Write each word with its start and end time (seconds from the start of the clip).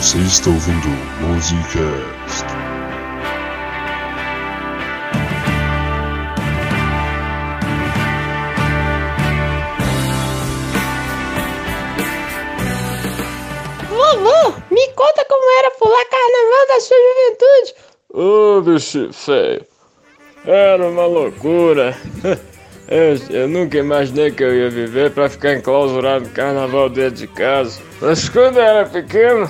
Você 0.00 0.16
está 0.16 0.48
ouvindo 0.48 0.88
Musicast. 1.20 2.46
Vovô, 13.90 14.54
me 14.70 14.88
conta 14.94 15.26
como 15.28 15.58
era 15.58 15.70
pular 15.72 16.04
carnaval 16.06 16.66
da 16.66 16.80
sua 16.80 16.96
juventude. 16.96 17.74
Ô, 18.14 18.56
oh, 18.56 18.62
bicho 18.62 19.12
feio. 19.12 19.66
Era 20.46 20.88
uma 20.88 21.04
loucura. 21.04 21.94
Eu, 22.88 23.14
eu, 23.30 23.48
nunca 23.48 23.78
imaginei 23.78 24.32
que 24.32 24.42
eu 24.42 24.52
ia 24.52 24.68
viver 24.68 25.12
para 25.12 25.28
ficar 25.28 25.54
enclausurado 25.54 26.24
no 26.24 26.30
carnaval 26.30 26.88
dentro 26.88 27.18
de 27.18 27.28
casa. 27.28 27.80
Mas 28.00 28.28
quando 28.28 28.56
eu 28.56 28.64
era 28.64 28.84
pequeno, 28.84 29.48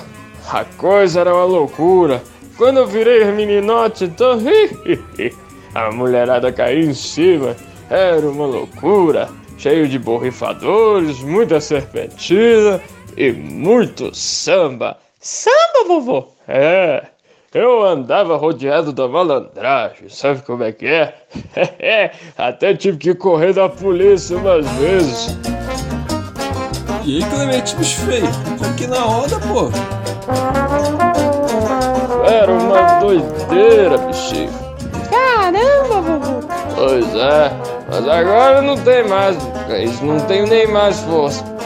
a 0.49 0.65
coisa 0.65 1.21
era 1.21 1.33
uma 1.33 1.45
loucura. 1.45 2.21
Quando 2.57 2.77
eu 2.77 2.87
virei 2.87 3.25
meninote, 3.31 4.05
então 4.05 4.39
a 5.73 5.91
mulherada 5.91 6.51
caiu 6.51 6.89
em 6.89 6.93
cima. 6.93 7.55
Era 7.89 8.27
uma 8.29 8.45
loucura. 8.45 9.29
Cheio 9.57 9.87
de 9.87 9.99
borrifadores, 9.99 11.19
muita 11.21 11.59
serpentina 11.59 12.81
e 13.15 13.31
muito 13.31 14.13
samba. 14.15 14.97
Samba, 15.19 15.87
vovô? 15.87 16.27
É. 16.47 17.05
Eu 17.53 17.83
andava 17.83 18.37
rodeado 18.37 18.93
da 18.93 19.09
malandragem, 19.09 20.07
sabe 20.07 20.41
como 20.41 20.63
é 20.63 20.71
que 20.71 20.87
é? 20.87 21.13
Até 22.37 22.73
tive 22.73 22.97
que 22.97 23.13
correr 23.13 23.53
da 23.53 23.67
polícia 23.67 24.37
umas 24.37 24.65
vezes. 24.77 25.37
E 27.03 27.17
aí, 27.17 27.29
Clemente, 27.29 27.75
bicho 27.75 27.99
feio? 28.05 28.27
Tô 28.57 28.65
aqui 28.65 28.87
na 28.87 29.05
onda, 29.05 29.37
pô. 29.39 30.00
Era 32.25 32.51
uma 32.51 32.99
doideira, 32.99 33.97
bichinho. 33.97 34.51
Caramba, 35.09 36.01
vovô. 36.01 36.47
Pois 36.75 37.15
é, 37.15 37.51
mas 37.89 38.07
agora 38.07 38.61
não 38.61 38.75
tem 38.77 39.07
mais. 39.07 39.37
Não 40.01 40.19
tenho 40.21 40.47
nem 40.47 40.67
mais 40.67 41.03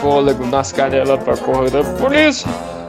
fôlego 0.00 0.46
nas 0.46 0.72
canelas 0.72 1.22
pra 1.22 1.36
correr 1.36 1.70
da 1.70 1.82
polícia. 1.98 2.48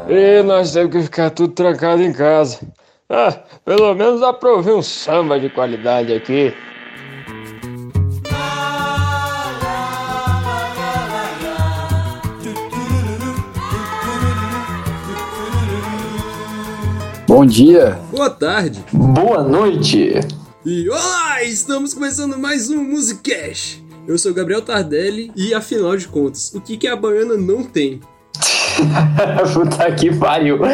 E 0.09 0.41
nós 0.43 0.71
temos 0.71 0.91
que 0.91 1.03
ficar 1.03 1.29
tudo 1.31 1.53
trancado 1.53 2.01
em 2.01 2.13
casa. 2.13 2.59
Ah, 3.09 3.33
pelo 3.65 3.93
menos 3.93 4.21
ouvir 4.51 4.71
um 4.71 4.81
samba 4.81 5.39
de 5.39 5.49
qualidade 5.49 6.13
aqui. 6.13 6.53
Bom 17.27 17.45
dia. 17.45 17.99
Boa 18.11 18.29
tarde. 18.29 18.83
Boa 18.91 19.43
noite. 19.43 20.13
E 20.65 20.89
olá, 20.89 21.43
estamos 21.43 21.93
começando 21.93 22.37
mais 22.37 22.69
um 22.69 22.81
Musicast. 22.83 23.83
Eu 24.07 24.17
sou 24.17 24.33
Gabriel 24.33 24.61
Tardelli 24.61 25.31
e 25.35 25.53
afinal 25.53 25.95
de 25.97 26.07
contas, 26.07 26.53
o 26.53 26.61
que, 26.61 26.77
que 26.77 26.87
a 26.87 26.95
baiana 26.95 27.35
não 27.35 27.63
tem? 27.63 27.99
Puta 29.53 29.91
que 29.91 30.15
pariu. 30.15 30.59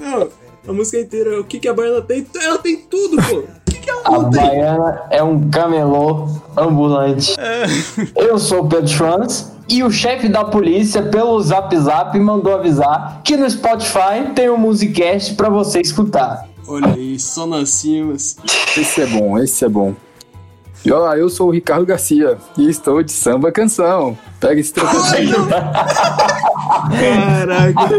Não, 0.00 0.28
a 0.66 0.72
música 0.72 1.00
inteira, 1.00 1.40
o 1.40 1.44
que, 1.44 1.58
que 1.58 1.68
a 1.68 1.74
baiana 1.74 2.00
tem? 2.02 2.26
Ela 2.42 2.58
tem 2.58 2.76
tudo, 2.76 3.16
pô. 3.22 3.38
O 3.38 3.46
que, 3.70 3.76
que 3.78 3.90
ela 3.90 4.02
A 4.04 4.10
não 4.10 4.30
tem? 4.30 4.42
baiana 4.42 5.02
é 5.10 5.22
um 5.22 5.48
camelô 5.50 6.28
ambulante. 6.56 7.34
É. 7.38 7.64
Eu 8.16 8.38
sou 8.38 8.64
o 8.64 8.68
Pedro 8.68 8.88
Schwanz 8.88 9.52
e 9.68 9.82
o 9.82 9.90
chefe 9.90 10.28
da 10.28 10.44
polícia, 10.44 11.02
pelo 11.02 11.40
Zap 11.40 11.76
Zap, 11.76 12.18
mandou 12.18 12.54
avisar 12.54 13.20
que 13.22 13.36
no 13.36 13.48
Spotify 13.48 14.32
tem 14.34 14.48
um 14.48 14.56
Musicast 14.56 15.34
pra 15.34 15.48
você 15.48 15.80
escutar. 15.80 16.48
Olha 16.66 16.94
aí, 16.94 17.18
só 17.18 17.46
nas 17.46 17.70
cimas. 17.70 18.36
Esse 18.76 19.02
é 19.02 19.06
bom, 19.06 19.38
esse 19.38 19.64
é 19.64 19.68
bom. 19.68 19.94
E 20.84 20.92
olá, 20.92 21.18
eu 21.18 21.28
sou 21.28 21.48
o 21.48 21.50
Ricardo 21.50 21.84
Garcia 21.84 22.38
e 22.56 22.68
estou 22.68 23.02
de 23.02 23.10
samba 23.12 23.50
canção. 23.50 24.16
Pega 24.40 24.60
esse 24.60 24.72
trocadilho. 24.72 25.46
Caraca. 27.00 27.98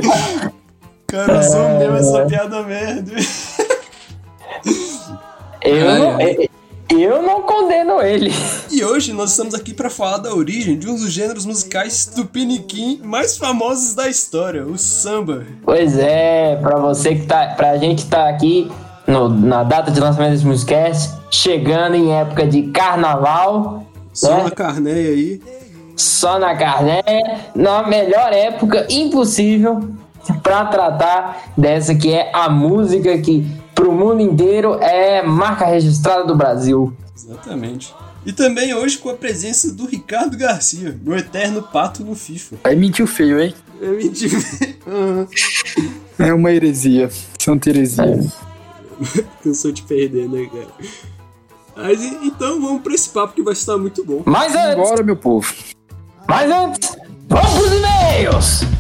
Cara, 1.08 1.34
eu 1.34 1.44
sou 1.44 1.70
meu 1.78 1.96
essa 1.96 2.26
piada 2.26 2.64
merda. 2.64 3.12
Eu, 5.62 6.00
não, 6.00 6.16
ai. 6.18 6.50
Eu 6.90 7.22
não 7.22 7.42
condeno 7.44 8.02
ele. 8.02 8.32
E 8.72 8.84
hoje 8.84 9.14
nós 9.14 9.32
estamos 9.32 9.54
aqui 9.54 9.74
para 9.74 9.90
falar 9.90 10.18
da 10.18 10.34
origem 10.34 10.78
de 10.78 10.88
um 10.88 10.96
dos 10.96 11.12
gêneros 11.12 11.46
musicais 11.46 12.06
tupiniquim 12.14 13.00
mais 13.04 13.38
famosos 13.38 13.94
da 13.94 14.08
história, 14.08 14.66
o 14.66 14.78
samba. 14.78 15.44
Pois 15.64 15.98
é, 15.98 16.56
pra 16.62 16.78
você 16.78 17.16
que 17.16 17.26
tá. 17.26 17.54
Pra 17.56 17.78
gente 17.78 18.04
que 18.04 18.10
tá 18.10 18.28
aqui 18.30 18.72
no- 19.08 19.30
na 19.30 19.64
data 19.64 19.92
de 19.92 20.00
lançamento 20.00 20.32
desse 20.32 20.46
Musicast, 20.46 21.12
chegando 21.32 21.96
em 21.96 22.12
época 22.14 22.46
de 22.48 22.64
carnaval, 22.72 23.84
Só 24.14 24.38
né? 24.38 24.44
na 24.44 24.52
carneia 24.52 25.10
aí. 25.10 25.42
só 25.96 26.40
na 26.40 26.56
carné, 26.56 27.02
na 27.56 27.84
melhor 27.88 28.32
época 28.34 28.86
impossível 28.90 29.90
pra 30.44 30.66
tratar 30.66 31.52
dessa 31.58 31.94
que 31.96 32.14
é 32.14 32.30
a 32.34 32.50
música 32.50 33.18
que 33.18 33.46
pro 33.80 33.94
mundo 33.94 34.22
inteiro 34.22 34.74
é 34.82 35.22
marca 35.24 35.64
registrada 35.66 36.26
do 36.26 36.36
Brasil. 36.36 36.94
Exatamente. 37.16 37.96
E 38.26 38.34
também 38.34 38.74
hoje 38.74 38.98
com 38.98 39.10
a 39.10 39.14
presença 39.14 39.72
do 39.72 39.86
Ricardo 39.86 40.36
Garcia, 40.38 41.00
meu 41.02 41.18
eterno 41.18 41.62
pato 41.64 42.04
no 42.04 42.14
FIFA. 42.14 42.58
Aí 42.66 42.76
mentiu 42.76 43.08
feio, 43.08 43.40
hein? 43.40 43.54
É 43.82 43.88
mentira. 43.88 44.38
Aham. 44.86 45.28
É 46.20 46.34
uma 46.34 46.52
heresia. 46.52 47.10
Santa 47.40 47.70
heresia. 47.70 48.20
Cansou 49.42 49.72
de 49.72 49.82
perder, 49.84 50.28
né, 50.28 50.46
cara? 50.52 50.68
Mas 51.78 52.04
então 52.04 52.60
vamos 52.60 52.82
pra 52.82 52.94
esse 52.94 53.10
papo 53.10 53.34
que 53.34 53.42
vai 53.42 53.54
estar 53.54 53.78
muito 53.78 54.04
bom. 54.04 54.22
Mas 54.26 54.54
antes, 54.54 54.76
Bora, 54.90 55.04
meu 55.04 55.16
povo. 55.16 55.54
mas 56.28 56.52
antes, 56.52 56.98
vamos 57.30 57.50
pros 57.54 57.72
e-mails! 57.72 58.79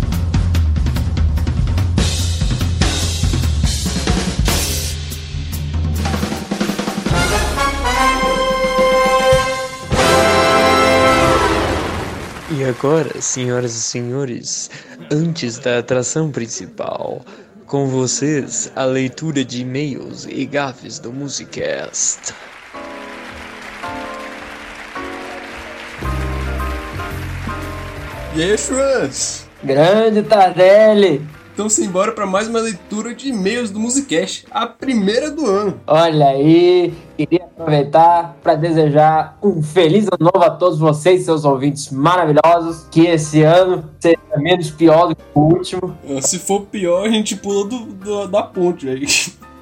E 12.60 12.66
agora, 12.66 13.22
senhoras 13.22 13.74
e 13.74 13.82
senhores, 13.82 14.70
antes 15.10 15.58
da 15.58 15.80
atração 15.80 16.30
principal, 16.30 17.22
com 17.66 17.88
vocês 17.88 18.70
a 18.76 18.84
leitura 18.84 19.46
de 19.46 19.62
e-mails 19.62 20.28
e 20.30 20.46
gafes 20.46 21.00
do 21.00 21.14
Musicast. 21.14 22.34
E 28.36 28.44
aí, 28.44 28.58
Schwanz? 28.58 29.48
Grande 29.64 30.22
Tardelli! 30.24 31.39
Então 31.60 31.68
simbora 31.68 32.14
para 32.14 32.26
mais 32.26 32.48
uma 32.48 32.62
leitura 32.62 33.14
de 33.14 33.28
e-mails 33.28 33.70
do 33.70 33.82
Musicast, 33.82 34.46
a 34.50 34.66
primeira 34.66 35.30
do 35.30 35.46
ano. 35.46 35.78
Olha 35.86 36.28
aí, 36.30 36.94
queria 37.18 37.44
aproveitar 37.44 38.38
para 38.42 38.56
desejar 38.56 39.38
um 39.44 39.62
feliz 39.62 40.06
ano 40.06 40.32
novo 40.34 40.42
a 40.46 40.52
todos 40.52 40.80
vocês, 40.80 41.26
seus 41.26 41.44
ouvintes 41.44 41.92
maravilhosos. 41.92 42.88
Que 42.90 43.08
esse 43.08 43.44
ano 43.44 43.84
seja 44.00 44.18
menos 44.38 44.72
pior 44.72 45.10
do 45.10 45.18
que 45.18 45.22
o 45.36 45.40
último. 45.42 45.98
Ah, 46.10 46.22
Se 46.22 46.40
for 46.40 46.62
pior, 46.62 47.06
a 47.06 47.10
gente 47.12 47.36
pula 47.36 47.68
do, 47.68 47.80
do- 47.88 48.28
da 48.30 48.42
ponte 48.42 48.88
aí. 48.88 49.06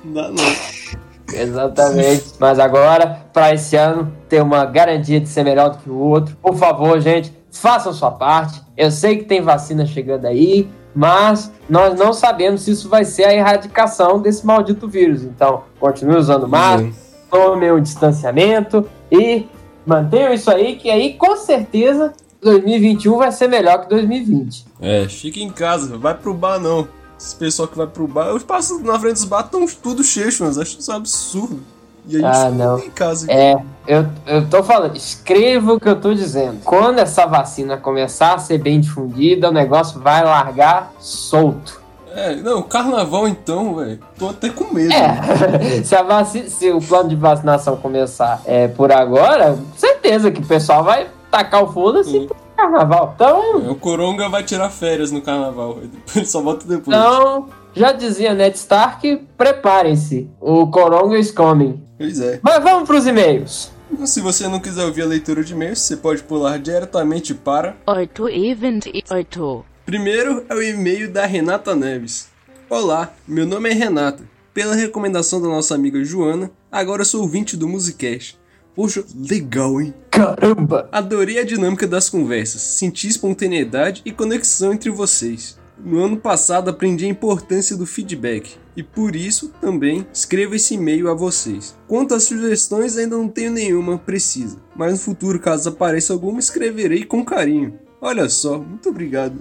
Não 0.05 0.13
dá 0.21 0.29
não. 0.29 1.33
Exatamente. 1.33 2.25
Mas 2.39 2.59
agora, 2.59 3.23
para 3.33 3.55
esse 3.55 3.75
ano, 3.75 4.13
ter 4.29 4.39
uma 4.43 4.63
garantia 4.65 5.19
de 5.19 5.27
ser 5.27 5.43
melhor 5.43 5.71
do 5.71 5.79
que 5.79 5.89
o 5.89 5.97
outro. 5.97 6.37
Por 6.43 6.55
favor, 6.55 7.01
gente, 7.01 7.33
façam 7.51 7.91
sua 7.91 8.11
parte. 8.11 8.61
Eu 8.77 8.91
sei 8.91 9.17
que 9.17 9.23
tem 9.25 9.41
vacina 9.41 9.83
chegando 9.83 10.25
aí, 10.27 10.69
mas 10.97 11.51
nós 11.69 11.93
não 11.99 12.11
sabemos 12.11 12.63
se 12.63 12.71
isso 12.71 12.89
vai 12.89 13.05
ser 13.05 13.25
a 13.25 13.33
erradicação 13.33 14.19
desse 14.19 14.43
maldito 14.43 14.87
vírus. 14.87 15.21
Então, 15.21 15.61
continue 15.79 16.15
usando 16.15 16.47
máscara, 16.47 16.91
tomem 17.29 17.71
um 17.71 17.79
distanciamento 17.79 18.83
e 19.11 19.45
mantenham 19.85 20.33
isso 20.33 20.49
aí, 20.49 20.75
que 20.75 20.89
aí 20.89 21.13
com 21.13 21.37
certeza 21.37 22.13
2021 22.41 23.15
vai 23.15 23.31
ser 23.31 23.47
melhor 23.47 23.81
que 23.81 23.89
2020. 23.89 24.65
É, 24.81 25.07
fica 25.07 25.39
em 25.39 25.51
casa, 25.51 25.99
vai 25.99 26.15
pro 26.15 26.33
bar 26.33 26.57
não. 26.57 26.87
Esse 27.19 27.35
pessoal 27.35 27.67
que 27.67 27.77
vai 27.77 27.85
pro 27.85 28.07
bar, 28.07 28.29
eu 28.29 28.39
passo 28.39 28.79
na 28.79 28.99
frente 28.99 29.13
dos 29.13 29.25
bar, 29.25 29.45
estão 29.45 29.67
tudo 29.67 30.03
cheios, 30.03 30.39
mas 30.39 30.57
acho 30.57 30.79
isso 30.79 30.91
um 30.91 30.95
absurdo. 30.95 31.59
E 32.07 32.15
a 32.15 32.19
gente 32.19 32.45
Ah, 32.45 32.49
não. 32.49 32.79
em 32.79 32.89
casa 32.89 33.25
aqui. 33.25 33.33
É, 33.33 33.55
eu, 33.87 34.05
eu 34.25 34.47
tô 34.49 34.63
falando, 34.63 34.95
escreva 34.95 35.73
o 35.73 35.79
que 35.79 35.89
eu 35.89 35.99
tô 35.99 36.13
dizendo. 36.13 36.59
Quando 36.63 36.99
essa 36.99 37.25
vacina 37.25 37.77
começar 37.77 38.33
a 38.35 38.37
ser 38.39 38.57
bem 38.59 38.79
difundida, 38.79 39.49
o 39.49 39.53
negócio 39.53 39.99
vai 39.99 40.23
largar 40.23 40.91
solto. 40.99 41.81
É, 42.15 42.35
não, 42.35 42.63
carnaval 42.63 43.27
então, 43.27 43.75
velho. 43.75 43.99
Tô 44.17 44.29
até 44.29 44.49
com 44.49 44.73
medo. 44.73 44.91
É, 44.91 45.83
se, 45.83 45.95
a 45.95 46.01
vaci- 46.01 46.49
se 46.49 46.71
o 46.71 46.79
plano 46.81 47.09
de 47.09 47.15
vacinação 47.15 47.75
começar 47.77 48.41
é, 48.45 48.67
por 48.67 48.91
agora, 48.91 49.57
certeza 49.75 50.31
que 50.31 50.41
o 50.41 50.45
pessoal 50.45 50.83
vai 50.83 51.07
tacar 51.29 51.63
o 51.63 51.71
foda-se 51.71 52.09
Sim. 52.09 52.25
pro 52.27 52.35
carnaval. 52.55 53.11
Então, 53.15 53.57
O 53.69 53.75
Coronga 53.75 54.29
vai 54.29 54.41
tirar 54.43 54.69
férias 54.71 55.11
no 55.11 55.21
carnaval. 55.21 55.77
Ele 56.15 56.25
só 56.25 56.41
volta 56.41 56.65
depois. 56.67 56.87
então 56.97 57.47
já 57.75 57.91
dizia 57.91 58.33
Ned 58.33 58.55
Stark, 58.57 59.27
preparem-se. 59.37 60.27
O 60.41 60.65
Coronga 60.67 61.19
is 61.19 61.29
coming. 61.29 61.83
Pois 61.97 62.19
é. 62.19 62.39
Mas 62.43 62.63
vamos 62.63 62.87
pros 62.87 63.07
e-mails. 63.07 63.71
Se 64.05 64.21
você 64.21 64.47
não 64.47 64.59
quiser 64.59 64.85
ouvir 64.85 65.01
a 65.01 65.05
leitura 65.05 65.43
de 65.43 65.53
e-mails, 65.53 65.79
você 65.79 65.97
pode 65.97 66.21
pular 66.23 66.59
diretamente 66.59 67.33
para. 67.33 67.75
8 67.87 68.29
e 68.29 68.53
28. 68.53 69.65
Primeiro 69.85 70.45
é 70.49 70.53
o 70.53 70.61
e-mail 70.61 71.11
da 71.11 71.25
Renata 71.25 71.75
Neves. 71.75 72.27
Olá, 72.69 73.13
meu 73.27 73.45
nome 73.45 73.69
é 73.69 73.73
Renata. 73.73 74.23
Pela 74.53 74.75
recomendação 74.75 75.41
da 75.41 75.47
nossa 75.47 75.73
amiga 75.73 76.03
Joana, 76.03 76.51
agora 76.71 77.05
sou 77.05 77.21
ouvinte 77.21 77.55
do 77.55 77.67
Musicast. 77.67 78.37
Poxa, 78.75 79.03
legal, 79.15 79.81
hein? 79.81 79.93
Caramba! 80.11 80.87
Adorei 80.91 81.39
a 81.39 81.45
dinâmica 81.45 81.87
das 81.87 82.09
conversas, 82.09 82.61
senti 82.61 83.07
espontaneidade 83.07 84.01
e 84.05 84.11
conexão 84.11 84.73
entre 84.73 84.89
vocês. 84.89 85.57
No 85.79 86.03
ano 86.03 86.17
passado 86.17 86.69
aprendi 86.69 87.05
a 87.05 87.09
importância 87.09 87.77
do 87.77 87.85
feedback 87.85 88.57
e 88.75 88.83
por 88.83 89.15
isso 89.15 89.53
também 89.61 90.05
escrevo 90.11 90.55
esse 90.55 90.75
e-mail 90.75 91.09
a 91.09 91.13
vocês. 91.13 91.77
Quanto 91.87 92.13
às 92.13 92.23
sugestões, 92.23 92.97
ainda 92.97 93.15
não 93.15 93.27
tenho 93.27 93.51
nenhuma 93.51 93.97
precisa, 93.97 94.57
mas 94.75 94.93
no 94.93 94.99
futuro, 94.99 95.39
caso 95.39 95.69
apareça 95.69 96.13
alguma, 96.13 96.39
escreverei 96.39 97.03
com 97.03 97.23
carinho. 97.23 97.79
Olha 98.01 98.27
só, 98.29 98.57
muito 98.57 98.89
obrigado. 98.89 99.37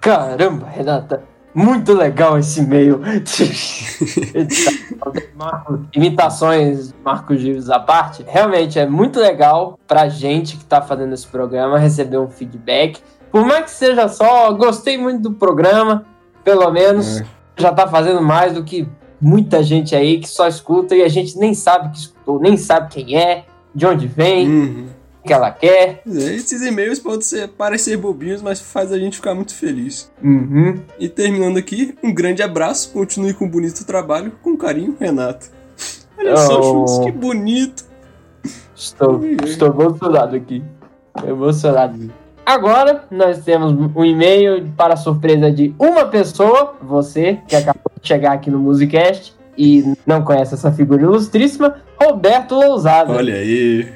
Caramba, 0.00 0.66
Renata. 0.66 1.34
Muito 1.54 1.92
legal 1.92 2.36
esse 2.36 2.60
e-mail. 2.60 3.00
Imitações 5.94 6.88
de 6.88 6.94
Marcos 7.04 7.40
Gives 7.40 7.70
à 7.70 7.78
parte. 7.78 8.24
Realmente 8.26 8.78
é 8.78 8.86
muito 8.86 9.20
legal 9.20 9.78
pra 9.86 10.08
gente 10.08 10.56
que 10.56 10.64
tá 10.64 10.82
fazendo 10.82 11.14
esse 11.14 11.28
programa 11.28 11.78
receber 11.78 12.18
um 12.18 12.28
feedback. 12.28 13.00
Por 13.34 13.44
mais 13.44 13.64
que 13.64 13.70
seja 13.72 14.06
só, 14.06 14.52
gostei 14.52 14.96
muito 14.96 15.22
do 15.22 15.32
programa, 15.32 16.06
pelo 16.44 16.70
menos 16.70 17.20
É. 17.20 17.24
já 17.56 17.72
tá 17.72 17.88
fazendo 17.88 18.22
mais 18.22 18.52
do 18.52 18.62
que 18.62 18.86
muita 19.20 19.60
gente 19.60 19.96
aí 19.96 20.20
que 20.20 20.28
só 20.28 20.46
escuta 20.46 20.94
e 20.94 21.02
a 21.02 21.08
gente 21.08 21.36
nem 21.36 21.52
sabe 21.52 21.88
que 21.90 21.98
escutou, 21.98 22.38
nem 22.38 22.56
sabe 22.56 22.90
quem 22.94 23.16
é, 23.18 23.44
de 23.74 23.84
onde 23.86 24.06
vem, 24.06 24.48
Uhum. 24.48 24.86
o 25.20 25.26
que 25.26 25.32
ela 25.32 25.50
quer. 25.50 26.00
Esses 26.06 26.62
e-mails 26.62 27.00
podem 27.00 27.22
ser, 27.22 27.48
parecer 27.48 27.96
bobinhos, 27.96 28.40
mas 28.40 28.60
faz 28.60 28.92
a 28.92 28.98
gente 29.00 29.16
ficar 29.16 29.34
muito 29.34 29.52
feliz. 29.52 30.08
Uhum. 30.22 30.78
E 30.96 31.08
terminando 31.08 31.56
aqui, 31.56 31.92
um 32.04 32.14
grande 32.14 32.40
abraço, 32.40 32.92
continue 32.92 33.34
com 33.34 33.46
um 33.46 33.50
bonito 33.50 33.84
trabalho, 33.84 34.30
com 34.44 34.56
carinho, 34.56 34.96
Renato. 35.00 35.48
Olha 36.16 36.36
só, 36.36 36.60
Oh. 36.60 36.86
Chutes, 36.86 37.04
que 37.04 37.10
bonito. 37.10 37.84
Estou, 38.76 39.24
estou 39.44 39.68
emocionado 39.70 40.36
aqui. 40.36 40.62
Emocionado. 41.26 42.12
Agora 42.46 43.04
nós 43.10 43.42
temos 43.42 43.72
um 43.72 44.04
e-mail 44.04 44.70
para 44.76 44.94
a 44.94 44.96
surpresa 44.96 45.50
de 45.50 45.74
uma 45.78 46.06
pessoa, 46.06 46.74
você 46.82 47.38
que 47.48 47.56
acabou 47.56 47.90
de 48.00 48.06
chegar 48.06 48.32
aqui 48.32 48.50
no 48.50 48.58
Musicast 48.58 49.34
e 49.56 49.94
não 50.06 50.22
conhece 50.22 50.54
essa 50.54 50.70
figura 50.70 51.02
ilustríssima, 51.02 51.76
Roberto 52.00 52.54
Lousada. 52.54 53.12
Olha 53.12 53.34
aí. 53.34 53.90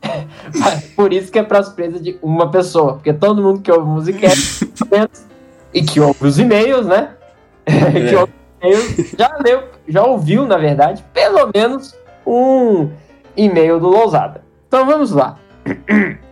Por 0.96 1.12
isso 1.12 1.30
que 1.30 1.38
é 1.38 1.42
para 1.42 1.62
surpresa 1.62 2.00
de 2.00 2.18
uma 2.22 2.50
pessoa, 2.50 2.94
porque 2.94 3.12
todo 3.12 3.42
mundo 3.42 3.60
que 3.60 3.70
ouve 3.70 3.84
o 3.84 3.92
Musicast 3.92 4.72
e 5.74 5.82
que 5.82 6.00
ouve 6.00 6.26
os 6.26 6.38
e-mails, 6.38 6.86
né? 6.86 7.10
que 7.66 8.16
ouve 8.16 8.32
os 8.32 8.62
e-mails, 8.62 9.14
já 9.18 9.36
leu, 9.44 9.64
já 9.86 10.04
ouviu, 10.04 10.46
na 10.46 10.56
verdade, 10.56 11.04
pelo 11.12 11.50
menos 11.54 11.94
um 12.26 12.88
e-mail 13.36 13.78
do 13.78 13.88
Lousada. 13.88 14.42
Então 14.66 14.86
vamos 14.86 15.12
lá. 15.12 15.38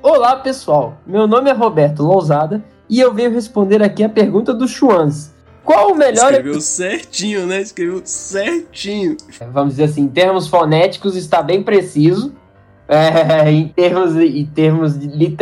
Olá 0.02 0.36
pessoal, 0.36 0.98
meu 1.06 1.26
nome 1.26 1.50
é 1.50 1.52
Roberto 1.52 2.02
Lousada 2.02 2.62
e 2.88 3.00
eu 3.00 3.12
venho 3.12 3.30
responder 3.30 3.82
aqui 3.82 4.02
a 4.02 4.08
pergunta 4.08 4.54
do 4.54 4.66
Chuans. 4.66 5.32
Qual 5.64 5.92
o 5.92 5.94
melhor 5.94 6.32
Escreveu 6.32 6.60
certinho, 6.60 7.46
né? 7.46 7.60
Escreveu 7.60 8.00
certinho. 8.02 9.16
vamos 9.52 9.74
dizer 9.74 9.84
assim, 9.84 10.02
em 10.02 10.08
termos 10.08 10.48
fonéticos 10.48 11.14
está 11.14 11.42
bem 11.42 11.62
preciso. 11.62 12.32
É, 12.88 13.50
em 13.50 13.68
termos, 13.68 14.16
em 14.16 14.46
termos 14.46 14.98
de, 14.98 15.36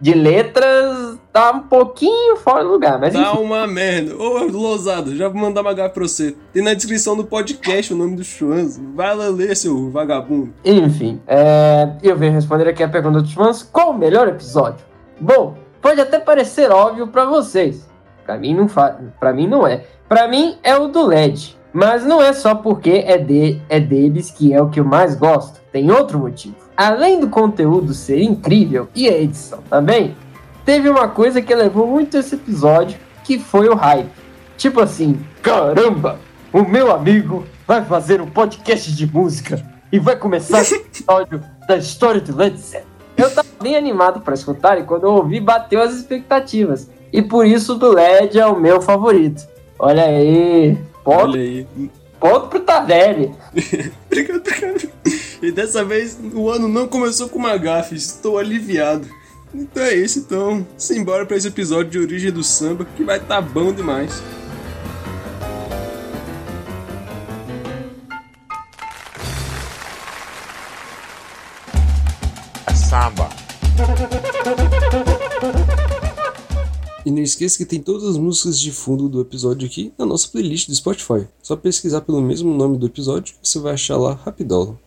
de 0.00 0.14
letras, 0.14 1.17
tá 1.32 1.50
um 1.52 1.60
pouquinho 1.60 2.36
fora 2.36 2.64
do 2.64 2.70
lugar. 2.70 2.98
Mas 2.98 3.14
Tá 3.14 3.32
enfim, 3.32 3.42
uma 3.42 3.66
merda. 3.66 4.16
Ô, 4.16 4.44
Lousada, 4.44 5.14
já 5.14 5.28
vou 5.28 5.40
mandar 5.40 5.60
uma 5.60 5.74
gafa 5.74 5.90
pra 5.90 6.02
você. 6.02 6.36
Tem 6.52 6.62
na 6.62 6.74
descrição 6.74 7.16
do 7.16 7.24
podcast 7.24 7.92
o 7.92 7.96
nome 7.96 8.16
do 8.16 8.24
Chuanzo. 8.24 8.80
Vai 8.94 9.14
lá 9.14 9.28
ler, 9.28 9.56
seu 9.56 9.90
vagabundo. 9.90 10.52
enfim 10.64 11.20
é, 11.26 11.90
eu 12.02 12.16
venho 12.16 12.32
responder 12.32 12.68
aqui 12.68 12.82
a 12.82 12.88
pergunta 12.88 13.20
do 13.20 13.28
Chumans. 13.28 13.62
Qual 13.62 13.90
o 13.90 13.98
melhor 13.98 14.28
episódio? 14.28 14.84
Bom, 15.20 15.56
pode 15.80 16.00
até 16.00 16.18
parecer 16.18 16.70
óbvio 16.70 17.08
para 17.08 17.24
vocês. 17.24 17.88
Para 18.24 18.36
mim 18.36 18.54
não 18.54 18.68
fa 18.68 18.98
para 19.18 19.32
mim 19.32 19.46
não 19.46 19.66
é. 19.66 19.84
Para 20.08 20.28
mim 20.28 20.56
é 20.62 20.76
o 20.76 20.88
do 20.88 21.06
LED. 21.06 21.56
Mas 21.72 22.04
não 22.04 22.22
é 22.22 22.32
só 22.32 22.54
porque 22.54 23.04
é, 23.06 23.18
de, 23.18 23.60
é 23.68 23.78
deles 23.78 24.30
que 24.30 24.52
é 24.52 24.60
o 24.60 24.68
que 24.68 24.80
eu 24.80 24.84
mais 24.84 25.14
gosto. 25.14 25.60
Tem 25.70 25.90
outro 25.90 26.18
motivo. 26.18 26.56
Além 26.76 27.20
do 27.20 27.28
conteúdo 27.28 27.92
ser 27.92 28.20
incrível 28.20 28.88
e 28.94 29.08
a 29.08 29.18
edição 29.18 29.60
também, 29.68 30.16
teve 30.68 30.90
uma 30.90 31.08
coisa 31.08 31.40
que 31.40 31.54
levou 31.54 31.86
muito 31.86 32.18
esse 32.18 32.34
episódio, 32.34 32.98
que 33.24 33.38
foi 33.38 33.70
o 33.70 33.74
hype. 33.74 34.10
Tipo 34.58 34.82
assim, 34.82 35.18
caramba, 35.40 36.20
o 36.52 36.62
meu 36.62 36.92
amigo 36.92 37.46
vai 37.66 37.82
fazer 37.82 38.20
um 38.20 38.26
podcast 38.26 38.94
de 38.94 39.06
música 39.06 39.64
e 39.90 39.98
vai 39.98 40.14
começar 40.14 40.58
o 40.58 40.60
episódio 40.76 41.42
da 41.66 41.78
história 41.78 42.20
do 42.20 42.36
Led 42.36 42.54
Zeppelin. 42.58 42.86
Eu 43.16 43.34
tava 43.34 43.48
bem 43.62 43.76
animado 43.76 44.20
para 44.20 44.34
escutar 44.34 44.78
e 44.78 44.82
quando 44.82 45.04
eu 45.04 45.12
ouvi 45.12 45.40
bateu 45.40 45.80
as 45.80 45.94
expectativas. 45.94 46.90
E 47.10 47.22
por 47.22 47.46
isso 47.46 47.72
o 47.72 47.78
do 47.78 47.90
LED 47.90 48.38
é 48.38 48.46
o 48.46 48.60
meu 48.60 48.82
favorito. 48.82 49.48
Olha 49.78 50.04
aí, 50.04 50.76
ponto, 51.02 51.30
Olha 51.30 51.40
aí. 51.40 51.66
ponto 52.20 52.48
pro 52.48 52.60
Tardelli. 52.60 53.34
Obrigado, 54.06 54.36
obrigado. 54.36 54.90
E 55.40 55.50
dessa 55.50 55.82
vez 55.82 56.18
o 56.34 56.50
ano 56.50 56.68
não 56.68 56.86
começou 56.86 57.26
com 57.26 57.38
uma 57.38 57.56
gafe. 57.56 57.94
Estou 57.94 58.36
aliviado. 58.36 59.08
Então 59.54 59.82
é 59.82 59.94
isso, 59.94 60.18
então. 60.18 60.66
Simbora 60.76 61.24
pra 61.24 61.36
esse 61.36 61.48
episódio 61.48 61.90
de 61.90 61.98
origem 61.98 62.30
do 62.30 62.42
samba 62.42 62.84
que 62.84 63.04
vai 63.04 63.18
tá 63.18 63.40
bom 63.40 63.72
demais. 63.72 64.22
Samba. 72.74 73.28
E 77.04 77.10
não 77.10 77.22
esqueça 77.22 77.56
que 77.56 77.64
tem 77.64 77.80
todas 77.80 78.04
as 78.04 78.18
músicas 78.18 78.60
de 78.60 78.70
fundo 78.70 79.08
do 79.08 79.20
episódio 79.20 79.66
aqui 79.66 79.92
na 79.96 80.04
nossa 80.04 80.28
playlist 80.28 80.68
do 80.68 80.74
Spotify. 80.74 81.26
Só 81.42 81.56
pesquisar 81.56 82.02
pelo 82.02 82.20
mesmo 82.20 82.54
nome 82.54 82.76
do 82.76 82.86
episódio 82.86 83.34
que 83.40 83.48
você 83.48 83.58
vai 83.58 83.74
achar 83.74 83.96
lá 83.96 84.12
rapidolo. 84.12 84.78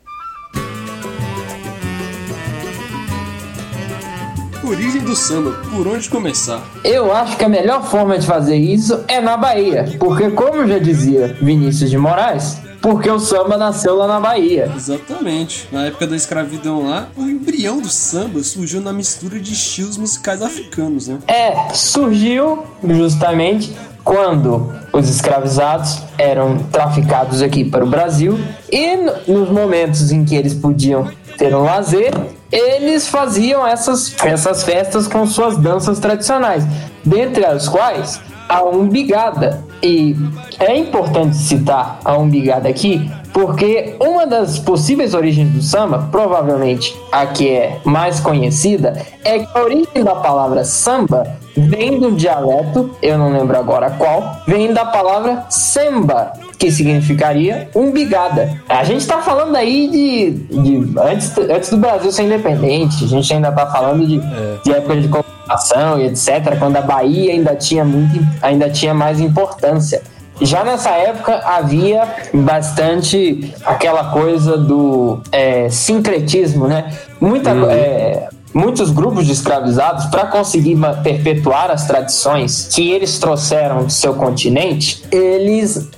Origem 4.71 5.01
do 5.01 5.15
samba, 5.15 5.51
por 5.69 5.85
onde 5.87 6.09
começar? 6.09 6.61
Eu 6.83 7.13
acho 7.13 7.35
que 7.35 7.43
a 7.43 7.49
melhor 7.49 7.83
forma 7.83 8.17
de 8.17 8.25
fazer 8.25 8.55
isso 8.55 9.03
é 9.07 9.19
na 9.19 9.35
Bahia. 9.35 9.95
Porque, 9.99 10.29
como 10.31 10.65
já 10.65 10.77
dizia 10.79 11.35
Vinícius 11.41 11.89
de 11.89 11.97
Moraes, 11.97 12.57
porque 12.81 13.09
o 13.09 13.19
samba 13.19 13.57
nasceu 13.57 13.95
lá 13.95 14.07
na 14.07 14.19
Bahia. 14.19 14.71
Exatamente. 14.75 15.67
Na 15.73 15.85
época 15.87 16.07
da 16.07 16.15
escravidão 16.15 16.87
lá, 16.87 17.09
o 17.17 17.23
embrião 17.23 17.81
do 17.81 17.89
samba 17.89 18.41
surgiu 18.43 18.79
na 18.79 18.93
mistura 18.93 19.39
de 19.39 19.51
estilos 19.53 19.97
musicais 19.97 20.41
africanos, 20.41 21.07
né? 21.09 21.17
É, 21.27 21.73
surgiu 21.73 22.63
justamente 22.83 23.75
quando 24.05 24.73
os 24.93 25.09
escravizados 25.09 26.01
eram 26.17 26.57
traficados 26.71 27.41
aqui 27.41 27.65
para 27.65 27.83
o 27.83 27.87
Brasil 27.89 28.39
e 28.71 28.95
no- 28.95 29.41
nos 29.41 29.49
momentos 29.49 30.11
em 30.11 30.23
que 30.23 30.35
eles 30.35 30.53
podiam 30.53 31.07
ter 31.37 31.53
um 31.55 31.63
lazer, 31.63 32.13
eles 32.51 33.07
faziam 33.07 33.65
essas, 33.65 34.15
essas 34.23 34.63
festas 34.63 35.07
com 35.07 35.25
suas 35.25 35.57
danças 35.57 35.99
tradicionais, 35.99 36.63
dentre 37.03 37.45
as 37.45 37.67
quais 37.67 38.19
a 38.49 38.63
umbigada. 38.63 39.63
E 39.81 40.15
é 40.59 40.77
importante 40.77 41.35
citar 41.37 41.99
a 42.05 42.15
umbigada 42.17 42.69
aqui, 42.69 43.09
porque 43.33 43.95
uma 43.99 44.27
das 44.27 44.59
possíveis 44.59 45.13
origens 45.13 45.49
do 45.51 45.61
samba, 45.61 46.07
provavelmente 46.11 46.95
a 47.11 47.25
que 47.25 47.49
é 47.49 47.79
mais 47.83 48.19
conhecida, 48.19 49.01
é 49.23 49.39
que 49.39 49.57
a 49.57 49.61
origem 49.63 50.03
da 50.03 50.15
palavra 50.15 50.63
samba 50.63 51.35
vem 51.55 51.99
do 51.99 52.11
dialeto, 52.11 52.91
eu 53.01 53.17
não 53.17 53.31
lembro 53.31 53.57
agora 53.57 53.89
qual, 53.91 54.37
vem 54.45 54.71
da 54.71 54.85
palavra 54.85 55.45
samba, 55.49 56.33
que 56.61 56.71
significaria 56.71 57.67
umbigada. 57.73 58.55
A 58.69 58.83
gente 58.83 59.07
tá 59.07 59.17
falando 59.17 59.55
aí 59.55 59.89
de, 59.89 60.29
de 60.61 60.99
antes, 60.99 61.35
antes 61.35 61.71
do 61.71 61.77
Brasil 61.77 62.11
ser 62.11 62.21
independente, 62.25 63.03
a 63.03 63.07
gente 63.07 63.33
ainda 63.33 63.51
tá 63.51 63.65
falando 63.65 64.05
de, 64.05 64.21
de 64.63 64.71
época 64.71 64.95
de 64.97 65.07
colonização 65.07 65.99
e 65.99 66.05
etc, 66.05 66.59
quando 66.59 66.77
a 66.77 66.81
Bahia 66.81 67.31
ainda 67.33 67.55
tinha 67.55 67.83
muito, 67.83 68.23
ainda 68.43 68.69
tinha 68.69 68.93
mais 68.93 69.19
importância. 69.19 70.03
Já 70.39 70.63
nessa 70.63 70.91
época 70.91 71.35
havia 71.43 72.07
bastante 72.31 73.51
aquela 73.65 74.11
coisa 74.11 74.55
do 74.55 75.19
é, 75.31 75.67
sincretismo, 75.67 76.67
né? 76.67 76.93
Muita, 77.19 77.49
é, 77.71 78.29
muitos 78.53 78.91
grupos 78.91 79.25
de 79.25 79.33
escravizados, 79.33 80.05
para 80.05 80.27
conseguir 80.27 80.77
perpetuar 81.01 81.71
as 81.71 81.87
tradições 81.87 82.69
que 82.71 82.91
eles 82.91 83.17
trouxeram 83.17 83.85
do 83.85 83.91
seu 83.91 84.13
continente, 84.13 85.03
eles 85.11 85.89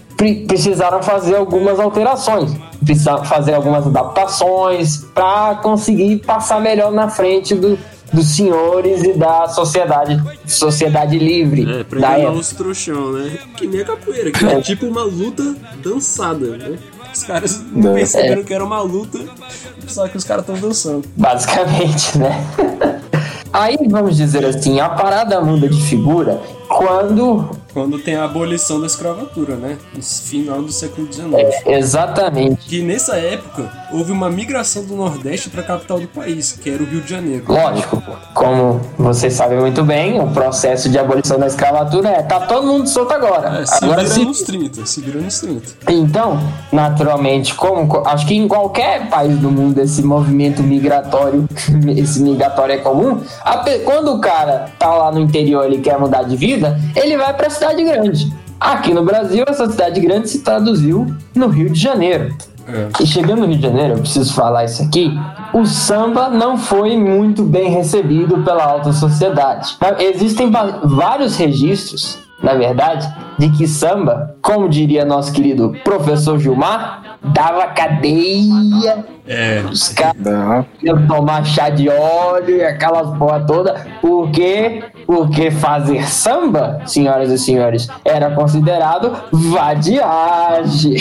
precisaram 0.47 1.01
fazer 1.03 1.35
algumas 1.35 1.79
alterações, 1.79 2.51
precisaram 2.83 3.23
fazer 3.25 3.53
algumas 3.53 3.85
adaptações 3.87 4.97
para 5.13 5.55
conseguir 5.55 6.17
passar 6.25 6.59
melhor 6.61 6.91
na 6.91 7.07
frente 7.09 7.53
do- 7.55 7.77
dos 8.11 8.27
senhores 8.35 9.01
e 9.03 9.13
da 9.13 9.47
sociedade, 9.47 10.21
sociedade 10.45 11.17
livre 11.17 11.79
É, 11.79 11.83
pra 11.83 11.99
da 11.99 12.29
os 12.31 12.49
trouxão, 12.51 13.11
né? 13.13 13.37
Que 13.57 13.65
nem 13.65 13.81
a 13.81 13.85
capoeira, 13.85 14.31
que 14.31 14.45
é 14.45 14.61
tipo 14.61 14.85
uma 14.85 15.03
luta 15.03 15.55
dançada, 15.83 16.57
né? 16.57 16.77
Os 17.11 17.23
caras 17.23 17.63
não 17.71 17.91
É. 17.91 17.95
perceberam 17.95 18.43
que 18.43 18.53
era 18.53 18.63
uma 18.63 18.81
luta, 18.81 19.19
só 19.87 20.07
que 20.07 20.15
os 20.17 20.23
caras 20.23 20.43
estão 20.47 20.59
dançando. 20.59 21.03
basicamente, 21.17 22.17
né? 22.19 22.43
Aí 23.51 23.77
vamos 23.89 24.17
dizer 24.17 24.43
assim, 24.45 24.79
a 24.79 24.89
parada 24.89 25.39
muda 25.41 25.67
de 25.69 25.79
figura 25.83 26.39
quando 26.77 27.49
Quando 27.73 27.97
tem 27.97 28.15
a 28.15 28.25
abolição 28.25 28.79
da 28.79 28.85
escravatura, 28.85 29.55
né? 29.55 29.77
No 29.95 30.01
final 30.03 30.61
do 30.61 30.71
século 30.71 31.11
XIX. 31.11 31.33
exatamente, 31.65 32.67
Que 32.67 32.81
nessa 32.83 33.15
época 33.15 33.67
houve 33.91 34.11
uma 34.11 34.29
migração 34.29 34.85
do 34.85 34.95
Nordeste 34.95 35.49
para 35.49 35.61
a 35.61 35.63
capital 35.63 35.99
do 35.99 36.07
país, 36.07 36.51
que 36.61 36.69
era 36.69 36.83
o 36.83 36.85
Rio 36.85 37.01
de 37.01 37.09
Janeiro. 37.09 37.45
lógico, 37.47 38.01
como 38.35 38.79
vocês 38.97 39.33
sabem 39.33 39.59
muito 39.59 39.83
bem, 39.83 40.19
o 40.19 40.27
processo 40.27 40.87
de 40.89 40.99
abolição 40.99 41.39
da 41.39 41.47
escravatura 41.47 42.09
é 42.09 42.21
tá 42.21 42.41
todo 42.41 42.67
mundo 42.67 42.87
solto 42.87 43.11
agora. 43.13 43.61
É, 43.61 43.65
se 43.65 43.83
agora 43.83 44.01
vira 44.03 44.13
se 44.13 44.25
nos 44.25 44.41
30, 44.43 44.85
se 44.85 45.01
vira 45.01 45.19
nos 45.19 45.39
30. 45.39 45.63
Então, 45.89 46.39
naturalmente, 46.71 47.55
como 47.55 47.87
co- 47.87 48.03
acho 48.05 48.25
que 48.27 48.35
em 48.35 48.47
qualquer 48.47 49.09
país 49.09 49.37
do 49.39 49.49
mundo 49.49 49.79
esse 49.79 50.03
movimento 50.03 50.61
migratório, 50.61 51.47
esse 51.97 52.21
migratório 52.21 52.75
é 52.75 52.77
comum, 52.77 53.19
a 53.43 53.63
quando 53.83 54.13
o 54.13 54.19
cara 54.19 54.65
tá 54.77 54.93
lá 54.93 55.11
no 55.11 55.19
interior 55.19 55.71
e 55.71 55.79
quer 55.79 55.97
mudar 55.97 56.23
de 56.23 56.35
vida, 56.35 56.62
ele 56.95 57.17
vai 57.17 57.33
pra 57.33 57.49
cidade 57.49 57.83
grande. 57.83 58.31
Aqui 58.59 58.93
no 58.93 59.03
Brasil, 59.03 59.43
essa 59.47 59.69
cidade 59.69 59.99
grande 59.99 60.29
se 60.29 60.39
traduziu 60.39 61.07
no 61.35 61.47
Rio 61.47 61.69
de 61.69 61.79
Janeiro. 61.79 62.35
É. 62.65 63.03
E 63.03 63.05
chegando 63.05 63.41
no 63.41 63.47
Rio 63.47 63.57
de 63.57 63.63
Janeiro, 63.63 63.93
eu 63.95 63.99
preciso 63.99 64.33
falar 64.33 64.63
isso 64.63 64.81
aqui. 64.83 65.11
O 65.53 65.65
samba 65.65 66.29
não 66.29 66.57
foi 66.57 66.95
muito 66.97 67.43
bem 67.43 67.69
recebido 67.69 68.41
pela 68.43 68.63
alta 68.63 68.93
sociedade. 68.93 69.77
Existem 69.99 70.49
vários 70.83 71.35
registros, 71.35 72.19
na 72.41 72.53
verdade, 72.53 73.13
de 73.37 73.49
que 73.49 73.67
samba, 73.67 74.35
como 74.41 74.69
diria 74.69 75.03
nosso 75.03 75.33
querido 75.33 75.75
professor 75.83 76.39
Gilmar, 76.39 77.17
dava 77.21 77.67
cadeia. 77.67 79.05
É, 79.25 79.63
Os 79.71 79.89
caras 79.89 80.65
iam 80.81 81.07
tomar 81.07 81.45
chá 81.45 81.69
de 81.69 81.87
óleo 81.87 82.57
e 82.57 82.63
aquelas 82.63 83.17
porra 83.17 83.39
toda. 83.45 83.85
Por 84.01 84.29
quê? 84.31 84.83
Porque 85.05 85.49
fazer 85.49 86.07
samba, 86.07 86.81
senhoras 86.85 87.31
e 87.31 87.37
senhores, 87.37 87.87
era 88.03 88.31
considerado 88.31 89.15
vadiagem. 89.31 90.97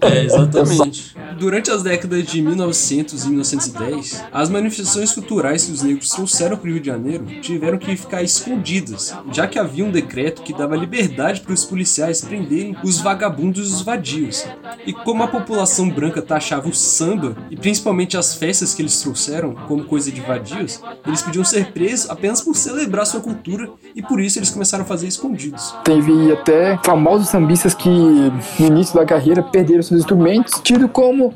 É, 0.00 0.24
exatamente. 0.24 1.14
Durante 1.38 1.70
as 1.70 1.82
décadas 1.82 2.24
de 2.24 2.42
1900 2.42 3.24
e 3.24 3.28
1910, 3.28 4.24
as 4.30 4.50
manifestações 4.50 5.12
culturais 5.12 5.64
que 5.64 5.72
os 5.72 5.82
negros 5.82 6.10
trouxeram 6.10 6.56
para 6.56 6.68
o 6.68 6.72
Rio 6.72 6.80
de 6.80 6.86
Janeiro 6.86 7.24
tiveram 7.40 7.78
que 7.78 7.96
ficar 7.96 8.22
escondidas, 8.22 9.16
já 9.32 9.46
que 9.46 9.58
havia 9.58 9.84
um 9.84 9.90
decreto 9.90 10.42
que 10.42 10.52
dava 10.52 10.76
liberdade 10.76 11.40
para 11.40 11.54
os 11.54 11.64
policiais 11.64 12.20
prenderem 12.20 12.76
os 12.84 13.00
vagabundos 13.00 13.70
e 13.70 13.74
os 13.74 13.80
vadios. 13.80 14.44
E 14.86 14.92
como 14.92 15.22
a 15.22 15.28
população 15.28 15.88
branca 15.88 16.20
taxava 16.20 16.68
o 16.68 16.74
samba, 16.74 17.34
e 17.50 17.56
principalmente 17.60 18.16
as 18.16 18.34
festas 18.34 18.74
que 18.74 18.82
eles 18.82 19.00
trouxeram 19.00 19.54
como 19.68 19.84
coisa 19.84 20.10
de 20.10 20.20
vadios, 20.20 20.80
eles 21.06 21.22
podiam 21.22 21.44
ser 21.44 21.72
presos 21.72 22.10
apenas 22.10 22.40
por 22.40 22.56
celebrar 22.56 23.06
sua 23.06 23.20
cultura, 23.20 23.70
e 23.94 24.02
por 24.02 24.20
isso 24.20 24.38
eles 24.38 24.50
começaram 24.50 24.84
a 24.84 24.86
fazer 24.86 25.06
escondidos. 25.06 25.74
Teve 25.84 26.32
até 26.32 26.78
famosos 26.84 27.28
sambistas 27.28 27.74
que 27.74 27.88
no 27.88 28.66
início 28.66 28.94
da 28.94 29.04
carreira 29.04 29.42
perderam 29.42 29.82
seus 29.82 30.00
instrumentos, 30.00 30.60
tido 30.62 30.88
como 30.88 31.34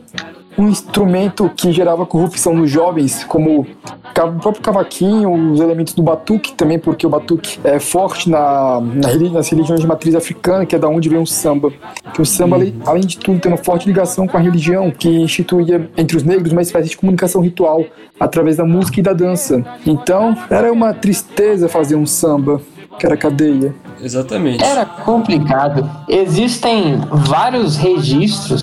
um 0.57 0.69
instrumento 0.69 1.51
que 1.57 1.73
gerava 1.73 2.07
corrupção 2.07 2.55
nos 2.55 2.71
jovens, 2.71 3.25
como 3.25 3.61
o 3.61 4.41
próprio 4.41 4.63
cavaquinho, 4.63 5.53
os 5.53 5.61
elementos 5.61 5.95
do 5.95 6.03
batuque 6.03 6.53
também, 6.55 6.79
porque 6.79 7.07
o 7.07 7.11
batuque 7.11 7.59
é 7.65 7.79
forte 7.81 8.31
na, 8.31 8.81
na 8.81 9.09
nas 9.33 9.49
religiões 9.49 9.81
de 9.81 9.87
matriz 9.87 10.15
africana, 10.15 10.65
que 10.65 10.75
é 10.77 10.79
da 10.79 10.89
onde 10.89 11.09
vem 11.09 11.19
o 11.21 11.27
samba. 11.27 11.73
Que 12.13 12.23
o 12.23 12.27
samba, 12.27 12.57
além- 12.57 12.75
além 12.87 13.03
de 13.03 13.19
tudo, 13.19 13.41
tem 13.41 13.51
uma 13.51 13.59
forte 13.59 13.87
ligação 13.87 14.27
com 14.29 14.37
a 14.37 14.41
religião, 14.41 14.91
que 14.91 15.09
instituía 15.09 15.91
entre 15.97 16.17
os 16.17 16.23
negros 16.23 16.53
uma 16.53 16.63
espécie 16.63 16.91
de 16.91 16.97
comunicação 16.97 17.41
ritual 17.41 17.85
através 18.21 18.57
da 18.57 18.65
música 18.65 19.01
e 19.01 19.03
da 19.03 19.13
dança. 19.13 19.65
Então, 19.85 20.37
era 20.49 20.73
uma 20.73 20.95
tristeza 20.95 21.69
fazer 21.69 21.97
um 21.97 22.07
samba, 22.07 22.61
que 22.99 23.05
era 23.07 23.17
cadeia. 23.17 23.75
Exatamente. 24.01 24.63
Era 24.63 24.85
complicado. 24.87 25.91
Existem 26.09 27.01
vários 27.11 27.77
registros 27.77 28.63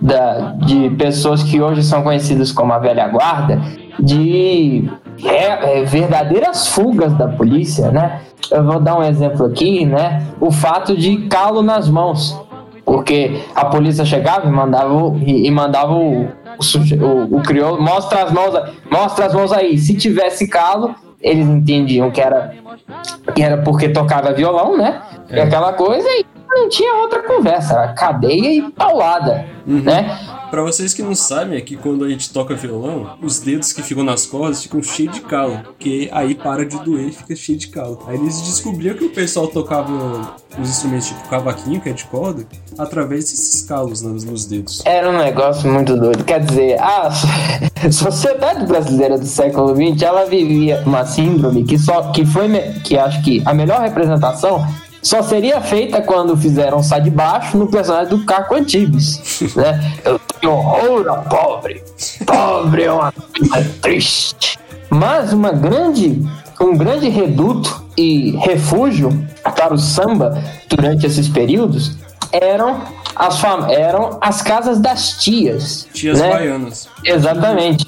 da- 0.00 0.52
de 0.64 0.90
pessoas 0.90 1.42
que 1.42 1.60
hoje 1.60 1.82
são 1.82 2.02
conhecidas 2.02 2.52
como 2.52 2.72
a 2.72 2.78
velha 2.78 3.06
guarda 3.08 3.60
de 3.98 4.88
é, 5.24 5.80
é, 5.80 5.84
verdadeiras 5.84 6.68
fugas 6.68 7.12
da 7.14 7.26
polícia, 7.28 7.90
né? 7.90 8.20
Eu 8.50 8.64
vou 8.64 8.78
dar 8.80 8.96
um 8.98 9.02
exemplo 9.02 9.46
aqui, 9.46 9.84
né? 9.84 10.22
O 10.40 10.50
fato 10.52 10.96
de 10.96 11.26
calo 11.26 11.62
nas 11.62 11.88
mãos. 11.88 12.40
Porque 12.84 13.42
a 13.54 13.66
polícia 13.66 14.04
chegava 14.04 14.46
e 14.46 14.50
mandava, 14.50 14.94
o- 14.94 15.18
e, 15.18 15.46
e 15.46 15.50
mandava 15.50 15.92
o, 15.92 16.22
o, 16.26 17.36
o, 17.36 17.42
crioulo, 17.42 17.82
mostra 17.82 18.22
as 18.22 18.32
mãos, 18.32 18.54
mostra 18.90 19.26
as 19.26 19.34
mãos 19.34 19.52
aí. 19.52 19.76
Se 19.76 19.94
tivesse 19.94 20.48
calo, 20.48 20.94
eles 21.20 21.46
entendiam 21.46 22.10
que 22.10 22.20
era, 22.20 22.54
que 23.34 23.42
era 23.42 23.58
porque 23.58 23.88
tocava 23.90 24.32
violão, 24.32 24.78
né? 24.78 25.02
E 25.30 25.38
aquela 25.38 25.72
coisa, 25.74 26.08
e 26.08 26.24
não 26.48 26.68
tinha 26.68 26.94
outra 26.96 27.22
conversa, 27.22 27.74
era 27.74 27.92
cadeia 27.92 28.52
e 28.52 28.70
paulada, 28.72 29.46
né? 29.66 30.18
Pra 30.50 30.62
vocês 30.62 30.94
que 30.94 31.02
não 31.02 31.14
sabem, 31.14 31.58
é 31.58 31.60
que 31.60 31.76
quando 31.76 32.04
a 32.04 32.08
gente 32.08 32.32
toca 32.32 32.54
violão, 32.54 33.18
os 33.22 33.38
dedos 33.38 33.70
que 33.70 33.82
ficam 33.82 34.02
nas 34.02 34.24
cordas 34.24 34.62
ficam 34.62 34.82
cheios 34.82 35.14
de 35.14 35.20
calo, 35.20 35.60
porque 35.62 36.08
aí 36.10 36.34
para 36.34 36.64
de 36.64 36.78
doer 36.82 37.08
e 37.08 37.12
fica 37.12 37.36
cheio 37.36 37.58
de 37.58 37.68
calo. 37.68 38.02
Aí 38.06 38.16
eles 38.16 38.40
descobriram 38.40 38.96
que 38.96 39.04
o 39.04 39.10
pessoal 39.10 39.48
tocava 39.48 39.92
os 40.58 40.68
instrumentos 40.70 41.08
tipo 41.08 41.28
cavaquinho, 41.28 41.80
que 41.82 41.90
é 41.90 41.92
de 41.92 42.04
corda, 42.04 42.46
através 42.78 43.24
desses 43.24 43.62
calos 43.62 44.00
nos, 44.00 44.24
nos 44.24 44.46
dedos. 44.46 44.82
Era 44.86 45.10
um 45.10 45.18
negócio 45.18 45.70
muito 45.70 45.94
doido. 45.96 46.24
Quer 46.24 46.40
dizer, 46.40 46.80
a 46.80 47.10
sociedade 47.92 48.64
brasileira 48.64 49.18
do 49.18 49.26
século 49.26 49.76
XX, 49.76 50.00
ela 50.00 50.24
vivia 50.24 50.82
uma 50.86 51.04
síndrome 51.04 51.64
que 51.64 51.78
só 51.78 52.10
que 52.10 52.24
foi 52.24 52.48
que 52.84 52.96
acho 52.96 53.22
que 53.22 53.42
a 53.44 53.52
melhor 53.52 53.82
representação 53.82 54.64
só 55.02 55.22
seria 55.22 55.60
feita 55.60 56.00
quando 56.02 56.36
fizeram 56.36 56.82
Sai 56.82 57.00
de 57.00 57.10
Baixo 57.10 57.56
no 57.56 57.66
personagem 57.68 58.08
do 58.08 58.24
Caco 58.24 58.54
Antibes, 58.54 59.40
né? 59.54 59.94
Eu 60.04 60.18
tenho 60.40 60.52
horror 60.52 61.08
ao 61.08 61.22
pobre. 61.24 61.82
Pobre 62.26 62.84
é 62.84 62.92
uma 62.92 63.12
coisa 63.12 63.68
triste. 63.80 64.58
Mas 64.90 65.32
uma 65.32 65.52
grande, 65.52 66.22
um 66.60 66.76
grande 66.76 67.08
reduto 67.08 67.84
e 67.96 68.36
refúgio 68.38 69.10
para 69.56 69.74
o 69.74 69.78
samba 69.78 70.42
durante 70.68 71.06
esses 71.06 71.28
períodos 71.28 71.96
eram 72.32 72.80
as, 73.14 73.38
fam- 73.40 73.68
eram 73.70 74.18
as 74.20 74.42
casas 74.42 74.78
das 74.80 75.14
tias. 75.22 75.88
Tias 75.92 76.20
né? 76.20 76.30
baianas. 76.30 76.88
Exatamente. 77.04 77.86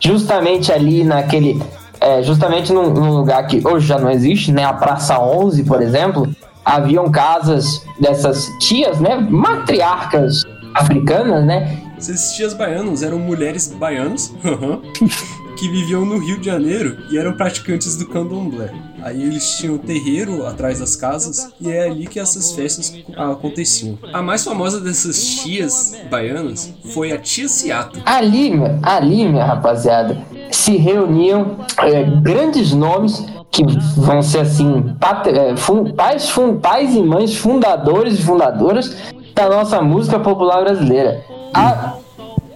Justamente 0.00 0.72
ali 0.72 1.04
naquele. 1.04 1.62
é, 2.00 2.22
justamente 2.22 2.72
num, 2.72 2.90
num 2.90 3.12
lugar 3.12 3.46
que 3.46 3.60
hoje 3.66 3.86
já 3.86 3.98
não 3.98 4.10
existe, 4.10 4.52
né? 4.52 4.64
A 4.64 4.72
Praça 4.72 5.18
11, 5.18 5.64
por 5.64 5.82
exemplo. 5.82 6.28
Haviam 6.70 7.10
casas 7.10 7.84
dessas 7.98 8.46
tias, 8.60 9.00
né? 9.00 9.16
Matriarcas 9.16 10.44
africanas, 10.72 11.44
né? 11.44 11.82
Esses 11.98 12.32
tias 12.34 12.54
baianos 12.54 13.02
eram 13.02 13.18
mulheres 13.18 13.66
baianas 13.66 14.32
que 15.58 15.68
viviam 15.68 16.04
no 16.04 16.16
Rio 16.18 16.38
de 16.38 16.46
Janeiro 16.46 16.96
e 17.10 17.18
eram 17.18 17.32
praticantes 17.32 17.96
do 17.96 18.06
candomblé. 18.06 18.72
Aí 19.02 19.20
eles 19.20 19.56
tinham 19.56 19.76
terreiro 19.78 20.46
atrás 20.46 20.78
das 20.78 20.94
casas 20.94 21.52
e 21.60 21.68
é 21.68 21.88
ali 21.88 22.06
que 22.06 22.20
essas 22.20 22.52
festas 22.52 22.94
aconteciam. 23.16 23.98
A 24.12 24.22
mais 24.22 24.44
famosa 24.44 24.80
dessas 24.80 25.22
tias 25.24 25.96
baianas 26.08 26.72
foi 26.94 27.10
a 27.10 27.18
tia 27.18 27.48
Ciata. 27.48 28.00
Ali, 28.06 28.52
ali, 28.80 29.26
minha 29.26 29.44
rapaziada, 29.44 30.24
se 30.52 30.76
reuniam 30.76 31.58
é, 31.78 32.04
grandes 32.04 32.72
nomes 32.72 33.26
que 33.50 33.64
vão 33.96 34.22
ser 34.22 34.40
assim, 34.40 34.94
é, 35.26 35.92
pais, 35.92 36.32
pais 36.62 36.94
e 36.94 37.02
mães 37.02 37.36
fundadores 37.36 38.18
e 38.18 38.22
fundadoras 38.22 38.96
da 39.34 39.48
nossa 39.48 39.82
música 39.82 40.18
popular 40.18 40.62
brasileira. 40.62 41.24
A, 41.52 41.94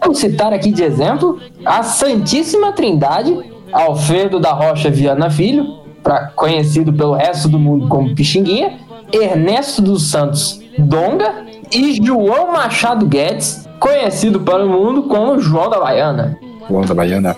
vamos 0.00 0.18
citar 0.18 0.52
aqui 0.52 0.70
de 0.70 0.82
exemplo 0.82 1.40
a 1.64 1.82
Santíssima 1.82 2.72
Trindade, 2.72 3.36
Alfredo 3.72 4.38
da 4.38 4.52
Rocha 4.52 4.90
Viana 4.90 5.30
Filho, 5.30 5.80
pra, 6.02 6.28
conhecido 6.28 6.92
pelo 6.92 7.14
resto 7.14 7.48
do 7.48 7.58
mundo 7.58 7.88
como 7.88 8.14
Pixinguinha, 8.14 8.78
Ernesto 9.12 9.82
dos 9.82 10.10
Santos 10.10 10.60
Donga 10.78 11.44
e 11.72 11.94
João 12.04 12.52
Machado 12.52 13.06
Guedes, 13.06 13.68
conhecido 13.80 14.40
para 14.40 14.64
o 14.64 14.68
mundo 14.68 15.04
como 15.04 15.40
João 15.40 15.68
da 15.68 15.80
Baiana. 15.80 16.38
João 16.68 16.82
da 16.82 16.94
Baiana. 16.94 17.36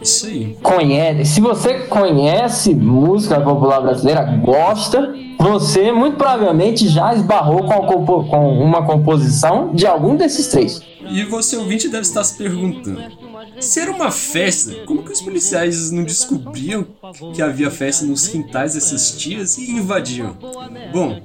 Isso 0.00 0.26
aí. 0.26 0.56
conhece, 0.62 1.24
se 1.34 1.40
você 1.40 1.74
conhece 1.80 2.74
música 2.74 3.40
popular 3.40 3.80
brasileira, 3.80 4.22
gosta, 4.42 5.14
você 5.38 5.90
muito 5.92 6.16
provavelmente 6.16 6.88
já 6.88 7.14
esbarrou 7.14 7.64
com, 7.64 8.04
com 8.24 8.58
uma 8.58 8.84
composição 8.84 9.72
de 9.74 9.86
algum 9.86 10.16
desses 10.16 10.48
três. 10.48 10.80
E 11.08 11.22
você 11.24 11.56
ouvinte 11.56 11.88
deve 11.88 12.02
estar 12.02 12.24
se 12.24 12.36
perguntando: 12.36 13.00
se 13.60 13.80
era 13.80 13.90
uma 13.90 14.10
festa, 14.10 14.74
como 14.86 15.02
que 15.02 15.12
os 15.12 15.20
policiais 15.20 15.90
não 15.90 16.04
descobriam 16.04 16.86
que 17.34 17.42
havia 17.42 17.70
festa 17.70 18.04
nos 18.04 18.28
quintais 18.28 18.74
dessas 18.74 19.12
tias 19.12 19.56
e 19.56 19.70
invadiam? 19.72 20.36
Bom, 20.92 21.20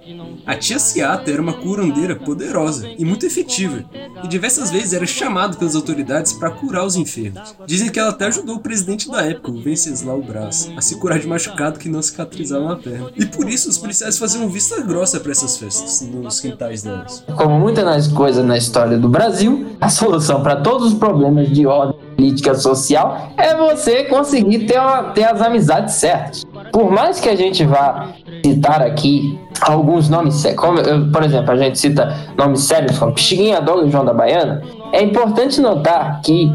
a 0.45 0.55
tia 0.55 0.79
Ciata 0.79 1.31
era 1.31 1.41
uma 1.41 1.53
curandeira 1.53 2.15
poderosa 2.15 2.87
e 2.97 3.05
muito 3.05 3.25
efetiva, 3.25 3.83
e 4.23 4.27
diversas 4.27 4.71
vezes 4.71 4.93
era 4.93 5.05
chamada 5.05 5.57
pelas 5.57 5.75
autoridades 5.75 6.33
para 6.33 6.51
curar 6.51 6.85
os 6.85 6.95
enfermos. 6.95 7.55
Dizem 7.65 7.89
que 7.89 7.99
ela 7.99 8.09
até 8.09 8.25
ajudou 8.25 8.55
o 8.55 8.59
presidente 8.59 9.09
da 9.09 9.25
época, 9.25 9.51
o 9.51 9.61
Venceslau 9.61 10.21
Braz, 10.21 10.71
a 10.75 10.81
se 10.81 10.99
curar 10.99 11.19
de 11.19 11.27
machucado 11.27 11.79
que 11.79 11.89
não 11.89 12.01
cicatrizava 12.01 12.65
na 12.65 12.75
perna. 12.75 13.11
E 13.15 13.25
por 13.25 13.49
isso 13.49 13.69
os 13.69 13.77
policiais 13.77 14.17
faziam 14.17 14.49
vista 14.49 14.81
grossa 14.81 15.19
para 15.19 15.31
essas 15.31 15.57
festas 15.57 16.01
nos 16.01 16.39
quintais 16.39 16.83
delas. 16.83 17.23
Como 17.35 17.59
muitas 17.59 17.85
das 17.85 18.07
coisas 18.07 18.43
na 18.43 18.57
história 18.57 18.97
do 18.97 19.09
Brasil, 19.09 19.75
a 19.79 19.89
solução 19.89 20.41
para 20.41 20.57
todos 20.57 20.93
os 20.93 20.99
problemas 20.99 21.49
de 21.49 21.65
ordem 21.65 22.08
política 22.19 22.53
social 22.53 23.31
é 23.37 23.55
você 23.55 24.03
conseguir 24.03 24.65
ter, 24.65 24.77
uma- 24.77 25.03
ter 25.11 25.23
as 25.23 25.41
amizades 25.41 25.93
certas. 25.95 26.43
Por 26.71 26.91
mais 26.91 27.19
que 27.21 27.29
a 27.29 27.35
gente 27.35 27.63
vá 27.63 28.09
citar 28.45 28.81
aqui 28.81 29.39
alguns 29.61 30.09
nomes 30.09 30.35
sérios, 30.35 30.59
como, 30.59 30.77
por 31.11 31.23
exemplo, 31.23 31.51
a 31.51 31.55
gente 31.55 31.79
cita 31.79 32.13
nomes 32.37 32.61
sérios 32.63 32.99
como 32.99 33.13
Pixinguinha, 33.13 33.61
Douglas 33.61 33.87
e 33.87 33.91
João 33.91 34.03
da 34.03 34.13
Baiana, 34.13 34.61
é 34.91 35.01
importante 35.01 35.61
notar 35.61 36.21
que 36.21 36.51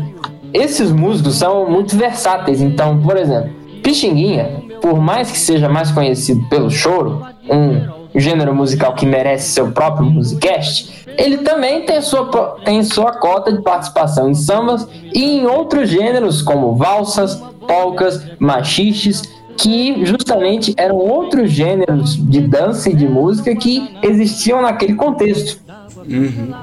esses 0.53 0.93
músicos 0.93 1.37
são 1.37 1.69
muito 1.69 1.97
versáteis. 1.97 2.61
Então, 2.61 3.01
por 3.01 3.17
exemplo, 3.17 3.51
Pixinguinha, 3.83 4.63
por 4.83 5.01
mais 5.01 5.31
que 5.31 5.39
seja 5.39 5.69
mais 5.69 5.91
conhecido 5.91 6.47
pelo 6.51 6.71
choro, 6.71 7.23
um 7.51 8.04
gênero 8.15 8.55
musical 8.55 8.95
que 8.95 9.05
merece 9.07 9.51
seu 9.53 9.71
próprio 9.73 10.07
musicast, 10.07 11.05
ele 11.19 11.39
também 11.39 11.85
tem 11.87 12.01
sua, 12.03 12.27
tem 12.65 12.83
sua 12.83 13.13
cota 13.13 13.53
de 13.53 13.63
participação 13.63 14.29
em 14.31 14.35
sambas 14.35 14.87
e 15.13 15.39
em 15.39 15.47
outros 15.47 15.89
gêneros 15.89 16.43
como 16.43 16.75
valsas, 16.77 17.37
polcas, 17.67 18.25
machiches, 18.39 19.23
que 19.57 20.05
justamente 20.05 20.75
eram 20.77 20.97
outros 20.97 21.51
gêneros 21.51 22.17
de 22.17 22.41
dança 22.41 22.91
e 22.91 22.95
de 22.95 23.07
música 23.09 23.55
que 23.55 23.89
existiam 24.03 24.61
naquele 24.61 24.95
contexto. 24.95 25.61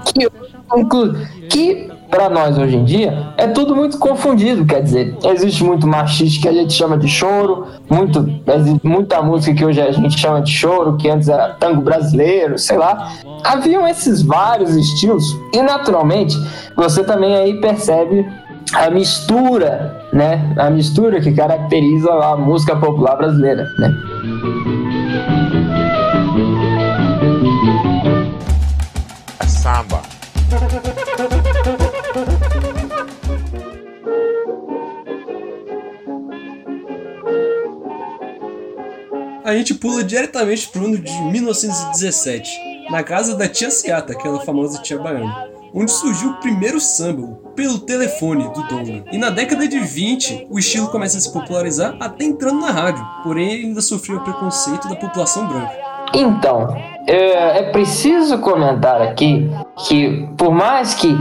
Que, 0.06 0.24
inclu- 0.24 0.32
que 1.50 1.90
para 2.12 2.30
nós 2.30 2.58
hoje 2.58 2.76
em 2.76 2.84
dia 2.84 3.34
é 3.38 3.48
tudo 3.48 3.74
muito 3.74 3.98
confundido, 3.98 4.66
quer 4.66 4.84
dizer, 4.84 5.18
existe 5.24 5.64
muito 5.64 5.88
machista 5.88 6.42
que 6.42 6.48
a 6.50 6.52
gente 6.52 6.74
chama 6.74 6.98
de 6.98 7.08
choro, 7.08 7.68
muito, 7.90 8.28
muita 8.84 9.22
música 9.22 9.56
que 9.56 9.66
hoje 9.66 9.82
a 9.82 9.92
gente 9.92 10.20
chama 10.20 10.42
de 10.42 10.52
choro, 10.52 10.98
que 10.98 11.10
antes 11.10 11.30
era 11.30 11.54
tango 11.54 11.82
brasileiro, 11.82 12.60
sei 12.60 12.78
lá. 12.78 13.14
Haviam 13.44 13.88
esses 13.88 14.22
vários 14.22 14.76
estilos 14.76 15.24
e 15.54 15.62
naturalmente 15.62 16.36
você 16.76 17.02
também 17.04 17.34
aí 17.34 17.62
percebe 17.62 18.28
a 18.74 18.90
mistura, 18.90 20.06
né? 20.14 20.54
A 20.58 20.70
mistura 20.70 21.20
que 21.22 21.32
caracteriza 21.32 22.12
a 22.12 22.36
música 22.36 22.76
popular 22.76 23.16
brasileira, 23.16 23.66
né? 23.80 23.94
Samba. 29.48 30.21
A 39.44 39.54
gente 39.54 39.74
pula 39.74 40.04
diretamente 40.04 40.68
pro 40.70 40.86
ano 40.86 40.98
de 40.98 41.12
1917, 41.24 42.50
na 42.90 43.02
casa 43.04 43.36
da 43.36 43.48
tia 43.48 43.72
Ciata, 43.72 44.14
aquela 44.14 44.42
famosa 44.42 44.82
tia 44.82 45.00
baiana, 45.00 45.50
onde 45.74 45.92
surgiu 45.92 46.32
o 46.32 46.40
primeiro 46.42 46.82
samba, 46.82 47.22
o 47.22 47.36
pelo 47.56 47.80
telefone 47.80 48.44
do 48.54 48.68
Donga. 48.68 49.06
E 49.12 49.18
na 49.18 49.30
década 49.30 49.68
de 49.68 49.80
20, 49.80 50.48
o 50.50 50.60
estilo 50.60 50.90
começa 50.90 51.18
a 51.18 51.22
se 51.22 51.32
popularizar 51.32 51.96
até 52.00 52.26
entrando 52.26 52.62
na 52.62 52.72
rádio, 52.72 53.06
porém 53.24 53.52
ainda 53.52 53.82
sofreu 53.82 54.18
o 54.18 54.24
preconceito 54.24 54.90
da 54.90 54.96
população 54.96 55.48
branca. 55.48 55.91
Então, 56.14 56.76
é, 57.08 57.60
é 57.60 57.64
preciso 57.72 58.40
comentar 58.40 59.02
aqui 59.02 59.50
que, 59.88 60.30
por 60.38 60.52
mais 60.52 60.94
que 60.94 61.16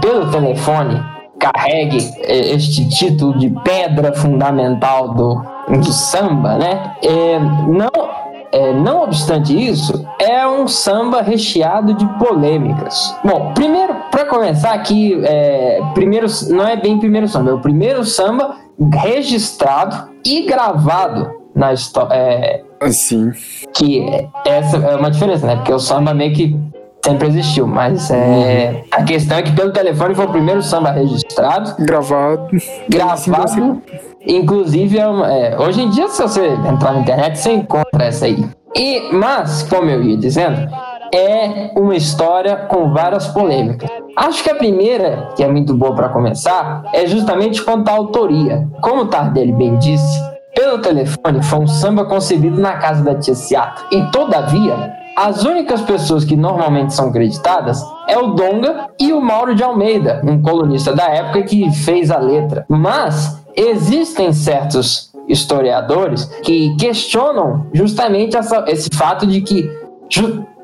pelo 0.00 0.30
telefone 0.30 1.02
carregue 1.38 1.98
é, 2.22 2.54
este 2.54 2.88
título 2.88 3.38
de 3.38 3.50
pedra 3.62 4.12
fundamental 4.14 5.14
do, 5.14 5.42
do 5.68 5.92
samba, 5.92 6.56
né? 6.56 6.94
É, 7.02 7.38
não, 7.38 8.10
é, 8.52 8.72
não 8.72 9.02
obstante 9.02 9.52
isso, 9.52 10.06
é 10.18 10.46
um 10.46 10.68
samba 10.68 11.20
recheado 11.20 11.94
de 11.94 12.06
polêmicas. 12.18 13.14
Bom, 13.24 13.52
primeiro, 13.54 13.94
para 14.10 14.24
começar 14.26 14.72
aqui, 14.72 15.20
é, 15.24 15.80
primeiro, 15.92 16.26
não 16.50 16.66
é 16.66 16.76
bem 16.76 16.98
primeiro 16.98 17.28
samba, 17.28 17.50
é 17.50 17.54
o 17.54 17.60
primeiro 17.60 18.04
samba 18.04 18.56
registrado 18.92 20.10
e 20.24 20.42
gravado 20.42 21.43
na 21.54 21.72
história. 21.72 22.14
É, 22.14 22.62
Assim. 22.80 23.32
que 23.74 24.06
essa 24.46 24.76
é 24.76 24.96
uma 24.96 25.10
diferença, 25.10 25.46
né? 25.46 25.56
Porque 25.56 25.72
o 25.72 25.78
samba 25.78 26.12
meio 26.12 26.34
que 26.34 26.56
sempre 27.04 27.28
existiu, 27.28 27.66
mas 27.66 28.10
é, 28.10 28.82
a 28.90 29.02
questão 29.02 29.36
é 29.38 29.42
que 29.42 29.52
pelo 29.52 29.72
telefone 29.72 30.14
foi 30.14 30.24
o 30.24 30.30
primeiro 30.30 30.62
samba 30.62 30.90
registrado, 30.90 31.74
Gravado. 31.84 32.48
gravado, 32.88 33.82
inclusive 34.26 34.98
é 34.98 35.02
é, 35.02 35.58
hoje 35.58 35.82
em 35.82 35.90
dia 35.90 36.08
se 36.08 36.22
você 36.22 36.46
entrar 36.46 36.92
na 36.94 37.00
internet 37.00 37.38
você 37.38 37.52
encontra 37.52 38.04
essa 38.04 38.24
aí. 38.24 38.44
E 38.74 39.12
mas 39.12 39.62
como 39.64 39.90
eu 39.90 40.02
ia 40.02 40.16
dizendo, 40.16 40.66
é 41.14 41.70
uma 41.76 41.94
história 41.94 42.56
com 42.56 42.92
várias 42.92 43.28
polêmicas. 43.28 43.88
Acho 44.16 44.42
que 44.42 44.50
a 44.50 44.54
primeira, 44.54 45.28
que 45.36 45.44
é 45.44 45.48
muito 45.48 45.74
boa 45.74 45.94
para 45.94 46.08
começar, 46.08 46.84
é 46.92 47.06
justamente 47.06 47.62
quanto 47.62 47.88
à 47.88 47.92
autoria. 47.92 48.66
Como 48.80 49.02
o 49.02 49.06
Tardelli 49.06 49.52
bem 49.52 49.76
disse, 49.76 50.20
pelo 50.54 50.78
telefone 50.78 51.42
foi 51.42 51.58
um 51.60 51.66
samba 51.66 52.04
concebido 52.04 52.60
na 52.60 52.74
casa 52.74 53.02
da 53.02 53.14
tia 53.14 53.34
Ciata. 53.34 53.82
E 53.90 54.02
todavia, 54.10 54.92
as 55.16 55.44
únicas 55.44 55.80
pessoas 55.82 56.24
que 56.24 56.36
normalmente 56.36 56.94
são 56.94 57.12
creditadas 57.12 57.82
é 58.08 58.18
o 58.18 58.28
Donga 58.28 58.86
e 58.98 59.12
o 59.12 59.20
Mauro 59.20 59.54
de 59.54 59.62
Almeida, 59.62 60.20
um 60.24 60.40
colunista 60.42 60.92
da 60.94 61.04
época 61.08 61.42
que 61.42 61.70
fez 61.72 62.10
a 62.10 62.18
letra. 62.18 62.64
Mas 62.68 63.38
existem 63.56 64.32
certos 64.32 65.12
historiadores 65.28 66.24
que 66.42 66.74
questionam 66.76 67.66
justamente 67.72 68.36
essa- 68.36 68.64
esse 68.68 68.88
fato 68.94 69.26
de 69.26 69.40
que, 69.40 69.70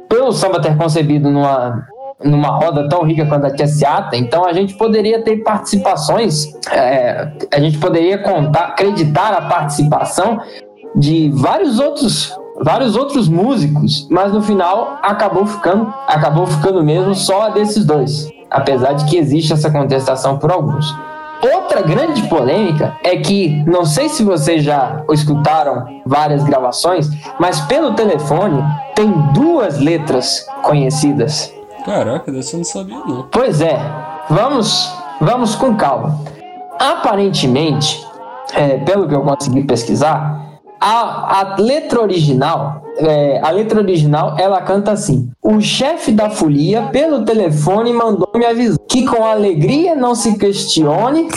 pelo 0.08 0.32
samba 0.32 0.60
ter 0.60 0.76
concebido 0.76 1.30
numa 1.30 1.86
numa 2.22 2.48
roda 2.48 2.88
tão 2.88 3.02
rica 3.02 3.26
quanto 3.26 3.46
a 3.46 3.50
Tia 3.50 3.66
Seata, 3.66 4.16
então 4.16 4.44
a 4.44 4.52
gente 4.52 4.74
poderia 4.74 5.22
ter 5.22 5.38
participações, 5.38 6.52
é, 6.70 7.32
a 7.52 7.60
gente 7.60 7.78
poderia 7.78 8.18
contar, 8.18 8.66
acreditar 8.66 9.32
a 9.32 9.42
participação 9.42 10.40
de 10.94 11.30
vários 11.32 11.78
outros 11.78 12.36
vários 12.62 12.94
outros 12.94 13.26
músicos, 13.26 14.06
mas 14.10 14.34
no 14.34 14.42
final 14.42 14.98
acabou 15.02 15.46
ficando 15.46 15.92
acabou 16.06 16.46
ficando 16.46 16.84
mesmo 16.84 17.14
só 17.14 17.44
a 17.46 17.48
desses 17.50 17.86
dois, 17.86 18.28
apesar 18.50 18.92
de 18.92 19.06
que 19.06 19.16
existe 19.16 19.52
essa 19.52 19.70
contestação 19.70 20.38
por 20.38 20.50
alguns. 20.52 20.94
Outra 21.42 21.80
grande 21.80 22.22
polêmica 22.28 22.98
é 23.02 23.16
que, 23.16 23.64
não 23.66 23.86
sei 23.86 24.10
se 24.10 24.22
vocês 24.22 24.62
já 24.62 25.02
escutaram 25.10 26.02
várias 26.04 26.44
gravações, 26.44 27.08
mas 27.38 27.62
pelo 27.62 27.94
telefone 27.94 28.62
tem 28.94 29.10
duas 29.32 29.78
letras 29.78 30.46
conhecidas. 30.62 31.50
Caraca, 31.84 32.30
dessa 32.30 32.54
eu 32.54 32.58
não 32.58 32.64
sabia 32.64 32.98
não. 32.98 33.28
Pois 33.30 33.60
é, 33.60 33.78
vamos, 34.28 34.92
vamos 35.20 35.54
com 35.54 35.76
calma. 35.76 36.18
Aparentemente, 36.78 38.04
é, 38.54 38.78
pelo 38.78 39.08
que 39.08 39.14
eu 39.14 39.22
consegui 39.22 39.64
pesquisar, 39.64 40.50
a, 40.80 41.40
a 41.40 41.56
letra 41.58 42.00
original, 42.00 42.82
é, 42.96 43.40
a 43.42 43.50
letra 43.50 43.80
original, 43.80 44.36
ela 44.38 44.62
canta 44.62 44.92
assim: 44.92 45.30
O 45.42 45.60
chefe 45.60 46.10
da 46.10 46.30
folia 46.30 46.88
pelo 46.90 47.24
telefone 47.24 47.92
mandou 47.92 48.30
me 48.34 48.46
avisar 48.46 48.78
que 48.88 49.06
com 49.06 49.24
alegria 49.24 49.94
não 49.94 50.14
se 50.14 50.38
questione 50.38 51.28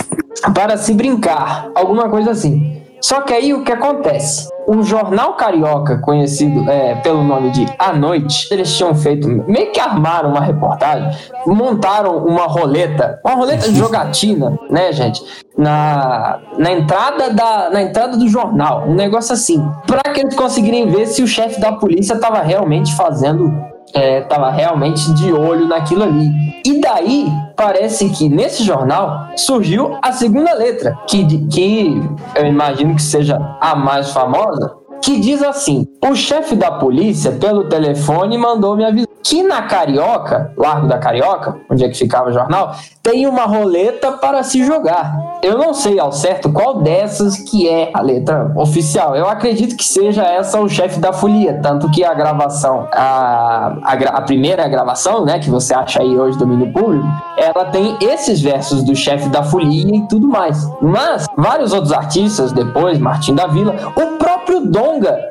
para 0.53 0.77
se 0.77 0.93
brincar, 0.93 1.69
alguma 1.75 2.09
coisa 2.09 2.31
assim. 2.31 2.81
Só 3.03 3.19
que 3.19 3.33
aí 3.33 3.53
o 3.53 3.65
que 3.65 3.71
acontece? 3.73 4.47
Um 4.65 4.81
jornal 4.81 5.33
carioca 5.33 5.97
conhecido 5.97 6.69
é, 6.71 6.95
pelo 6.95 7.21
nome 7.21 7.51
de 7.51 7.65
A 7.77 7.91
Noite, 7.91 8.47
eles 8.49 8.73
tinham 8.77 8.95
feito, 8.95 9.27
meio 9.27 9.73
que 9.73 9.79
armaram 9.79 10.29
uma 10.29 10.39
reportagem, 10.39 11.11
montaram 11.45 12.25
uma 12.25 12.45
roleta, 12.45 13.19
uma 13.25 13.35
roleta 13.35 13.69
de 13.69 13.75
jogatina, 13.77 14.57
né, 14.69 14.93
gente? 14.93 15.21
Na, 15.57 16.39
na, 16.57 16.71
entrada 16.71 17.29
da, 17.31 17.69
na 17.69 17.81
entrada 17.81 18.15
do 18.15 18.29
jornal, 18.29 18.85
um 18.87 18.95
negócio 18.95 19.33
assim, 19.33 19.69
para 19.85 20.13
que 20.13 20.21
eles 20.21 20.33
conseguirem 20.33 20.89
ver 20.89 21.05
se 21.07 21.21
o 21.21 21.27
chefe 21.27 21.59
da 21.59 21.73
polícia 21.73 22.13
estava 22.13 22.41
realmente 22.41 22.95
fazendo 22.95 23.53
estava 23.93 24.49
realmente 24.49 25.13
de 25.13 25.31
olho 25.31 25.67
naquilo 25.67 26.03
ali. 26.03 26.31
E 26.65 26.79
daí, 26.79 27.27
parece 27.55 28.09
que 28.09 28.29
nesse 28.29 28.63
jornal 28.63 29.29
surgiu 29.35 29.97
a 30.01 30.11
segunda 30.11 30.53
letra, 30.53 30.97
que, 31.07 31.47
que 31.47 32.01
eu 32.35 32.45
imagino 32.45 32.95
que 32.95 33.01
seja 33.01 33.37
a 33.59 33.75
mais 33.75 34.11
famosa, 34.11 34.73
que 35.03 35.19
diz 35.19 35.43
assim: 35.43 35.85
o 36.01 36.15
chefe 36.15 36.55
da 36.55 36.71
polícia, 36.71 37.31
pelo 37.33 37.67
telefone, 37.67 38.37
mandou 38.37 38.75
me 38.75 38.85
avisar 38.85 39.13
que 39.23 39.41
na 39.41 39.61
Carioca, 39.63 40.53
Largo 40.57 40.85
da 40.85 40.97
Carioca, 40.97 41.55
onde 41.71 41.85
é 41.85 41.89
que 41.89 41.97
ficava 41.97 42.29
o 42.29 42.33
jornal, 42.33 42.75
tem 43.01 43.25
uma 43.25 43.45
roleta 43.45 44.11
para 44.11 44.43
se 44.43 44.63
jogar. 44.65 45.39
Eu 45.41 45.57
não 45.57 45.73
sei 45.73 45.99
ao 45.99 46.11
certo 46.11 46.51
qual 46.51 46.81
dessas 46.81 47.37
que 47.37 47.67
é 47.67 47.89
a 47.93 48.01
letra 48.01 48.51
oficial. 48.55 49.15
Eu 49.15 49.27
acredito 49.27 49.75
que 49.75 49.83
seja 49.83 50.23
essa 50.23 50.59
o 50.59 50.69
chefe 50.69 50.99
da 50.99 51.13
folia, 51.13 51.59
tanto 51.61 51.89
que 51.89 52.03
a 52.03 52.13
gravação, 52.13 52.87
a, 52.91 53.77
a, 53.83 53.93
a 53.93 54.21
primeira 54.21 54.67
gravação, 54.67 55.25
né, 55.25 55.39
que 55.39 55.49
você 55.49 55.73
acha 55.73 56.01
aí 56.01 56.17
hoje 56.17 56.37
do 56.37 56.45
domínio 56.45 56.71
público, 56.73 57.05
ela 57.37 57.65
tem 57.65 57.97
esses 58.01 58.41
versos 58.41 58.83
do 58.83 58.95
chefe 58.95 59.29
da 59.29 59.43
folia 59.43 59.95
e 59.95 60.07
tudo 60.07 60.27
mais. 60.27 60.69
Mas 60.81 61.25
vários 61.37 61.73
outros 61.73 61.93
artistas 61.93 62.51
depois, 62.51 62.99
Martim 62.99 63.33
da 63.33 63.47
Vila, 63.47 63.75
o 63.95 64.17
próprio 64.17 64.65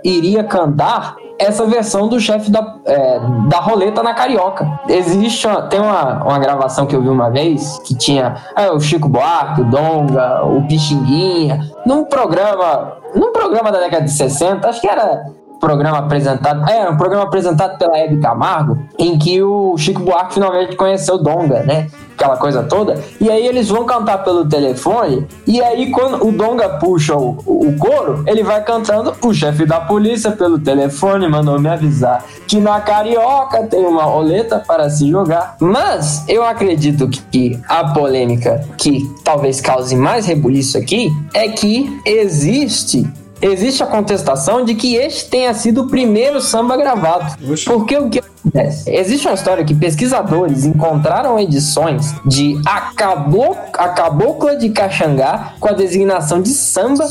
Iria 0.05 0.45
cantar 0.45 1.17
essa 1.39 1.67
versão 1.67 2.09
do 2.09 2.21
chefe 2.21 2.51
da, 2.51 2.77
é, 2.85 3.21
da 3.49 3.59
roleta 3.59 4.03
na 4.03 4.15
Carioca. 4.15 4.81
Existe, 4.89 5.47
uma, 5.47 5.63
tem 5.63 5.81
uma, 5.81 6.23
uma 6.23 6.39
gravação 6.39 6.87
que 6.87 6.95
eu 6.95 7.03
vi 7.03 7.09
uma 7.09 7.31
vez 7.31 7.79
que 7.81 7.95
tinha 7.95 8.37
é, 8.57 8.71
o 8.71 8.79
Chico 8.79 9.09
Buarque, 9.09 9.63
o 9.63 9.65
Donga, 9.65 10.45
o 10.45 10.67
Pixinguinha, 10.67 11.61
num 11.85 12.05
programa, 12.05 12.97
num 13.15 13.33
programa 13.33 13.73
da 13.73 13.81
década 13.81 14.05
de 14.05 14.13
60, 14.13 14.69
acho 14.69 14.81
que 14.81 14.89
era 14.89 15.25
programa 15.63 15.99
apresentado, 15.99 16.69
é, 16.69 16.91
um 16.91 16.97
programa 16.97 17.23
apresentado 17.23 17.79
pela 17.79 17.97
Hebe 17.97 18.19
Camargo, 18.19 18.83
em 18.99 19.17
que 19.17 19.41
o 19.41 19.79
Chico 19.79 20.03
Buarque 20.03 20.35
finalmente 20.35 20.75
conheceu 20.75 21.15
o 21.15 21.19
Donga, 21.19 21.63
né? 21.63 21.87
Aquela 22.15 22.37
coisa 22.37 22.65
toda. 22.65 23.01
E 23.21 23.31
aí 23.31 23.47
eles 23.47 23.69
vão 23.69 23.85
cantar 23.85 24.25
pelo 24.25 24.45
telefone, 24.45 25.25
e 25.47 25.63
aí 25.63 25.93
quando 25.93 26.27
o 26.27 26.33
Donga 26.33 26.69
puxa 26.81 27.15
o, 27.15 27.39
o 27.47 27.77
coro, 27.79 28.25
ele 28.27 28.43
vai 28.43 28.61
cantando, 28.65 29.15
o 29.23 29.33
chefe 29.33 29.65
da 29.65 29.79
polícia 29.79 30.33
pelo 30.33 30.59
telefone 30.59 31.29
mandou 31.29 31.61
me 31.61 31.69
avisar 31.69 32.25
que 32.49 32.59
na 32.59 32.81
Carioca 32.81 33.63
tem 33.69 33.87
uma 33.87 34.03
roleta 34.03 34.59
para 34.59 34.91
se 34.91 35.09
jogar. 35.09 35.57
Mas 35.61 36.25
eu 36.29 36.45
acredito 36.45 37.09
que 37.09 37.59
a 37.69 37.93
polêmica 37.93 38.65
que 38.77 39.09
talvez 39.23 39.61
cause 39.61 39.95
mais 39.95 40.27
rebuliço 40.27 40.77
aqui 40.77 41.11
é 41.33 41.49
que 41.49 42.01
existe 42.05 43.07
existe 43.43 43.83
a 43.83 43.87
contestação 43.87 44.65
de 44.65 44.75
que 44.75 44.95
este 44.95 45.29
tenha 45.29 45.53
sido 45.53 45.83
o 45.83 45.89
primeiro 45.89 46.41
samba 46.41 46.77
gravado. 46.77 47.37
Porque 47.67 47.97
o 47.97 48.09
que 48.09 48.21
acontece? 48.21 48.91
Existe 48.91 49.27
uma 49.27 49.35
história 49.35 49.65
que 49.65 49.75
pesquisadores 49.75 50.65
encontraram 50.65 51.39
edições 51.39 52.15
de 52.25 52.61
A, 52.65 52.93
Cablo 52.95 53.57
a 53.75 53.89
Cabocla 53.89 54.57
de 54.57 54.71
Caxangá 54.71 55.55
com 55.59 55.69
a 55.69 55.73
designação 55.73 56.41
de 56.41 56.51
samba 56.51 57.05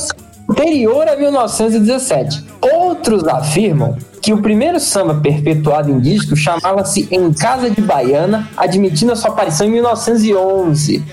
anterior 0.50 1.08
a 1.08 1.16
1917. 1.16 2.46
Outros 2.62 3.28
afirmam 3.28 3.98
que 4.22 4.34
o 4.34 4.42
primeiro 4.42 4.80
samba 4.80 5.16
perpetuado 5.16 5.90
em 5.90 6.00
disco 6.00 6.36
chamava-se 6.36 7.08
Em 7.12 7.34
Casa 7.34 7.70
de 7.70 7.82
Baiana, 7.82 8.48
admitindo 8.56 9.12
a 9.12 9.16
sua 9.16 9.32
aparição 9.32 9.68
em 9.68 9.72
1911. 9.72 11.04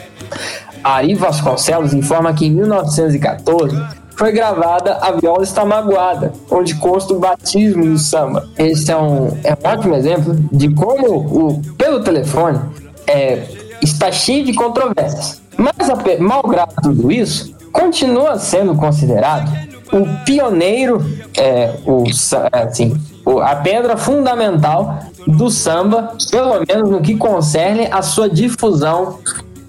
Ari 0.84 1.14
Vasconcelos 1.14 1.94
informa 1.94 2.32
que 2.34 2.46
em 2.46 2.50
1914 2.50 3.76
foi 4.18 4.32
gravada 4.32 4.98
A 5.00 5.12
Viola 5.12 5.44
Está 5.44 5.64
Magoada, 5.64 6.32
onde 6.50 6.74
consta 6.74 7.14
o 7.14 7.20
batismo 7.20 7.84
do 7.84 7.98
samba. 7.98 8.48
Esse 8.58 8.90
é 8.90 8.96
um, 8.96 9.28
é 9.44 9.52
um 9.54 9.68
ótimo 9.68 9.94
exemplo 9.94 10.34
de 10.50 10.74
como 10.74 11.18
o 11.18 11.62
pelo 11.78 12.02
telefone 12.02 12.58
é, 13.06 13.44
está 13.80 14.10
cheio 14.10 14.44
de 14.44 14.52
controvérsias. 14.54 15.40
Mas, 15.56 16.18
malgrado 16.18 16.74
tudo 16.82 17.12
isso, 17.12 17.54
continua 17.72 18.38
sendo 18.40 18.74
considerado 18.74 19.52
o 19.92 20.24
pioneiro, 20.24 21.00
é, 21.36 21.74
o, 21.86 22.02
é, 22.52 22.62
assim, 22.64 23.00
a 23.42 23.54
pedra 23.54 23.96
fundamental 23.96 24.98
do 25.28 25.48
samba, 25.48 26.14
pelo 26.30 26.60
menos 26.66 26.90
no 26.90 27.00
que 27.00 27.16
concerne 27.16 27.86
a 27.90 28.02
sua 28.02 28.28
difusão 28.28 29.18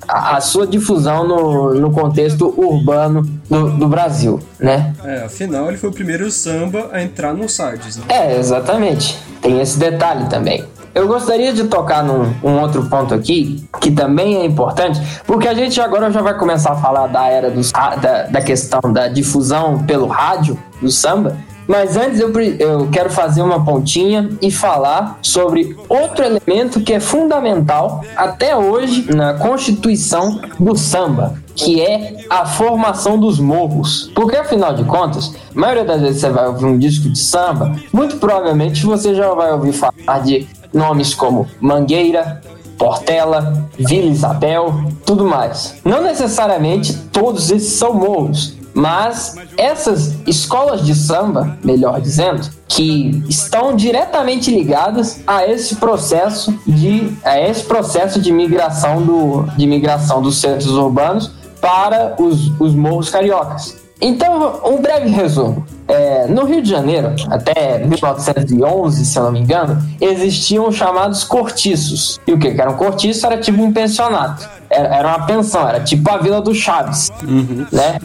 a, 0.09 0.41
sua 0.41 0.65
difusão 0.65 1.27
no, 1.27 1.73
no 1.75 1.91
contexto 1.91 2.53
urbano 2.57 3.21
do, 3.49 3.71
do, 3.77 3.87
Brasil, 3.87 4.39
né? 4.59 4.93
É, 5.03 5.23
afinal 5.25 5.67
ele 5.67 5.77
foi 5.77 5.89
o 5.89 5.93
primeiro 5.93 6.29
samba 6.31 6.89
a 6.91 7.01
entrar 7.01 7.33
no 7.33 7.47
Sardes, 7.47 7.97
né? 7.97 8.03
É, 8.09 8.37
exatamente. 8.37 9.19
Tem 9.41 9.61
esse 9.61 9.77
detalhe 9.77 10.27
também. 10.29 10.65
Eu 10.93 11.07
gostaria 11.07 11.53
de 11.53 11.65
tocar 11.65 12.03
num 12.03 12.33
um 12.43 12.59
outro 12.59 12.85
ponto 12.89 13.13
aqui, 13.13 13.63
que 13.79 13.91
também 13.91 14.37
é 14.37 14.45
importante, 14.45 14.99
porque 15.25 15.47
a 15.47 15.53
gente 15.53 15.79
agora 15.79 16.11
já 16.11 16.21
vai 16.21 16.35
começar 16.37 16.71
a 16.71 16.75
falar 16.75 17.07
da 17.07 17.27
era 17.27 17.51
dos, 17.51 17.71
da, 17.71 18.23
da 18.23 18.41
questão 18.41 18.81
da 18.91 19.07
difusão 19.07 19.83
pelo 19.85 20.07
rádio 20.07 20.57
do 20.81 20.89
samba, 20.89 21.37
mas 21.69 21.95
antes 21.95 22.19
eu, 22.19 22.32
eu 22.58 22.89
quero 22.91 23.12
fazer 23.12 23.43
uma 23.43 23.63
pontinha 23.63 24.27
e 24.41 24.49
falar 24.49 25.19
sobre 25.21 25.77
outro 25.88 26.25
elemento 26.25 26.82
que 26.82 26.93
é 26.93 26.99
fundamental 26.99 28.03
até 28.17 28.58
hoje 28.58 29.13
na 29.13 29.36
constituição 29.36 30.41
do 30.60 30.75
samba, 30.75 31.36
que 31.55 31.79
é 31.79 32.25
a 32.27 32.43
formação 32.47 33.19
dos 33.19 33.39
morros. 33.39 34.12
Porque 34.15 34.36
afinal 34.36 34.73
de 34.73 34.84
contas, 34.84 35.32
a 35.55 35.60
maioria 35.60 35.86
das 35.86 36.01
vezes 36.01 36.21
você 36.21 36.29
vai 36.32 36.47
ouvir 36.47 36.65
um 36.65 36.79
disco 36.79 37.08
de 37.08 37.19
samba, 37.19 37.75
muito 37.93 38.17
provavelmente 38.17 38.84
você 38.84 39.13
já 39.13 39.32
vai 39.36 39.53
ouvir 39.53 39.73
falar 39.73 40.23
de 40.23 40.47
nomes 40.73 41.13
como 41.13 41.45
Mangueira, 41.62 42.41
Portela, 42.79 43.69
Vila 43.77 44.10
Isabel, 44.10 44.73
tudo 45.05 45.23
mais. 45.23 45.75
Não 45.86 46.01
necessariamente 46.01 46.95
todos 47.12 47.51
esses 47.51 47.73
são 47.73 47.93
morros, 47.93 48.58
mas 48.73 49.36
essas 49.58 50.15
escolas 50.27 50.86
de 50.86 50.95
samba, 50.95 51.58
melhor 51.63 51.99
dizendo, 52.01 52.47
que 52.67 53.23
estão 53.27 53.75
diretamente 53.75 54.51
ligadas 54.51 55.21
a 55.25 55.45
esse 55.45 55.75
processo 55.75 56.58
de 56.65 57.12
a 57.23 57.39
esse 57.39 57.63
processo 57.63 58.21
de 58.21 58.32
migração 58.32 59.01
do 59.01 59.43
de 59.58 59.65
migração 59.65 60.21
dos 60.21 60.39
centros 60.39 60.71
urbanos 60.71 61.32
para 61.60 62.15
os, 62.19 62.51
os 62.60 62.73
morros 62.73 63.10
cariocas. 63.10 63.77
Então, 64.01 64.62
um 64.63 64.82
breve 64.82 65.10
resumo. 65.10 65.65
É, 65.88 66.25
no 66.27 66.45
Rio 66.45 66.62
de 66.62 66.69
Janeiro, 66.69 67.13
até 67.29 67.79
1911, 67.79 69.05
se 69.05 69.17
eu 69.17 69.23
não 69.23 69.32
me 69.32 69.39
engano, 69.39 69.77
existiam 69.99 70.71
chamados 70.71 71.23
cortiços. 71.23 72.19
E 72.25 72.32
o 72.32 72.39
que, 72.39 72.51
que 72.51 72.62
era 72.62 72.69
um 72.69 72.77
cortiço? 72.77 73.25
Era 73.25 73.38
tipo 73.38 73.62
um 73.62 73.73
pensionato. 73.73 74.47
Era, 74.69 74.95
era 74.95 75.08
uma 75.08 75.25
pensão, 75.25 75.67
era 75.67 75.82
tipo 75.82 76.10
a 76.10 76.17
Vila 76.17 76.39
do 76.39 76.53
Chaves. 76.53 77.12
Uhum. 77.27 77.65
Né? 77.71 77.99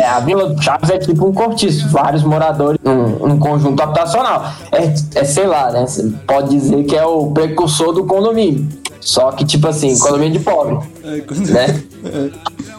É, 0.00 0.08
a 0.08 0.20
Vila 0.20 0.48
do 0.48 0.62
Chaves 0.62 0.88
é 0.88 0.98
tipo 0.98 1.26
um 1.26 1.32
cortiço, 1.32 1.88
vários 1.90 2.22
moradores 2.22 2.80
num, 2.82 3.28
num 3.28 3.38
conjunto 3.38 3.82
habitacional. 3.82 4.50
É, 4.72 4.94
é, 5.20 5.24
sei 5.24 5.46
lá, 5.46 5.70
né? 5.70 5.86
Você 5.86 6.10
pode 6.26 6.48
dizer 6.48 6.84
que 6.84 6.96
é 6.96 7.04
o 7.04 7.30
precursor 7.30 7.92
do 7.92 8.04
condomínio. 8.04 8.66
Só 9.00 9.32
que, 9.32 9.44
tipo 9.44 9.68
assim, 9.68 9.98
condomínio 9.98 10.38
de 10.38 10.44
pobre. 10.44 10.78
É, 11.04 11.52
né? 11.52 11.82
É. 12.02 12.30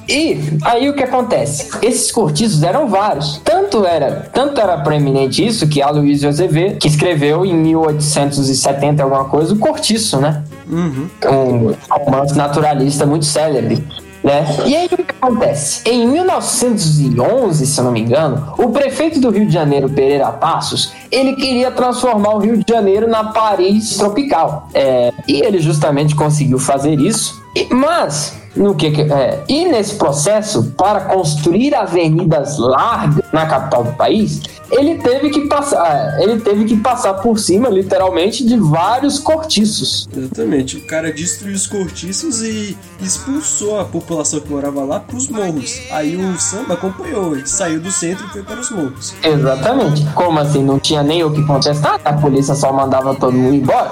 E 0.10 0.40
aí 0.64 0.90
o 0.90 0.96
que 0.96 1.04
acontece? 1.04 1.70
Esses 1.80 2.12
cortiços 2.12 2.64
eram 2.64 2.88
vários. 2.88 3.38
Tanto 3.46 3.86
era, 3.86 4.30
tanto 4.34 4.60
era 4.60 4.80
proeminente 4.80 5.46
isso 5.46 5.68
que 5.68 5.80
Aloysio 5.80 6.28
Azevedo, 6.28 6.80
que 6.80 6.88
escreveu 6.88 7.46
em 7.46 7.54
1870 7.54 9.04
alguma 9.04 9.26
coisa, 9.26 9.54
o 9.54 9.60
Cortiço, 9.60 10.18
né? 10.20 10.44
Uhum. 10.68 11.08
Um 11.24 11.76
romance 11.88 12.36
naturalista 12.36 13.06
muito 13.06 13.26
célebre. 13.26 13.86
Né? 14.24 14.46
E 14.66 14.76
aí 14.76 14.86
o 14.86 14.90
que 14.90 15.06
acontece? 15.20 15.82
Em 15.90 16.08
1911, 16.08 17.66
se 17.66 17.80
eu 17.80 17.84
não 17.84 17.92
me 17.92 18.02
engano, 18.02 18.54
o 18.58 18.70
prefeito 18.70 19.20
do 19.20 19.32
Rio 19.32 19.48
de 19.48 19.54
Janeiro, 19.54 19.90
Pereira 19.90 20.32
Passos, 20.32 20.94
ele 21.12 21.36
queria 21.36 21.72
transformar 21.72 22.36
o 22.36 22.40
Rio 22.40 22.58
de 22.58 22.66
Janeiro 22.72 23.08
na 23.08 23.26
Paris 23.26 23.98
tropical. 23.98 24.68
É, 24.74 25.12
e 25.28 25.42
ele 25.42 25.60
justamente 25.60 26.16
conseguiu 26.16 26.60
fazer 26.60 27.00
isso. 27.00 27.42
Mas 27.72 28.40
no 28.56 28.76
que, 28.76 28.88
é, 28.88 29.44
e 29.48 29.66
nesse 29.66 29.96
processo 29.96 30.72
para 30.78 31.02
construir 31.02 31.74
avenidas 31.74 32.58
largas 32.58 33.26
na 33.32 33.46
capital 33.46 33.84
do 33.84 33.94
país 33.94 34.42
ele 34.72 34.98
teve 35.00 35.30
que 35.30 35.48
passar 35.48 36.20
ele 36.20 36.40
teve 36.40 36.66
que 36.66 36.78
passar 36.78 37.16
por 37.16 37.38
cima 37.40 37.70
literalmente 37.70 38.46
de 38.46 38.58
vários 38.58 39.20
cortiços. 39.20 40.08
Exatamente. 40.16 40.78
O 40.78 40.82
cara 40.82 41.12
destruiu 41.12 41.56
os 41.56 41.68
cortiços 41.68 42.42
e 42.42 42.78
expulsou 43.02 43.80
a 43.80 43.86
população 43.86 44.40
que 44.40 44.50
morava 44.50 44.84
lá 44.84 45.00
para 45.00 45.16
os 45.16 45.28
morros. 45.28 45.82
Aí 45.92 46.16
o 46.16 46.40
samba 46.40 46.74
acompanhou 46.76 47.36
ele 47.36 47.48
saiu 47.48 47.80
do 47.80 47.92
centro 47.92 48.26
e 48.26 48.30
foi 48.30 48.44
para 48.44 48.60
os 48.60 48.70
morros. 48.72 49.14
Exatamente. 49.24 50.06
Como 50.14 50.40
assim? 50.40 50.64
Não 50.64 50.80
tinha 50.80 51.04
nem 51.04 51.24
o 51.24 51.32
que 51.32 51.44
contestar? 51.46 52.00
A 52.04 52.14
polícia 52.14 52.56
só 52.56 52.72
mandava 52.72 53.16
todo 53.16 53.34
mundo 53.34 53.56
embora? 53.56 53.92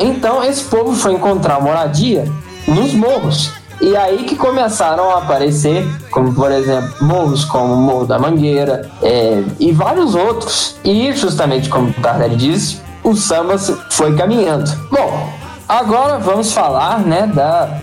Então 0.00 0.42
esse 0.42 0.64
povo 0.64 0.94
foi 0.94 1.12
encontrar 1.12 1.60
moradia 1.60 2.24
nos 2.66 2.94
morros 2.94 3.59
e 3.80 3.96
aí 3.96 4.24
que 4.24 4.36
começaram 4.36 5.10
a 5.10 5.18
aparecer, 5.18 5.86
como 6.10 6.34
por 6.34 6.52
exemplo, 6.52 6.94
morros 7.00 7.44
como 7.44 7.72
o 7.72 7.76
Morro 7.76 8.06
da 8.06 8.18
Mangueira 8.18 8.90
é, 9.02 9.42
e 9.58 9.72
vários 9.72 10.14
outros. 10.14 10.76
E 10.84 11.12
justamente 11.12 11.68
como 11.68 11.88
o 11.88 11.92
Tardelli 11.94 12.36
disse, 12.36 12.80
o 13.02 13.14
samba 13.14 13.56
foi 13.90 14.14
caminhando. 14.14 14.70
Bom, 14.90 15.30
agora 15.68 16.18
vamos 16.18 16.52
falar, 16.52 17.00
né, 17.00 17.26
da, 17.26 17.80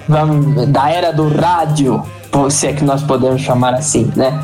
da 0.67 0.89
era 0.89 1.11
do 1.11 1.27
rádio, 1.29 2.03
se 2.49 2.67
é 2.67 2.73
que 2.73 2.83
nós 2.83 3.01
podemos 3.01 3.41
chamar 3.41 3.73
assim, 3.73 4.11
né? 4.15 4.39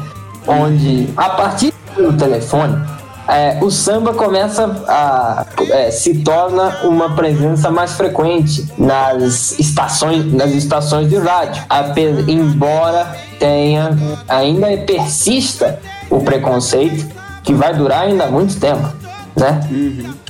Onde, 0.47 1.07
a 1.15 1.29
partir 1.29 1.71
do 1.95 2.11
telefone, 2.13 2.83
é, 3.27 3.57
o 3.61 3.71
samba 3.71 4.13
começa 4.13 4.65
a 4.87 5.45
é, 5.69 5.91
se 5.91 6.15
torna 6.19 6.79
uma 6.83 7.15
presença 7.15 7.71
mais 7.71 7.93
frequente 7.93 8.67
nas 8.77 9.57
estações 9.59 10.31
nas 10.33 10.51
estações 10.51 11.09
de 11.09 11.17
rádio. 11.17 11.63
Ape- 11.69 12.25
embora 12.27 13.15
tenha 13.39 13.97
ainda 14.27 14.67
persista 14.85 15.79
o 16.09 16.19
preconceito 16.21 17.07
que 17.43 17.53
vai 17.53 17.73
durar 17.73 18.03
ainda 18.03 18.27
muito 18.27 18.59
tempo 18.59 18.87
né? 19.35 19.59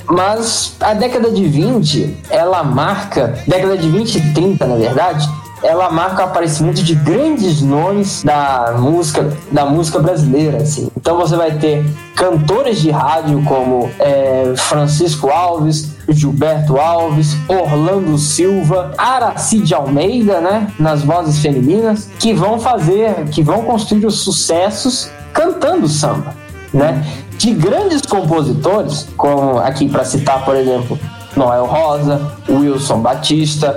Mas 0.06 0.76
a 0.80 0.94
década 0.94 1.30
de 1.30 1.44
20 1.44 2.18
ela 2.30 2.62
marca 2.62 3.34
década 3.46 3.76
de 3.76 3.88
20 3.88 4.14
e 4.16 4.32
30 4.34 4.66
na 4.66 4.76
verdade 4.76 5.28
ela 5.64 5.90
marca 5.90 6.22
o 6.22 6.24
aparecimento 6.26 6.82
de 6.82 6.94
grandes 6.94 7.62
nomes 7.62 8.22
da 8.22 8.74
música 8.78 9.32
da 9.50 9.64
música 9.64 9.98
brasileira 9.98 10.58
assim. 10.58 10.90
então 10.94 11.16
você 11.16 11.34
vai 11.36 11.52
ter 11.52 11.84
cantores 12.14 12.80
de 12.80 12.90
rádio 12.90 13.42
como 13.44 13.90
é, 13.98 14.52
Francisco 14.56 15.30
Alves 15.30 15.94
Gilberto 16.06 16.78
Alves 16.78 17.34
Orlando 17.48 18.18
Silva 18.18 18.92
Araci 18.98 19.58
de 19.60 19.74
Almeida 19.74 20.40
né 20.40 20.70
nas 20.78 21.02
vozes 21.02 21.40
femininas 21.40 22.10
que 22.18 22.34
vão 22.34 22.60
fazer 22.60 23.24
que 23.30 23.42
vão 23.42 23.62
construir 23.62 24.04
os 24.04 24.20
sucessos 24.20 25.10
cantando 25.32 25.88
samba 25.88 26.34
né 26.74 27.02
de 27.38 27.52
grandes 27.52 28.02
compositores 28.02 29.08
como 29.16 29.58
aqui 29.58 29.88
para 29.88 30.04
citar 30.04 30.44
por 30.44 30.54
exemplo 30.56 30.98
Noel 31.36 31.66
Rosa, 31.66 32.32
Wilson 32.48 33.00
Batista, 33.00 33.74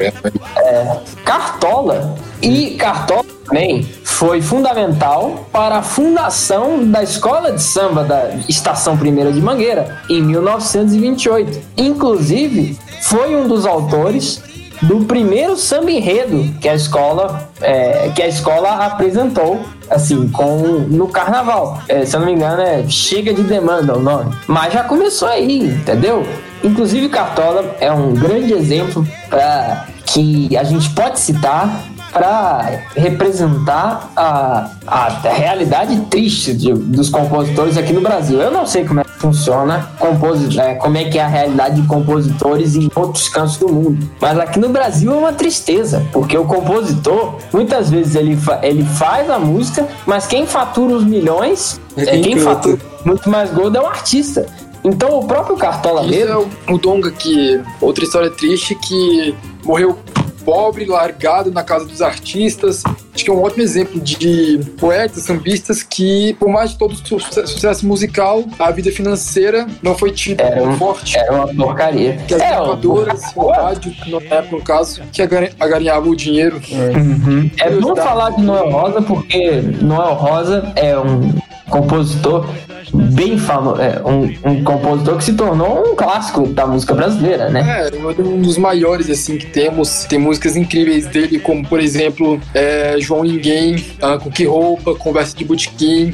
é, 0.58 0.98
Cartola. 1.24 2.16
E 2.42 2.72
Cartola 2.72 3.26
também 3.46 3.84
foi 4.04 4.42
fundamental 4.42 5.48
para 5.52 5.78
a 5.78 5.82
fundação 5.82 6.90
da 6.90 7.02
Escola 7.02 7.52
de 7.52 7.62
Samba 7.62 8.04
da 8.04 8.30
Estação 8.48 8.98
Primeira 8.98 9.32
de 9.32 9.42
Mangueira, 9.42 9.98
em 10.10 10.22
1928. 10.22 11.62
Inclusive, 11.78 12.78
foi 13.02 13.36
um 13.36 13.48
dos 13.48 13.66
autores 13.66 14.42
do 14.82 15.06
primeiro 15.06 15.56
samba 15.58 15.92
enredo 15.92 16.54
que 16.62 16.70
a 16.70 16.76
escola 16.76 17.50
é, 17.62 18.12
que 18.16 18.22
a 18.22 18.28
escola 18.28 18.86
apresentou 18.86 19.60
assim 19.90 20.28
com 20.30 20.86
no 20.88 21.08
carnaval. 21.08 21.82
É, 21.88 22.06
se 22.06 22.16
eu 22.16 22.20
não 22.20 22.28
me 22.28 22.34
engano 22.34 22.62
é 22.62 22.88
chega 22.88 23.34
de 23.34 23.44
demanda 23.44 23.98
o 23.98 24.02
nome. 24.02 24.36
Mas 24.46 24.74
já 24.74 24.84
começou 24.84 25.28
aí 25.28 25.66
entendeu 25.68 26.26
inclusive 26.68 27.10
Cartola 27.10 27.76
é 27.80 27.92
um 27.92 28.14
grande 28.14 28.54
exemplo 28.54 29.06
para 29.30 29.86
que 30.06 30.56
a 30.58 30.64
gente 30.64 30.90
pode 30.92 31.20
citar 31.20 31.70
para 32.14 32.80
representar 32.96 34.10
a, 34.16 34.70
a 34.88 35.10
realidade 35.30 36.00
triste 36.10 36.54
de- 36.54 36.74
dos 36.74 37.10
compositores 37.10 37.78
aqui 37.78 37.92
no 37.94 38.02
Brasil. 38.02 38.40
Eu 38.42 38.50
não 38.50 38.66
sei 38.66 38.86
como 38.86 39.02
é 39.02 39.04
que 39.04 39.10
funciona, 39.20 39.90
composi 40.00 40.60
é, 40.60 40.76
como 40.76 40.98
é 40.98 41.04
que 41.06 41.20
é 41.20 41.24
a 41.24 41.28
realidade 41.28 41.82
de 41.82 41.88
compositores 41.88 42.76
em 42.76 42.90
outros 42.96 43.28
cantos 43.30 43.58
do 43.58 43.68
mundo. 43.68 44.10
Mas 44.22 44.40
aqui 44.40 44.58
no 44.58 44.70
Brasil 44.70 45.12
é 45.14 45.16
uma 45.18 45.34
tristeza, 45.34 46.04
porque 46.12 46.38
o 46.38 46.46
compositor, 46.46 47.36
muitas 47.54 47.90
vezes 47.90 48.16
ele, 48.16 48.36
fa- 48.38 48.60
ele 48.64 48.84
faz 48.84 49.30
a 49.30 49.38
música, 49.38 49.86
mas 50.06 50.26
quem 50.26 50.48
fatura 50.48 50.94
os 50.96 51.04
milhões, 51.04 51.80
É 51.96 52.02
é, 52.04 52.06
quem 52.06 52.22
quem 52.22 52.36
canta. 52.38 52.50
fatura 52.56 52.78
muito 53.06 53.30
mais 53.30 53.52
gold 53.52 53.78
é 53.78 53.82
o 53.82 53.86
artista. 53.86 54.46
Então 54.88 55.20
o 55.20 55.28
próprio 55.28 55.56
Cartola 55.58 56.02
Isso 56.02 56.10
mesmo... 56.12 56.32
é 56.34 56.38
o, 56.72 56.76
o 56.76 56.78
Donga, 56.78 57.12
que 57.12 57.62
outra 57.82 58.04
história 58.04 58.30
triste 58.30 58.74
que 58.76 59.36
morreu 59.64 59.98
pobre, 60.46 60.86
largado 60.86 61.52
na 61.52 61.62
casa 61.62 61.84
dos 61.84 62.02
artistas. 62.02 62.82
Acho 63.14 63.26
que 63.26 63.30
é 63.30 63.34
um 63.34 63.44
ótimo 63.44 63.62
exemplo 63.64 64.00
de 64.00 64.62
poetas, 64.80 65.24
sambistas 65.24 65.84
que, 65.84 66.34
por 66.40 66.48
mais 66.48 66.70
de 66.70 66.78
todo 66.78 66.94
o 66.94 66.96
su- 66.96 67.20
sucesso 67.20 67.86
musical, 67.86 68.46
a 68.58 68.72
vida 68.72 68.90
financeira 68.90 69.68
não 69.84 69.94
foi 69.98 70.12
tida 70.12 70.44
Era 70.44 70.62
como 70.62 70.72
um- 70.72 70.78
forte. 70.78 71.18
Era 71.18 71.34
uma 71.34 71.48
porcaria. 71.54 72.14
Que 72.26 72.36
as 72.36 72.42
É, 72.42 72.46
o- 72.46 72.64
gravadoras, 72.64 73.22
o 73.36 73.48
rádio, 73.50 73.94
na 74.08 74.36
época, 74.38 74.56
no 74.56 74.62
caso, 74.64 75.02
que 75.12 75.22
agari- 75.22 75.52
agarinhavam 75.60 76.12
o 76.12 76.16
dinheiro. 76.16 76.62
Uhum. 76.72 77.52
É 77.60 77.70
bom 77.70 77.94
falar 77.94 78.30
de 78.30 78.42
Noel 78.42 78.70
Rosa 78.70 79.02
porque 79.02 79.52
Noel 79.82 80.14
Rosa 80.14 80.72
é 80.78 80.98
um 80.98 81.34
compositor 81.70 82.46
bem 82.94 83.38
famoso, 83.38 83.82
é 83.82 84.02
um, 84.04 84.52
um 84.52 84.64
compositor 84.64 85.18
que 85.18 85.24
se 85.24 85.34
tornou 85.34 85.92
um 85.92 85.96
clássico 85.96 86.48
da 86.48 86.66
música 86.66 86.94
brasileira, 86.94 87.50
né? 87.50 87.90
É, 87.90 88.22
um 88.22 88.42
dos 88.42 88.58
maiores, 88.58 89.10
assim, 89.10 89.38
que 89.38 89.48
temos. 89.48 90.06
Tem 90.06 90.20
músicas 90.20 90.56
incríveis 90.56 91.08
dele, 91.08 91.40
como, 91.40 91.68
por 91.68 91.80
exemplo, 91.80 92.40
é, 92.54 92.96
João 93.00 93.24
Ninguém, 93.24 93.84
ah, 94.02 94.18
Com 94.18 94.32
Que 94.32 94.46
Roupa, 94.46 94.96
Conversa 94.96 95.36
de 95.36 95.44
Botequim. 95.44 96.14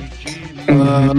Ah, 0.67 1.13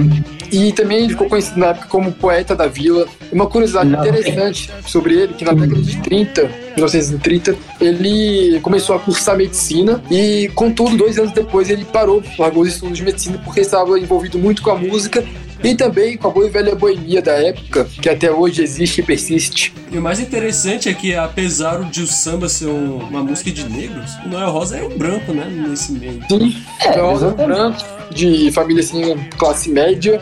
e 0.54 0.72
também 0.72 0.98
ele 0.98 1.08
ficou 1.08 1.28
conhecido 1.28 1.58
na 1.58 1.66
época 1.66 1.88
como 1.88 2.12
poeta 2.12 2.54
da 2.54 2.68
vila. 2.68 3.06
Uma 3.32 3.46
curiosidade 3.46 3.90
Não. 3.90 4.00
interessante 4.00 4.70
sobre 4.86 5.14
ele, 5.14 5.34
que 5.34 5.44
na 5.44 5.52
década 5.52 5.82
de 5.82 5.96
30, 6.00 6.42
1930, 6.76 7.56
ele 7.80 8.60
começou 8.60 8.94
a 8.94 9.00
cursar 9.00 9.36
medicina 9.36 10.00
e, 10.08 10.50
contudo, 10.54 10.96
dois 10.96 11.18
anos 11.18 11.32
depois 11.32 11.68
ele 11.70 11.84
parou, 11.84 12.22
largou 12.38 12.62
os 12.62 12.68
estudos 12.68 12.98
de 12.98 13.02
medicina 13.02 13.40
porque 13.44 13.60
estava 13.60 13.98
envolvido 13.98 14.38
muito 14.38 14.62
com 14.62 14.70
a 14.70 14.76
música 14.76 15.24
e 15.64 15.74
também 15.74 16.16
com 16.16 16.28
a 16.28 16.30
boa 16.30 16.46
e 16.46 16.50
velha 16.50 16.74
boemia 16.74 17.20
da 17.22 17.32
época, 17.32 17.84
que 18.00 18.08
até 18.08 18.30
hoje 18.30 18.62
existe 18.62 19.00
e 19.00 19.04
persiste. 19.04 19.72
E 19.90 19.98
o 19.98 20.02
mais 20.02 20.20
interessante 20.20 20.88
é 20.88 20.94
que, 20.94 21.14
apesar 21.14 21.82
de 21.90 22.02
o 22.02 22.06
samba 22.06 22.48
ser 22.48 22.66
um- 22.66 22.98
uma 22.98 23.22
música 23.22 23.50
de 23.50 23.64
negros, 23.68 24.12
o 24.24 24.28
Noel 24.28 24.50
Rosa 24.50 24.76
é 24.76 24.84
um 24.84 24.96
branco, 24.96 25.32
né? 25.32 25.46
Nesse 25.68 25.92
meio. 25.92 26.20
Sim, 26.30 26.54
É, 26.80 26.88
é, 26.98 27.12
exatamente. 27.12 27.46
branco, 27.46 27.84
de 28.14 28.52
família 28.52 28.82
assim, 28.82 29.16
classe 29.38 29.70
média, 29.70 30.20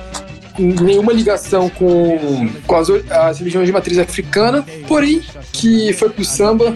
nenhuma 0.59 1.13
ligação 1.13 1.69
com, 1.71 2.49
com 2.67 2.77
as, 2.77 2.89
as 3.11 3.39
religiões 3.39 3.67
de 3.67 3.73
matriz 3.73 3.99
africana, 3.99 4.65
porém 4.87 5.23
que 5.53 5.93
foi 5.95 6.11
pro 6.11 6.25
samba 6.25 6.75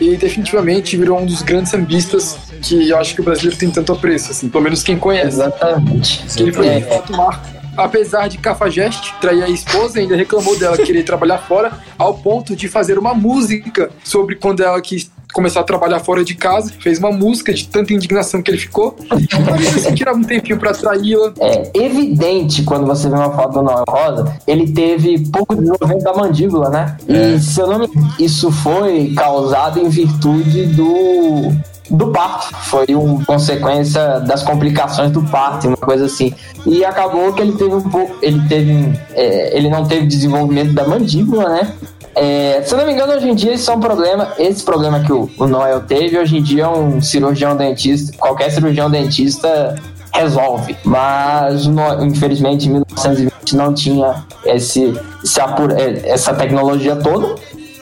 e 0.00 0.14
definitivamente 0.16 0.96
virou 0.96 1.18
um 1.18 1.24
dos 1.26 1.40
grandes 1.40 1.70
sambistas 1.70 2.36
que 2.62 2.90
eu 2.90 2.98
acho 2.98 3.14
que 3.14 3.20
o 3.20 3.24
brasileiro 3.24 3.56
tem 3.58 3.70
tanto 3.70 3.92
apreço, 3.92 4.30
assim, 4.30 4.48
pelo 4.48 4.62
menos 4.64 4.82
quem 4.82 4.98
conhece. 4.98 5.28
Exatamente. 5.28 6.22
Que 6.36 6.42
ele 6.42 6.52
foi 6.52 6.66
É. 6.68 6.76
um 6.78 6.82
fato 6.82 7.12
marco. 7.16 7.55
Apesar 7.76 8.28
de 8.28 8.38
Cafajeste 8.38 9.14
trair 9.20 9.42
a 9.42 9.48
esposa, 9.48 9.98
ainda 9.98 10.16
reclamou 10.16 10.58
dela 10.58 10.76
querer 10.76 11.02
trabalhar 11.02 11.38
fora, 11.38 11.72
ao 11.98 12.14
ponto 12.14 12.56
de 12.56 12.68
fazer 12.68 12.98
uma 12.98 13.14
música 13.14 13.90
sobre 14.02 14.36
quando 14.36 14.62
ela 14.62 14.80
quis 14.80 15.10
começar 15.32 15.60
a 15.60 15.64
trabalhar 15.64 16.00
fora 16.00 16.24
de 16.24 16.34
casa. 16.34 16.72
Fez 16.80 16.98
uma 16.98 17.12
música 17.12 17.52
de 17.52 17.68
tanta 17.68 17.92
indignação 17.92 18.42
que 18.42 18.50
ele 18.50 18.58
ficou. 18.58 18.96
Mas 19.10 19.76
assim, 19.76 19.94
tirava 19.94 20.16
um 20.16 20.24
tempinho 20.24 20.58
pra 20.58 20.72
traí-la. 20.72 21.34
É 21.40 21.70
evidente 21.74 22.62
quando 22.62 22.86
você 22.86 23.08
vê 23.08 23.14
uma 23.14 23.30
foto 23.30 23.52
do 23.54 23.62
Noel 23.62 23.84
Rosa, 23.86 24.38
ele 24.46 24.72
teve 24.72 25.18
pouco 25.30 25.54
desenvolvimento 25.54 26.02
da 26.02 26.14
mandíbula, 26.14 26.70
né? 26.70 26.96
E 27.06 27.38
se 27.38 27.60
eu 27.60 27.66
não 27.66 27.80
me 27.80 27.86
isso 28.18 28.50
foi 28.50 29.12
causado 29.14 29.78
em 29.78 29.88
virtude 29.88 30.66
do 30.66 31.52
do 31.90 32.08
parto, 32.08 32.54
foi 32.64 32.86
uma 32.90 33.24
consequência 33.24 34.20
das 34.20 34.42
complicações 34.42 35.10
do 35.10 35.22
parto, 35.22 35.68
uma 35.68 35.76
coisa 35.76 36.06
assim. 36.06 36.32
E 36.66 36.84
acabou 36.84 37.32
que 37.32 37.40
ele 37.42 37.52
teve 37.52 37.74
um 37.74 37.82
pouco, 37.88 38.16
ele 38.22 38.40
teve, 38.48 38.98
é, 39.14 39.56
ele 39.56 39.68
não 39.68 39.84
teve 39.84 40.06
desenvolvimento 40.06 40.72
da 40.72 40.86
mandíbula, 40.86 41.48
né? 41.48 41.74
É, 42.14 42.62
se 42.64 42.72
eu 42.72 42.78
não 42.78 42.86
me 42.86 42.92
engano, 42.92 43.12
hoje 43.12 43.28
em 43.28 43.34
dia 43.34 43.52
isso 43.52 43.70
é 43.70 43.74
um 43.74 43.80
problema. 43.80 44.32
Esse 44.38 44.62
problema 44.64 45.00
que 45.00 45.12
o, 45.12 45.30
o 45.38 45.46
Noel 45.46 45.80
teve, 45.82 46.18
hoje 46.18 46.38
em 46.38 46.42
dia 46.42 46.68
um 46.68 47.00
cirurgião 47.00 47.54
dentista, 47.56 48.16
qualquer 48.16 48.50
cirurgião 48.50 48.90
dentista 48.90 49.74
resolve. 50.14 50.74
Mas, 50.82 51.66
infelizmente, 52.00 52.68
em 52.68 52.70
1920 52.72 53.54
não 53.54 53.74
tinha 53.74 54.24
esse, 54.46 54.98
esse 55.22 55.40
apura- 55.40 55.78
eh, 55.78 56.02
essa 56.06 56.32
tecnologia 56.32 56.96
toda. 56.96 57.34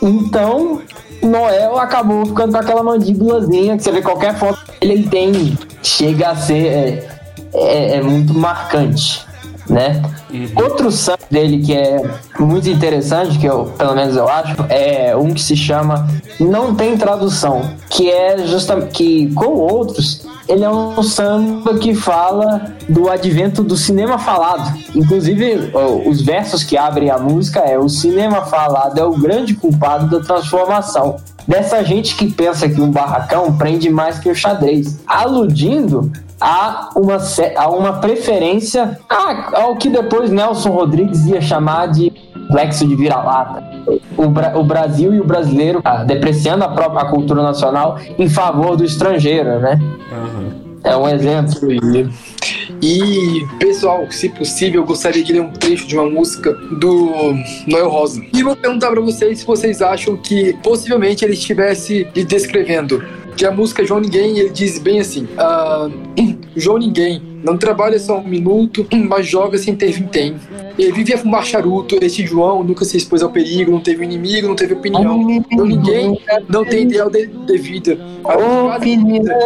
Então, 0.02 0.82
Noel 1.26 1.78
acabou 1.78 2.24
ficando 2.26 2.52
com 2.52 2.58
aquela 2.58 2.82
mandíbulazinha 2.82 3.76
que 3.76 3.82
você 3.82 3.90
vê 3.92 4.02
qualquer 4.02 4.34
foto 4.37 4.58
dele, 4.80 4.92
ele 4.94 5.08
tem. 5.08 5.58
Chega 5.82 6.30
a 6.30 6.37
ser. 6.37 6.66
É, 6.66 7.08
é- 7.54 7.96
é 7.96 8.02
muito 8.02 8.34
marcante. 8.34 9.24
Né? 9.68 10.03
Outro 10.57 10.90
samba 10.90 11.20
dele 11.31 11.64
que 11.64 11.74
é 11.74 12.03
muito 12.38 12.68
interessante, 12.68 13.38
que 13.38 13.46
eu, 13.46 13.66
pelo 13.79 13.94
menos 13.94 14.14
eu 14.14 14.29
acho, 14.29 14.57
é 14.68 15.16
um 15.16 15.33
que 15.33 15.40
se 15.40 15.57
chama 15.57 16.07
Não 16.38 16.74
Tem 16.74 16.98
Tradução, 16.98 17.70
que 17.88 18.11
é 18.11 18.46
justamente 18.46 18.90
que, 18.90 19.35
como 19.35 19.57
outros, 19.57 20.27
ele 20.46 20.62
é 20.62 20.68
um 20.70 21.03
samba 21.03 21.79
que 21.79 21.94
fala 21.94 22.74
do 22.87 23.09
advento 23.09 23.64
do 23.64 23.77
cinema 23.77 24.18
falado. 24.18 24.79
Inclusive, 24.94 25.72
os 26.05 26.20
versos 26.20 26.62
que 26.62 26.77
abrem 26.77 27.11
a 27.11 27.16
música 27.16 27.61
é 27.61 27.79
o 27.79 27.88
cinema 27.88 28.42
falado 28.42 28.98
é 28.98 29.05
o 29.05 29.18
grande 29.18 29.55
culpado 29.55 30.11
da 30.11 30.22
transformação. 30.22 31.16
Dessa 31.48 31.83
gente 31.83 32.16
que 32.16 32.31
pensa 32.31 32.68
que 32.68 32.81
um 32.81 32.90
barracão 32.90 33.57
prende 33.57 33.88
mais 33.90 34.18
que 34.18 34.31
o 34.31 34.35
xadrez, 34.35 34.98
aludindo 35.07 36.12
a 36.46 36.90
uma, 36.94 37.16
a 37.57 37.68
uma 37.70 37.92
preferência 38.00 38.98
a- 39.09 39.61
ao 39.62 39.76
que 39.76 39.88
depois 39.88 40.30
Nelson 40.30 40.70
Rodrigues 40.70 41.24
ia 41.26 41.40
chamar 41.40 41.87
de 41.88 42.12
complexo 42.46 42.87
de 42.87 42.94
vira-lata. 42.94 43.64
O, 44.16 44.28
Bra- 44.28 44.52
o 44.54 44.62
Brasil 44.62 45.14
e 45.14 45.20
o 45.20 45.24
brasileiro 45.24 45.80
ah, 45.85 46.04
depreciando 46.04 46.62
a 46.64 46.68
própria 46.68 47.02
a 47.02 47.11
cultura 47.11 47.42
nacional 47.42 47.98
em 48.18 48.28
favor 48.28 48.76
do 48.76 48.85
estrangeiro, 48.85 49.59
né? 49.59 49.78
É 50.85 50.94
um 50.94 51.09
exemplo. 51.09 51.54
E, 52.83 53.46
pessoal, 53.59 54.04
se 54.11 54.28
possível, 54.28 54.83
eu 54.83 54.87
gostaria 54.87 55.24
de 55.24 55.33
ler 55.33 55.40
um 55.40 55.50
trecho 55.50 55.87
de 55.87 55.96
uma 55.96 56.09
música 56.11 56.52
do 56.78 57.35
Noel 57.66 57.88
Rosa. 57.88 58.22
E 58.33 58.42
vou 58.42 58.54
perguntar 58.54 58.90
pra 58.90 59.00
vocês 59.00 59.38
se 59.38 59.46
vocês 59.46 59.80
acham 59.80 60.16
que 60.16 60.52
possivelmente 60.62 61.24
ele 61.24 61.33
estivesse 61.35 62.07
lhe 62.14 62.24
descrevendo. 62.24 63.02
Que 63.37 63.44
a 63.44 63.51
música 63.51 63.83
é 63.83 63.87
João 63.87 64.01
Ninguém, 64.01 64.38
ele 64.38 64.51
diz 64.51 64.79
bem 64.79 65.01
assim: 65.01 65.29
ah, 65.37 65.88
João 66.57 66.79
Ninguém, 66.79 67.20
não 67.42 67.59
trabalha 67.59 67.99
só 67.99 68.18
um 68.18 68.27
minuto, 68.27 68.87
mas 69.09 69.27
joga 69.27 69.59
sem 69.59 69.75
ter 69.75 69.92
vintém. 69.92 70.37
Ele 70.79 70.92
vive 70.92 71.14
a 71.14 71.18
fumar 71.18 71.44
charuto, 71.44 71.97
esse 72.03 72.27
João 72.27 72.64
nunca 72.64 72.85
se 72.85 72.97
expôs 72.97 73.23
ao 73.23 73.31
perigo, 73.31 73.70
não 73.70 73.81
teve 73.81 74.05
inimigo, 74.05 74.49
não 74.49 74.57
teve 74.57 74.75
opinião. 74.75 75.03
João 75.53 75.66
Ninguém 75.66 76.18
não 76.49 76.64
tem 76.64 76.83
ideal 76.83 77.11
de, 77.11 77.27
de 77.27 77.59
vida. 77.59 77.99
A 78.25 78.79
vida 78.79 79.37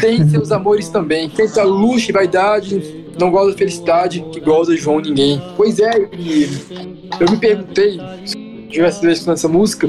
tem 0.00 0.28
seus 0.28 0.50
amores 0.50 0.88
também. 0.88 1.28
Tenta 1.28 1.62
luxo 1.62 2.10
e 2.10 2.12
vaidade, 2.12 3.04
não 3.18 3.30
gosta 3.30 3.52
da 3.52 3.58
felicidade, 3.58 4.24
que 4.32 4.40
goza 4.40 4.76
João 4.76 5.00
Ninguém. 5.00 5.40
Pois 5.56 5.78
é, 5.78 5.96
eu 5.98 7.30
me 7.30 7.36
perguntei, 7.36 8.00
diversas 8.72 9.00
vezes 9.02 9.26
nessa 9.26 9.48
música, 9.48 9.88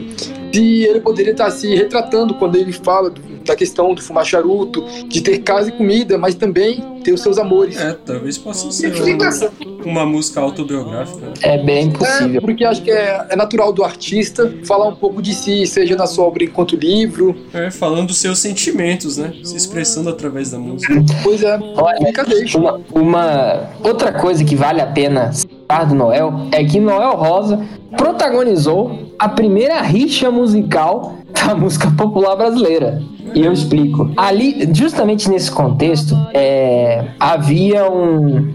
se 0.53 0.83
ele 0.83 0.99
poderia 0.99 1.31
estar 1.31 1.49
se 1.51 1.73
retratando 1.75 2.33
quando 2.35 2.55
ele 2.55 2.71
fala 2.71 3.09
do- 3.09 3.33
da 3.43 3.55
questão 3.57 3.93
do 3.93 4.01
fumar 4.01 4.25
charuto, 4.25 4.85
de 5.07 5.19
ter 5.21 5.39
casa 5.39 5.67
e 5.67 5.71
comida, 5.73 6.17
mas 6.17 6.33
também 6.33 6.81
ter 7.03 7.11
os 7.11 7.19
seus 7.21 7.37
amores. 7.37 7.77
É, 7.77 7.93
talvez 8.05 8.37
possa 8.37 8.71
ser 8.71 8.91
pensando, 8.93 9.51
uma 9.85 10.05
música 10.05 10.39
autobiográfica. 10.39 11.33
É 11.41 11.57
bem 11.61 11.89
É, 11.89 11.91
possível. 11.91 12.41
porque 12.41 12.63
acho 12.63 12.81
que 12.81 12.89
é, 12.91 13.25
é 13.29 13.35
natural 13.35 13.73
do 13.73 13.83
artista 13.83 14.49
falar 14.65 14.87
um 14.87 14.95
pouco 14.95 15.21
de 15.21 15.33
si, 15.33 15.67
seja 15.67 15.93
na 15.97 16.07
sua 16.07 16.23
obra 16.23 16.45
enquanto 16.45 16.77
livro. 16.77 17.35
É, 17.53 17.69
falando 17.69 18.07
dos 18.07 18.17
seus 18.19 18.39
sentimentos, 18.39 19.17
né? 19.17 19.33
Se 19.43 19.57
expressando 19.57 20.09
através 20.09 20.51
da 20.51 20.57
música. 20.59 20.93
Pois 21.21 21.43
é, 21.43 21.59
Olha. 21.75 22.13
Uma, 22.55 22.79
uma 22.93 23.69
outra 23.83 24.13
coisa 24.13 24.45
que 24.45 24.55
vale 24.55 24.79
a 24.79 24.87
pena 24.87 25.31
citar 25.73 25.85
do 25.87 25.95
Noel 25.95 26.33
é 26.51 26.63
que 26.63 26.79
Noel 26.79 27.15
Rosa 27.15 27.59
protagonizou 27.97 29.09
a 29.17 29.27
primeira 29.27 29.81
rixa 29.81 30.29
musical 30.29 31.15
da 31.33 31.55
música 31.55 31.89
popular 31.91 32.35
brasileira. 32.35 33.01
E 33.33 33.43
eu 33.43 33.51
explico. 33.51 34.11
Ali, 34.15 34.69
justamente 34.73 35.27
nesse 35.27 35.49
contexto, 35.49 36.15
é, 36.33 37.07
havia 37.19 37.89
um. 37.89 38.53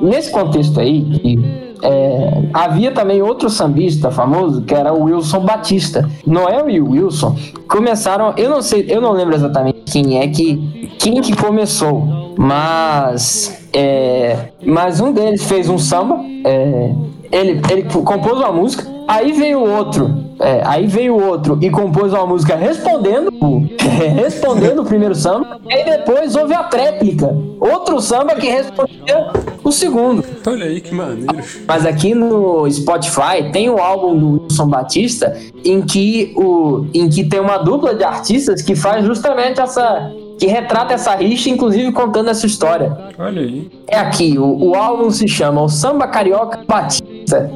nesse 0.00 0.30
contexto 0.30 0.78
aí, 0.78 1.02
que, 1.02 1.36
é, 1.82 2.42
havia 2.54 2.92
também 2.92 3.20
outro 3.20 3.50
sambista 3.50 4.10
famoso 4.10 4.62
que 4.62 4.74
era 4.74 4.92
o 4.92 5.04
Wilson 5.04 5.40
Batista. 5.40 6.08
Noel 6.24 6.70
e 6.70 6.80
o 6.80 6.90
Wilson 6.90 7.36
começaram. 7.68 8.34
Eu 8.36 8.48
não 8.48 8.62
sei, 8.62 8.86
eu 8.88 9.00
não 9.00 9.12
lembro 9.12 9.34
exatamente 9.34 9.80
quem 9.86 10.20
é 10.20 10.28
que 10.28 10.90
quem 10.98 11.20
que 11.20 11.36
começou, 11.36 12.34
mas 12.38 13.68
é, 13.72 14.50
mas 14.64 15.00
um 15.00 15.12
deles 15.12 15.44
fez 15.44 15.68
um 15.68 15.78
samba. 15.78 16.24
é, 16.44 16.92
ele, 17.32 17.60
ele 17.70 17.82
compôs 17.84 18.38
uma 18.38 18.52
música. 18.52 18.91
Aí 19.08 19.32
veio 19.32 19.60
o 19.60 19.70
outro. 19.70 20.10
é, 20.40 20.62
aí 20.64 20.86
veio 20.86 21.14
o 21.14 21.24
outro 21.24 21.58
e 21.60 21.70
compôs 21.70 22.12
uma 22.12 22.26
música 22.26 22.56
respondendo 22.56 23.30
respondendo 24.16 24.82
o 24.82 24.84
primeiro 24.84 25.14
samba. 25.14 25.60
E 25.68 25.72
aí 25.72 25.84
depois 25.84 26.34
houve 26.34 26.54
a 26.54 26.64
tréplica. 26.64 27.34
Outro 27.60 28.00
samba 28.00 28.34
que 28.34 28.48
respondeu 28.48 29.26
o 29.62 29.70
segundo. 29.70 30.24
Olha 30.46 30.66
aí 30.66 30.80
que 30.80 30.94
maneiro. 30.94 31.36
Mas 31.66 31.86
aqui 31.86 32.14
no 32.14 32.68
Spotify 32.70 33.50
tem 33.52 33.70
o 33.70 33.78
álbum 33.78 34.16
do 34.18 34.42
Wilson 34.42 34.66
Batista 34.66 35.36
em 35.64 35.82
que, 35.82 36.32
o, 36.36 36.86
em 36.92 37.08
que 37.08 37.24
tem 37.24 37.40
uma 37.40 37.58
dupla 37.58 37.94
de 37.94 38.04
artistas 38.04 38.62
que 38.62 38.74
faz 38.74 39.04
justamente 39.04 39.60
essa. 39.60 40.10
que 40.38 40.46
retrata 40.46 40.94
essa 40.94 41.14
rixa, 41.14 41.50
inclusive 41.50 41.92
contando 41.92 42.30
essa 42.30 42.46
história. 42.46 42.96
Olha 43.18 43.42
aí. 43.42 43.70
É 43.86 43.98
aqui, 43.98 44.36
o, 44.38 44.70
o 44.70 44.74
álbum 44.74 45.10
se 45.10 45.28
chama 45.28 45.62
O 45.62 45.68
Samba 45.68 46.06
Carioca 46.08 46.64
Batista. 46.66 47.06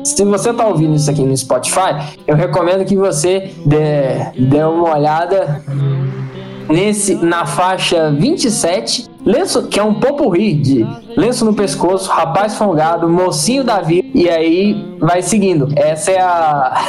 Se 0.05 0.25
você 0.25 0.53
tá 0.53 0.67
ouvindo 0.67 0.95
isso 0.95 1.11
aqui 1.11 1.23
no 1.23 1.37
Spotify, 1.37 2.17
eu 2.27 2.37
recomendo 2.37 2.85
que 2.85 2.97
você 2.97 3.51
dê, 3.65 4.31
dê 4.49 4.63
uma 4.63 4.97
olhada 4.97 5.63
nesse 6.69 7.15
na 7.15 7.47
faixa 7.47 8.11
27, 8.11 9.07
lenço, 9.25 9.69
que 9.69 9.79
é 9.79 9.83
um 9.83 9.95
popurri 9.95 10.55
de 10.55 10.87
lenço 11.17 11.45
no 11.45 11.55
pescoço, 11.55 12.11
rapaz 12.11 12.57
folgado, 12.57 13.09
mocinho 13.09 13.63
da 13.65 13.81
vida, 13.81 14.09
e 14.15 14.29
aí 14.29 14.97
vai 15.01 15.23
seguindo. 15.23 15.69
Essa 15.77 16.11
é 16.11 16.21
a 16.21 16.85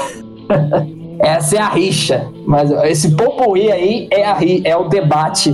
essa 1.19 1.56
é 1.58 1.60
a 1.60 1.69
rixa, 1.69 2.28
mas 2.45 2.71
esse 2.71 3.12
popurri 3.15 3.71
aí 3.71 4.08
é 4.12 4.26
a 4.26 4.38
é 4.63 4.76
o 4.78 4.88
debate, 4.88 5.54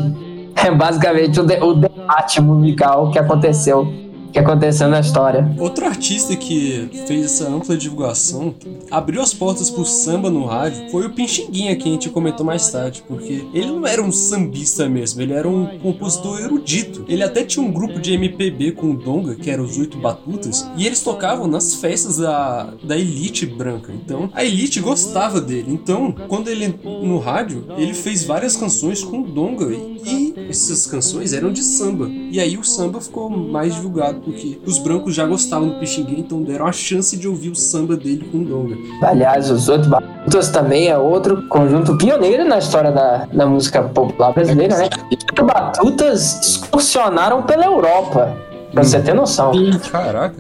é 0.56 0.72
basicamente 0.76 1.40
o, 1.40 1.44
de- 1.44 1.62
o 1.62 1.74
debate 1.74 2.42
musical 2.42 3.12
que 3.12 3.20
aconteceu 3.20 3.88
que 4.34 4.40
aconteceu 4.40 4.90
na 4.90 5.00
história. 5.00 5.48
Outro 5.60 5.86
artista 5.86 6.36
que 6.36 6.90
fez 7.08 7.26
essa 7.26 7.48
ampla 7.48 7.78
divulgação, 7.78 8.56
abriu 8.90 9.22
as 9.22 9.32
portas 9.32 9.70
pro 9.70 9.86
samba 9.86 10.30
no 10.30 10.46
rádio, 10.46 10.90
foi 10.90 11.06
o 11.06 11.12
Pixinguinha, 11.12 11.76
que 11.76 11.88
a 11.88 11.92
gente 11.92 12.10
comentou 12.10 12.44
mais 12.44 12.68
tarde, 12.70 13.04
porque 13.08 13.46
ele 13.54 13.68
não 13.68 13.86
era 13.86 14.02
um 14.02 14.12
sambista 14.12 14.90
mesmo, 14.90 15.22
ele 15.22 15.34
era 15.34 15.48
um 15.48 15.78
compositor 15.78 16.40
erudito. 16.40 17.06
Ele 17.08 17.22
até 17.22 17.44
tinha 17.44 17.64
um 17.64 17.72
grupo 17.72 18.00
de 18.00 18.14
MPB 18.14 18.72
com 18.72 18.92
o 18.92 18.98
Donga, 18.98 19.36
que 19.36 19.52
era 19.52 19.62
os 19.62 19.78
Oito 19.78 20.00
Batutas, 20.00 20.68
e 20.76 20.88
eles 20.88 21.02
tocavam 21.02 21.46
nas 21.46 21.76
festas 21.76 22.18
da, 22.18 22.74
da 22.84 22.98
elite 22.98 23.46
branca. 23.46 23.94
Então, 23.94 24.32
a 24.34 24.44
elite 24.44 24.80
gostava 24.80 25.40
dele. 25.40 25.72
Então, 25.72 26.12
quando 26.28 26.48
ele 26.48 26.74
no 26.84 27.20
rádio, 27.20 27.66
ele 27.78 27.94
fez 27.94 28.24
várias 28.24 28.58
canções 28.58 29.04
com 29.04 29.20
o 29.20 29.28
Donga, 29.28 29.72
e 29.72 30.34
essas 30.50 30.88
canções 30.88 31.34
eram 31.34 31.52
de 31.52 31.64
samba. 31.64 32.10
E 32.10 32.40
aí 32.40 32.58
o 32.58 32.64
samba 32.64 33.00
ficou 33.00 33.30
mais 33.30 33.76
divulgado, 33.76 34.23
porque 34.24 34.60
os 34.66 34.78
brancos 34.80 35.14
já 35.14 35.26
gostavam 35.26 35.70
do 35.70 35.76
Pixinguinha, 35.76 36.20
então 36.20 36.42
deram 36.44 36.66
a 36.68 36.72
chance 36.72 37.18
de 37.18 37.28
ouvir 37.28 37.50
o 37.50 37.56
samba 37.56 37.96
dele 37.98 38.28
com 38.32 38.38
o 38.40 38.46
Donga. 38.46 38.76
Aliás, 39.02 39.50
os 39.52 39.68
Oito 39.70 39.90
Batutas 39.90 40.50
também 40.50 40.88
é 40.88 40.98
outro 40.98 41.48
conjunto 41.50 41.98
pioneiro 41.98 42.46
na 42.48 42.58
história 42.58 42.92
da, 42.92 43.26
da 43.26 43.46
música 43.46 43.82
popular 43.84 44.34
brasileira, 44.34 44.78
né? 44.78 44.90
Os 45.12 45.18
Oito 45.30 45.44
Batutas 45.46 46.40
excursionaram 46.42 47.44
pela 47.44 47.66
Europa, 47.66 48.36
pra 48.72 48.84
você 48.84 49.00
ter 49.00 49.14
noção. 49.14 49.52
Caraca. 49.92 50.36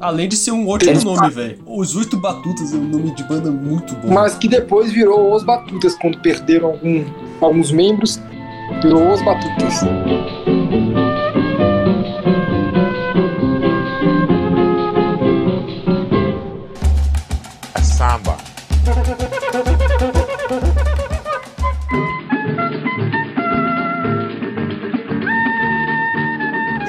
Além 0.00 0.28
de 0.28 0.36
ser 0.36 0.50
um 0.52 0.68
ótimo 0.68 0.90
Eles- 0.90 1.04
nome, 1.04 1.30
velho. 1.30 1.58
Os 1.66 1.94
Oito 1.96 2.16
Batutas 2.18 2.72
é 2.72 2.76
um 2.76 2.84
nome 2.88 3.10
de 3.14 3.22
banda 3.24 3.50
muito 3.50 3.94
bom. 3.96 4.12
Mas 4.12 4.34
que 4.34 4.48
depois 4.48 4.90
virou 4.92 5.34
Os 5.34 5.44
Batutas, 5.44 5.94
quando 5.94 6.18
perderam 6.18 6.68
algum- 6.68 7.04
alguns 7.40 7.70
membros, 7.70 8.20
virou 8.82 9.12
Os 9.12 9.22
Batutas. 9.22 9.80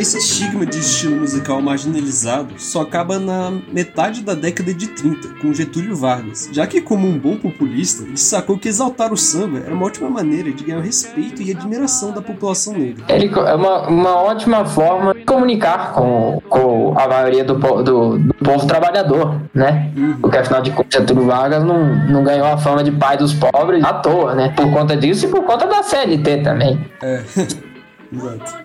Esse 0.08 0.20
estigma 0.20 0.65
de 0.65 0.80
estilo 0.80 1.17
musical 1.17 1.62
marginalizado 1.62 2.54
só 2.58 2.84
acaba 2.84 3.20
na 3.20 3.52
metade 3.70 4.22
da 4.22 4.34
década 4.34 4.74
de 4.74 4.88
30, 4.88 5.41
com 5.41 5.54
Getúlio 5.54 5.98
Vargas, 5.98 6.50
já 6.54 6.65
que, 6.65 6.80
como 6.80 7.06
um 7.06 7.20
bom 7.20 7.36
populista, 7.36 8.04
ele 8.04 8.15
sacou 8.15 8.58
que 8.58 8.70
exaltar 8.70 9.12
o 9.12 9.17
samba 9.17 9.58
era 9.65 9.74
uma 9.74 9.86
ótima 9.86 10.10
maneira 10.10 10.50
de 10.50 10.63
ganhar 10.63 10.78
o 10.78 10.82
respeito 10.82 11.41
e 11.41 11.52
admiração 11.52 12.13
da 12.13 12.22
população 12.22 12.72
negra. 12.72 13.04
É 13.10 13.54
uma, 13.54 13.89
uma 13.89 14.15
ótima 14.15 14.63
forma 14.63 15.13
de 15.13 15.26
comunicar 15.26 15.91
com, 15.91 16.41
com 16.48 16.98
a 16.98 17.06
maioria 17.06 17.43
do, 17.43 17.56
do, 17.56 18.17
do 18.17 18.34
povo 18.36 18.65
trabalhador, 18.65 19.41
né? 19.54 19.91
Porque 20.22 20.38
afinal 20.38 20.62
de 20.62 20.72
contas, 20.72 21.02
Getúlio 21.02 21.26
Vargas 21.26 21.65
não, 21.65 21.84
não 22.08 22.24
ganhou 22.24 22.48
a 22.48 22.58
fama 22.58 22.82
de 22.82 22.91
pai 22.91 23.17
dos 23.17 23.34
pobres 23.34 23.84
à 23.84 23.96
toa, 23.96 24.34
né? 24.36 24.54
Por 24.56 24.72
conta 24.72 24.96
disso 24.96 25.26
e 25.26 25.30
por 25.30 25.43
conta 25.43 25.67
da 25.67 25.84
CLT 25.84 26.44
também. 26.44 26.79
É. 27.02 27.21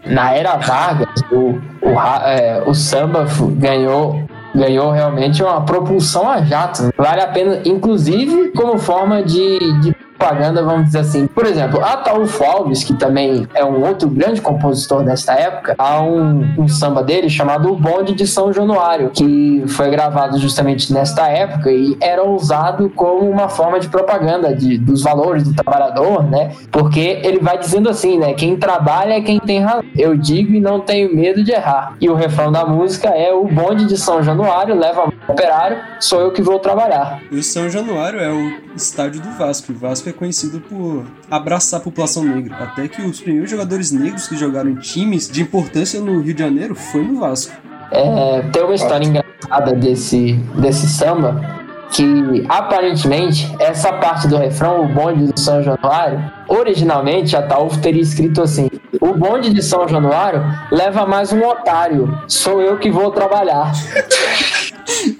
Na 0.06 0.32
era 0.32 0.56
Vargas, 0.56 1.08
o, 1.30 1.58
o, 1.82 2.00
é, 2.24 2.62
o 2.66 2.74
samba 2.74 3.26
ganhou, 3.56 4.24
ganhou 4.54 4.90
realmente 4.90 5.42
uma 5.42 5.60
propulsão 5.64 6.28
a 6.28 6.42
jato. 6.42 6.90
Vale 6.96 7.20
a 7.20 7.28
pena, 7.28 7.60
inclusive, 7.64 8.52
como 8.52 8.78
forma 8.78 9.22
de, 9.22 9.58
de 9.80 9.96
propaganda, 10.22 10.62
vamos 10.62 10.86
dizer 10.86 11.00
assim. 11.00 11.26
Por 11.26 11.44
exemplo, 11.44 11.84
Ataúfo 11.84 12.44
Alves, 12.44 12.84
que 12.84 12.94
também 12.94 13.46
é 13.54 13.64
um 13.64 13.84
outro 13.84 14.08
grande 14.08 14.40
compositor 14.40 15.02
desta 15.02 15.32
época, 15.32 15.74
há 15.76 16.00
um, 16.00 16.54
um 16.56 16.68
samba 16.68 17.02
dele 17.02 17.28
chamado 17.28 17.72
O 17.72 17.76
Bonde 17.76 18.14
de 18.14 18.26
São 18.26 18.52
Januário, 18.52 19.10
que 19.10 19.64
foi 19.66 19.90
gravado 19.90 20.38
justamente 20.38 20.92
nesta 20.92 21.26
época 21.28 21.72
e 21.72 21.96
era 22.00 22.24
usado 22.24 22.88
como 22.90 23.28
uma 23.28 23.48
forma 23.48 23.80
de 23.80 23.88
propaganda 23.88 24.54
de, 24.54 24.78
dos 24.78 25.02
valores 25.02 25.42
do 25.42 25.54
trabalhador, 25.54 26.22
né? 26.22 26.52
Porque 26.70 27.20
ele 27.24 27.40
vai 27.40 27.58
dizendo 27.58 27.88
assim, 27.88 28.16
né? 28.18 28.32
Quem 28.34 28.56
trabalha 28.56 29.14
é 29.14 29.20
quem 29.20 29.40
tem 29.40 29.60
razão. 29.60 29.82
Eu 29.96 30.16
digo 30.16 30.54
e 30.54 30.60
não 30.60 30.78
tenho 30.78 31.14
medo 31.14 31.42
de 31.42 31.50
errar. 31.50 31.96
E 32.00 32.08
o 32.08 32.14
refrão 32.14 32.52
da 32.52 32.64
música 32.64 33.08
é 33.08 33.32
o 33.32 33.44
bonde 33.44 33.86
de 33.86 33.96
São 33.96 34.22
Januário 34.22 34.78
leva 34.78 35.12
operário, 35.28 35.78
sou 36.00 36.20
eu 36.20 36.32
que 36.32 36.42
vou 36.42 36.58
trabalhar. 36.58 37.22
E 37.30 37.36
o 37.36 37.42
São 37.42 37.68
Januário 37.68 38.20
é 38.20 38.30
o 38.30 38.74
estádio 38.74 39.20
do 39.20 39.30
Vasco. 39.32 39.72
O 39.72 39.74
Vasco 39.74 40.08
é 40.08 40.12
conhecido 40.12 40.60
por 40.60 41.04
abraçar 41.30 41.80
a 41.80 41.82
população 41.82 42.24
negra. 42.24 42.56
Até 42.56 42.88
que 42.88 43.02
os 43.02 43.20
primeiros 43.20 43.50
jogadores 43.50 43.92
negros 43.92 44.26
que 44.26 44.36
jogaram 44.36 44.70
em 44.70 44.76
times 44.76 45.30
de 45.30 45.42
importância 45.42 46.00
no 46.00 46.20
Rio 46.20 46.34
de 46.34 46.42
Janeiro 46.42 46.74
foi 46.74 47.02
no 47.02 47.20
Vasco. 47.20 47.52
É, 47.90 48.42
tem 48.52 48.62
uma 48.62 48.74
história 48.74 49.04
engraçada 49.04 49.74
desse, 49.74 50.32
desse 50.56 50.88
samba 50.88 51.62
que 51.92 52.44
aparentemente 52.48 53.54
essa 53.58 53.92
parte 53.92 54.26
do 54.26 54.36
refrão, 54.36 54.84
o 54.84 54.88
bonde 54.88 55.30
do 55.30 55.38
São 55.38 55.62
Januário, 55.62 56.32
originalmente 56.48 57.36
a 57.36 57.42
Taúfo 57.42 57.78
teria 57.80 58.02
escrito 58.02 58.42
assim: 58.42 58.68
O 59.00 59.12
bonde 59.12 59.52
de 59.52 59.62
São 59.62 59.86
Januário 59.86 60.42
leva 60.70 61.06
mais 61.06 61.32
um 61.32 61.46
otário, 61.46 62.18
sou 62.26 62.60
eu 62.60 62.78
que 62.78 62.90
vou 62.90 63.10
trabalhar. 63.10 63.72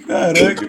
Caraca. 0.07 0.69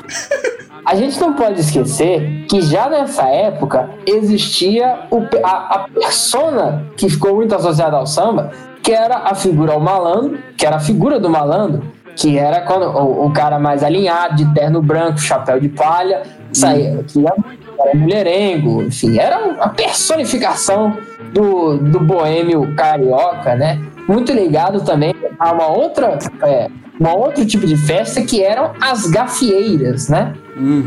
A 0.86 0.96
gente 0.96 1.20
não 1.20 1.34
pode 1.34 1.62
esquecer 1.62 2.46
que 2.50 2.62
já 2.62 2.90
nessa 2.90 3.24
época 3.24 3.90
existia 4.06 5.00
o, 5.10 5.24
a, 5.44 5.76
a 5.76 5.88
persona 5.88 6.86
que 6.98 7.10
ficou 7.10 7.36
muito 7.36 7.56
associada 7.56 7.96
ao 7.96 8.06
samba, 8.06 8.52
que 8.82 8.92
era 8.92 9.20
a 9.20 9.34
figura 9.34 9.74
ao 9.74 9.80
malandro, 9.80 10.38
que 10.58 10.66
era 10.66 10.76
a 10.76 10.80
figura 10.80 11.20
do 11.20 11.30
malandro, 11.30 11.84
que 12.16 12.38
era 12.38 12.62
quando 12.62 12.86
o, 12.86 13.28
o 13.28 13.32
cara 13.32 13.58
mais 13.58 13.82
alinhado, 13.82 14.36
de 14.36 14.54
terno 14.54 14.82
branco, 14.82 15.20
chapéu 15.20 15.60
de 15.60 15.70
palha, 15.70 16.24
saía, 16.52 17.04
que 17.08 17.20
era, 17.20 17.36
era 17.80 17.98
mulherengo, 17.98 18.84
enfim, 18.84 19.18
era 19.18 19.56
a 19.62 19.70
personificação 19.70 20.98
do, 21.34 21.78
do 21.78 22.00
boêmio 22.00 22.76
carioca, 22.76 23.56
né? 23.56 23.80
Muito 24.08 24.32
ligado 24.32 24.82
também 24.84 25.14
a 25.40 25.52
uma 25.54 25.68
outra, 25.68 26.18
é, 26.44 26.70
um 27.00 27.08
outro 27.10 27.46
tipo 27.46 27.66
de 27.66 27.76
festa 27.78 28.22
que 28.22 28.44
eram 28.44 28.72
as 28.82 29.08
gafieiras, 29.10 30.10
né? 30.10 30.34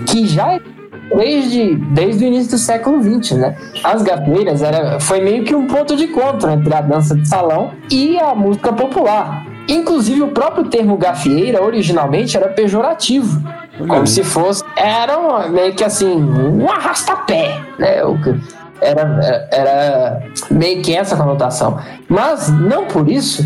Que 0.06 0.26
já 0.26 0.58
desde, 1.14 1.74
desde 1.76 2.24
o 2.24 2.26
início 2.28 2.52
do 2.52 2.58
século 2.58 3.02
XX, 3.02 3.32
né? 3.38 3.56
As 3.82 4.02
gafieiras 4.02 4.62
era, 4.62 4.98
foi 5.00 5.20
meio 5.20 5.44
que 5.44 5.54
um 5.54 5.66
ponto 5.66 5.96
de 5.96 6.04
encontro 6.04 6.50
entre 6.50 6.72
a 6.74 6.80
dança 6.80 7.14
de 7.14 7.26
salão 7.28 7.72
e 7.90 8.18
a 8.18 8.34
música 8.34 8.72
popular. 8.72 9.46
Inclusive, 9.68 10.22
o 10.22 10.28
próprio 10.28 10.64
termo 10.68 10.96
gafieira 10.96 11.62
originalmente 11.62 12.36
era 12.36 12.48
pejorativo. 12.48 13.42
Como 13.78 14.06
se 14.06 14.22
fosse. 14.24 14.62
Era 14.76 15.18
uma- 15.18 15.48
meio 15.48 15.74
que 15.74 15.84
assim, 15.84 16.06
um 16.16 16.70
arrastapé, 16.70 17.60
né? 17.78 18.02
O 18.04 18.16
Era, 18.80 19.48
era 19.50 20.22
meio 20.50 20.82
que 20.82 20.94
essa 20.94 21.16
conotação. 21.16 21.78
Mas, 22.08 22.48
não 22.50 22.86
por 22.86 23.08
isso, 23.10 23.42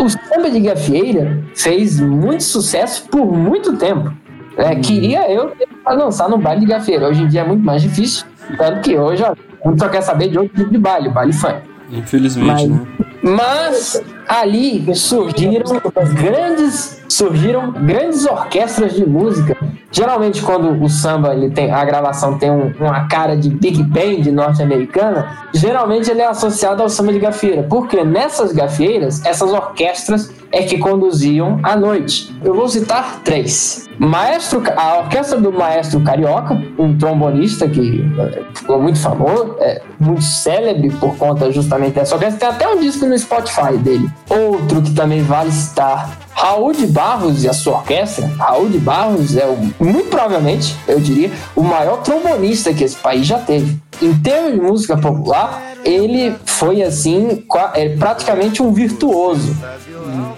o 0.00 0.08
samba 0.08 0.50
de 0.50 0.60
gafieira 0.60 1.42
fez 1.54 2.00
muito 2.00 2.42
sucesso 2.42 3.06
por 3.08 3.26
muito 3.36 3.76
tempo. 3.76 4.12
né? 4.56 4.76
Queria 4.76 5.30
eu 5.30 5.52
pra 5.84 5.94
dançar 5.94 6.28
no 6.28 6.38
baile 6.38 6.60
de 6.62 6.66
gafieira. 6.66 7.08
Hoje 7.08 7.22
em 7.22 7.28
dia 7.28 7.42
é 7.42 7.44
muito 7.44 7.64
mais 7.64 7.82
difícil. 7.82 8.24
Tanto 8.56 8.80
que 8.80 8.96
hoje 8.96 9.22
ó, 9.22 9.34
a 9.64 9.68
gente 9.70 9.78
só 9.80 9.88
quer 9.88 10.00
saber 10.02 10.28
de 10.28 10.38
outro 10.38 10.56
tipo 10.56 10.70
de 10.70 10.78
baile, 10.78 11.08
baile 11.08 11.32
funk. 11.32 11.56
Infelizmente, 11.90 12.46
Mas- 12.46 12.68
né? 12.68 12.80
Mas 13.22 14.02
ali 14.28 14.94
surgiram 14.94 15.80
grandes 16.14 17.00
surgiram 17.08 17.70
grandes 17.72 18.24
orquestras 18.24 18.94
de 18.94 19.06
música. 19.06 19.54
Geralmente 19.90 20.40
quando 20.40 20.82
o 20.82 20.88
samba 20.88 21.34
ele 21.34 21.50
tem 21.50 21.70
a 21.70 21.84
gravação 21.84 22.38
tem 22.38 22.50
um- 22.50 22.72
uma 22.80 23.06
cara 23.06 23.36
de 23.36 23.50
big 23.50 23.82
band 23.82 24.30
norte-americana, 24.32 25.30
geralmente 25.52 26.10
ele 26.10 26.22
é 26.22 26.26
associado 26.26 26.82
ao 26.82 26.88
samba 26.88 27.12
de 27.12 27.18
gafieira, 27.18 27.64
porque 27.68 28.02
nessas 28.02 28.52
gafieiras 28.52 29.22
essas 29.26 29.52
orquestras 29.52 30.32
é 30.50 30.62
que 30.62 30.78
conduziam 30.78 31.60
à 31.62 31.76
noite. 31.76 32.34
Eu 32.42 32.54
vou 32.54 32.68
citar 32.68 33.20
três. 33.22 33.88
Maestro, 33.98 34.62
a 34.76 34.98
orquestra 35.00 35.38
do 35.38 35.52
Maestro 35.52 36.00
Carioca, 36.00 36.60
um 36.78 36.96
trombonista 36.96 37.68
que 37.68 38.04
eh, 38.18 38.42
ficou 38.54 38.80
muito 38.80 38.98
famoso, 38.98 39.56
é, 39.60 39.80
muito 40.00 40.22
célebre 40.22 40.90
por 40.90 41.16
conta 41.16 41.50
justamente 41.52 41.94
dessa 41.94 42.14
orquestra. 42.14 42.38
Tem 42.38 42.48
até 42.48 42.68
um 42.68 42.80
disco 42.80 43.06
no 43.12 43.18
Spotify 43.18 43.76
dele. 43.76 44.10
Outro 44.28 44.82
que 44.82 44.92
também 44.92 45.22
vale 45.22 45.52
citar. 45.52 46.18
Raul 46.34 46.72
de 46.72 46.86
Barros 46.86 47.44
e 47.44 47.48
a 47.48 47.52
sua 47.52 47.74
orquestra. 47.74 48.26
Raul 48.38 48.68
de 48.68 48.78
Barros 48.78 49.36
é, 49.36 49.44
o, 49.46 49.56
muito 49.84 50.08
provavelmente, 50.08 50.74
eu 50.88 50.98
diria, 50.98 51.30
o 51.54 51.62
maior 51.62 51.98
trombonista 51.98 52.72
que 52.72 52.82
esse 52.82 52.96
país 52.96 53.26
já 53.26 53.38
teve. 53.38 53.78
Em 54.00 54.14
termos 54.14 54.52
de 54.52 54.60
música 54.60 54.96
popular, 54.96 55.62
ele 55.84 56.34
foi 56.44 56.82
assim, 56.82 57.44
é, 57.74 57.90
praticamente 57.90 58.62
um 58.62 58.72
virtuoso. 58.72 59.54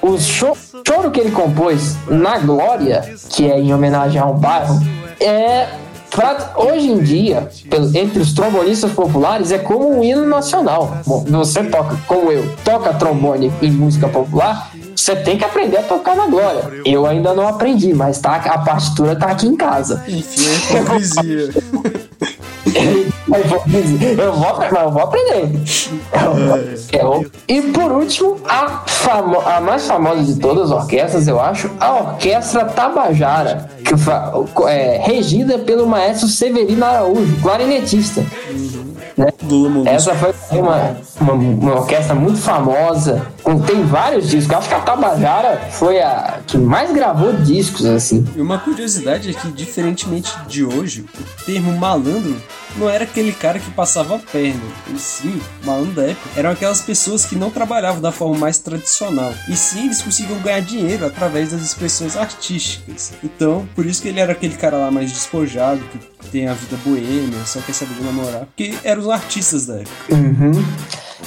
O 0.03 0.19
cho- 0.19 0.57
choro 0.87 1.11
que 1.11 1.21
ele 1.21 1.31
compôs 1.31 1.97
na 2.09 2.39
Glória, 2.39 3.15
que 3.31 3.51
é 3.51 3.59
em 3.59 3.73
homenagem 3.73 4.21
a 4.21 4.27
um 4.27 4.35
bairro, 4.35 4.79
é 5.21 5.69
pra- 6.15 6.53
hoje 6.57 6.91
em 6.91 7.03
dia, 7.03 7.49
entre 7.95 8.21
os 8.21 8.33
trombonistas 8.33 8.93
populares, 8.93 9.51
é 9.53 9.59
como 9.59 9.99
um 9.99 10.03
hino 10.03 10.25
nacional. 10.27 10.99
Bom, 11.07 11.25
você 11.29 11.65
toca, 11.65 11.97
como 12.07 12.31
eu, 12.31 12.45
toca 12.65 12.95
trombone 12.95 13.53
em 13.61 13.71
música 13.71 14.09
popular, 14.09 14.71
você 14.95 15.17
tem 15.17 15.37
que 15.37 15.45
aprender 15.45 15.79
a 15.79 15.83
tocar 15.83 16.15
na 16.17 16.27
Glória. 16.27 16.81
Eu 16.85 17.05
ainda 17.05 17.35
não 17.35 17.47
aprendi, 17.49 17.93
mas 17.93 18.19
tá, 18.21 18.37
a 18.37 18.59
partitura 18.59 19.17
tá 19.17 19.27
aqui 19.27 19.47
em 19.47 19.57
casa. 19.57 20.03
Enfim, 20.09 20.43
é 20.47 20.79
hipocrisia. 20.79 21.51
Eu 23.37 23.45
vou, 23.49 23.63
eu 24.25 24.33
vou, 24.33 24.57
mas 24.59 24.83
eu 24.85 24.91
vou 24.91 25.03
aprender. 25.03 25.51
Eu- 26.93 27.27
e 27.49 27.63
por 27.63 27.91
último, 27.93 28.37
a, 28.49 28.83
famo- 28.87 29.41
a 29.45 29.61
mais 29.61 29.87
famosa 29.87 30.23
de 30.23 30.37
todas 30.39 30.71
as 30.71 30.79
orquestras, 30.79 31.27
eu 31.29 31.41
acho, 31.41 31.71
a 31.81 31.93
Orquestra 31.95 32.65
Tabajara, 32.67 33.69
que 33.85 33.95
é 34.69 34.99
regida 35.05 35.59
pelo 35.59 35.87
maestro 35.87 36.29
Severino 36.29 36.85
Araújo, 36.85 37.37
clarinetista. 37.43 38.23
Né? 39.17 39.29
Lula 39.43 39.69
Molusco. 39.71 39.95
Essa 39.95 40.15
foi 40.15 40.33
uma, 40.59 40.97
uma, 41.21 41.33
uma 41.33 41.75
orquestra 41.77 42.15
muito 42.15 42.39
famosa, 42.39 43.27
tem 43.67 43.85
vários 43.85 44.29
discos. 44.29 44.51
Eu 44.51 44.59
acho 44.59 44.69
que 44.69 44.75
a 44.75 44.81
Tabajara 44.81 45.69
foi 45.71 46.01
a 46.01 46.41
que 46.47 46.57
mais 46.57 46.93
gravou 46.93 47.33
discos, 47.33 47.85
assim. 47.85 48.27
E 48.35 48.41
uma 48.41 48.59
curiosidade 48.59 49.31
é 49.31 49.33
que, 49.35 49.49
diferentemente 49.53 50.33
de 50.49 50.65
hoje, 50.65 51.03
o 51.03 51.45
termo 51.45 51.77
malandro 51.77 52.37
não 52.77 52.89
era 52.89 53.05
aquele 53.05 53.33
cara 53.33 53.59
que 53.59 53.71
passava 53.71 54.17
a 54.17 54.19
perna. 54.19 54.63
E 54.93 54.99
sim, 54.99 55.41
malandro 55.63 55.93
da 55.93 56.05
época 56.05 56.29
eram 56.37 56.51
aquelas 56.51 56.81
pessoas 56.81 57.25
que 57.25 57.37
não 57.37 57.51
trabalhavam 57.51 58.01
da 58.01 58.11
forma 58.11 58.37
mais 58.37 58.59
tradicional. 58.59 59.33
E 59.49 59.57
sim, 59.57 59.85
eles 59.85 60.01
conseguiam 60.03 60.39
ganhar 60.41 60.61
dinheiro 60.61 61.07
através 61.07 61.51
das 61.51 61.61
expressões 61.61 62.17
artísticas. 62.17 63.13
Então, 63.23 63.69
por 63.75 63.85
isso 63.87 64.03
que 64.03 64.09
ele 64.09 64.21
era 64.21 64.33
aquele 64.33 64.57
cara 64.57 64.77
lá 64.77 64.91
mais 64.91 65.13
despojado, 65.13 65.83
que 66.21 66.27
tem 66.31 66.49
a 66.49 66.55
vida 66.55 66.77
boêmia, 66.85 67.45
só 67.45 67.61
quer 67.61 67.75
saber 67.75 67.95
de 67.95 68.03
namorar. 68.03 68.47
Porque 68.47 68.75
eram 68.83 69.03
os 69.03 69.09
artistas 69.09 69.67
da 69.67 69.75
época. 69.77 70.15
Uhum. 70.15 70.65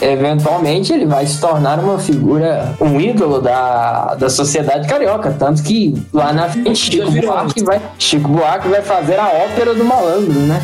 Eventualmente 0.01 0.93
ele 0.93 1.05
vai 1.05 1.25
se 1.25 1.39
tornar 1.39 1.79
uma 1.79 1.97
figura, 1.99 2.73
um 2.79 2.99
ídolo 2.99 3.41
da, 3.41 4.15
da 4.15 4.29
sociedade 4.29 4.87
carioca. 4.87 5.31
Tanto 5.37 5.63
que 5.63 5.93
lá 6.13 6.31
na 6.33 6.49
frente 6.49 6.75
Chico 6.75 7.11
Buarque, 7.11 7.63
vai, 7.63 7.81
Chico 7.97 8.27
Buarque 8.29 8.67
vai 8.67 8.81
fazer 8.81 9.19
a 9.19 9.27
ópera 9.27 9.73
do 9.73 9.83
malandro, 9.83 10.33
né? 10.33 10.61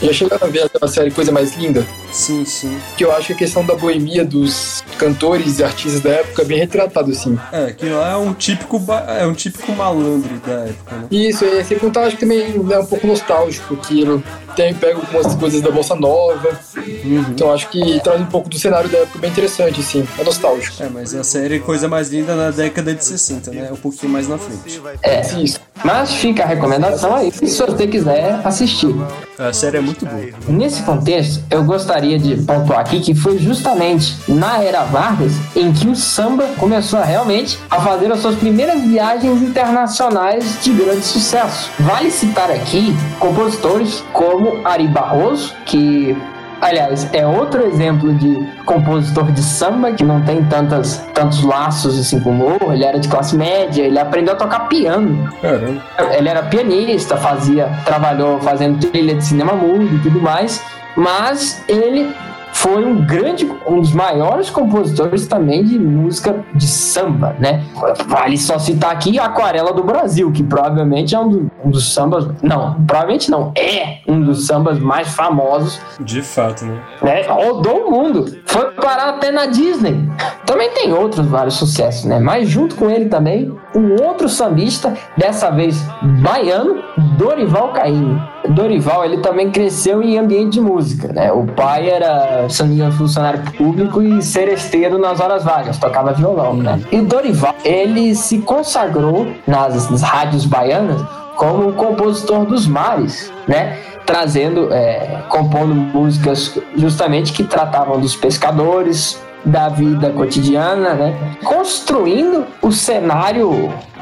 Já 0.00 0.12
chegaram 0.12 0.46
a 0.46 0.50
ver 0.50 0.62
aquela 0.62 0.88
série 0.90 1.10
Coisa 1.10 1.32
Mais 1.32 1.54
Linda? 1.56 1.84
Sim, 2.12 2.44
sim. 2.44 2.78
Que 2.96 3.04
eu 3.04 3.12
acho 3.14 3.26
que 3.28 3.32
a 3.32 3.36
questão 3.36 3.64
da 3.64 3.74
boemia 3.74 4.24
dos 4.24 4.82
cantores 4.96 5.58
e 5.58 5.64
artistas 5.64 6.00
da 6.00 6.10
época 6.10 6.42
é 6.42 6.44
bem 6.44 6.58
retratado, 6.58 7.10
assim. 7.10 7.38
É, 7.52 7.64
aquilo 7.66 7.98
lá 7.98 8.12
é 8.12 8.16
um 8.16 8.32
típico, 8.32 8.78
ba- 8.78 9.04
é 9.08 9.26
um 9.26 9.34
típico 9.34 9.72
malandro 9.72 10.30
da 10.46 10.52
época, 10.52 10.96
né? 10.96 11.06
Isso, 11.10 11.44
e 11.44 11.64
sem 11.64 11.78
contar, 11.78 12.02
acho 12.04 12.16
que 12.16 12.20
também 12.20 12.54
é 12.70 12.78
um 12.78 12.86
pouco 12.86 13.06
nostálgico, 13.06 13.76
que 13.76 14.00
ele 14.00 14.22
tem, 14.54 14.74
pega 14.74 14.96
algumas 14.96 15.34
coisas 15.34 15.60
da 15.60 15.70
Bossa 15.70 15.94
Nova. 15.94 16.58
Então 17.04 17.52
acho 17.52 17.68
que 17.68 18.00
traz 18.00 18.20
um 18.20 18.26
pouco 18.26 18.48
do 18.48 18.58
cenário 18.58 18.88
da 18.88 18.98
época 18.98 19.18
bem 19.18 19.30
interessante, 19.30 19.80
assim. 19.80 20.06
É 20.18 20.24
nostálgico. 20.24 20.82
É, 20.82 20.88
mas 20.88 21.14
a 21.14 21.24
série 21.24 21.60
Coisa 21.60 21.88
Mais 21.88 22.10
Linda 22.10 22.34
na 22.34 22.50
década 22.50 22.94
de 22.94 23.04
60, 23.04 23.50
né? 23.50 23.70
Um 23.72 23.76
pouquinho 23.76 24.12
mais 24.12 24.28
na 24.28 24.38
frente. 24.38 24.80
É. 25.02 25.20
Isso. 25.42 25.60
Mas 25.84 26.12
fica 26.14 26.42
a 26.42 26.46
recomendação 26.46 27.14
aí 27.14 27.30
se 27.32 27.46
você 27.46 27.86
quiser 27.86 28.40
assistir. 28.44 28.94
A 29.38 29.52
série 29.52 29.76
é 29.76 29.80
muito 29.80 30.04
boa. 30.04 30.28
Nesse 30.48 30.82
contexto, 30.82 31.42
eu 31.50 31.62
gostaria 31.62 32.18
de 32.18 32.36
pontuar 32.42 32.80
aqui 32.80 33.00
que 33.00 33.14
foi 33.14 33.38
justamente 33.38 34.16
na 34.26 34.62
era 34.62 34.82
Vargas 34.84 35.32
em 35.54 35.72
que 35.72 35.86
o 35.86 35.94
samba 35.94 36.44
começou 36.58 37.00
realmente 37.00 37.58
a 37.70 37.80
fazer 37.80 38.10
as 38.10 38.20
suas 38.20 38.34
primeiras 38.34 38.80
viagens 38.82 39.40
internacionais 39.40 40.58
de 40.62 40.72
grande 40.72 41.04
sucesso. 41.04 41.70
Vale 41.78 42.10
citar 42.10 42.50
aqui 42.50 42.92
compositores 43.20 44.02
como 44.12 44.37
Ari 44.64 44.88
Barroso, 44.88 45.54
que 45.64 46.16
Aliás, 46.60 47.08
é 47.12 47.24
outro 47.24 47.64
exemplo 47.66 48.12
de 48.14 48.44
compositor 48.64 49.30
de 49.30 49.40
samba 49.42 49.92
que 49.92 50.02
não 50.02 50.20
tem 50.22 50.42
tantas, 50.44 50.98
tantos 51.14 51.42
laços 51.44 51.98
assim 51.98 52.18
com 52.18 52.30
o 52.30 52.32
humor. 52.32 52.72
Ele 52.72 52.84
era 52.84 52.98
de 52.98 53.08
classe 53.08 53.36
média, 53.36 53.84
ele 53.84 53.98
aprendeu 53.98 54.34
a 54.34 54.36
tocar 54.36 54.68
piano. 54.68 55.32
Caramba. 55.40 55.80
Ele 56.16 56.28
era 56.28 56.42
pianista, 56.42 57.16
fazia, 57.16 57.70
trabalhou 57.84 58.40
fazendo 58.40 58.84
trilha 58.88 59.14
de 59.14 59.24
cinema 59.24 59.52
mudo 59.52 59.84
e 59.84 59.98
tudo 60.00 60.20
mais, 60.20 60.60
mas 60.96 61.62
ele 61.68 62.12
foi 62.60 62.84
um 62.84 63.06
grande, 63.06 63.48
um 63.68 63.80
dos 63.80 63.92
maiores 63.92 64.50
compositores 64.50 65.26
também 65.28 65.62
de 65.64 65.78
música 65.78 66.44
de 66.54 66.66
samba, 66.66 67.36
né? 67.38 67.62
Vale 68.08 68.36
só 68.36 68.58
citar 68.58 68.90
aqui 68.92 69.16
a 69.18 69.26
Aquarela 69.26 69.72
do 69.72 69.84
Brasil, 69.84 70.32
que 70.32 70.42
provavelmente 70.42 71.14
é 71.14 71.18
um, 71.20 71.28
do- 71.28 71.50
um 71.64 71.70
dos 71.70 71.92
sambas, 71.94 72.26
não, 72.42 72.74
provavelmente 72.84 73.30
não, 73.30 73.52
é 73.56 73.98
um 74.08 74.20
dos 74.20 74.46
sambas 74.46 74.78
mais 74.80 75.08
famosos 75.14 75.80
De 76.00 76.20
fato, 76.20 76.64
né? 76.64 76.80
né? 77.02 77.22
Rodou 77.28 77.86
o 77.86 77.90
mundo. 77.92 78.38
Foi 78.44 78.72
parar 78.72 79.10
até 79.10 79.30
na 79.30 79.46
Disney. 79.46 80.08
Também 80.44 80.70
tem 80.70 80.92
outros 80.92 81.26
vários 81.26 81.54
sucessos, 81.54 82.06
né? 82.06 82.18
Mas 82.18 82.48
junto 82.48 82.74
com 82.74 82.90
ele 82.90 83.04
também, 83.06 83.54
um 83.74 84.02
outro 84.02 84.28
sambista, 84.28 84.94
dessa 85.16 85.50
vez 85.50 85.80
baiano, 86.22 86.82
Dorival 87.16 87.68
Caymmi. 87.72 88.20
Dorival, 88.50 89.04
ele 89.04 89.18
também 89.18 89.50
cresceu 89.50 90.02
em 90.02 90.18
ambiente 90.18 90.54
de 90.54 90.60
música, 90.60 91.12
né? 91.12 91.30
O 91.30 91.44
pai 91.44 91.90
era, 91.90 92.47
se 92.50 92.62
não 92.62 92.68
me 92.68 92.74
engano, 92.76 92.92
funcionário 92.92 93.40
público 93.52 94.02
e 94.02 94.22
seresteiro 94.22 94.98
nas 94.98 95.20
horas 95.20 95.44
vagas, 95.44 95.78
tocava 95.78 96.12
violão, 96.12 96.54
né? 96.54 96.80
E 96.90 97.00
Dorival, 97.00 97.54
ele 97.64 98.14
se 98.14 98.38
consagrou 98.38 99.26
nas, 99.46 99.90
nas 99.90 100.02
rádios 100.02 100.44
baianas 100.44 101.00
como 101.36 101.68
o 101.68 101.72
compositor 101.72 102.44
dos 102.44 102.66
mares, 102.66 103.32
né? 103.46 103.78
Trazendo, 104.04 104.72
é, 104.72 105.22
compondo 105.28 105.74
músicas 105.74 106.58
justamente 106.76 107.32
que 107.32 107.44
tratavam 107.44 108.00
dos 108.00 108.16
pescadores, 108.16 109.20
da 109.48 109.68
vida 109.68 110.10
cotidiana, 110.10 110.94
né? 110.94 111.36
Construindo 111.44 112.46
o 112.62 112.70
cenário, 112.70 113.50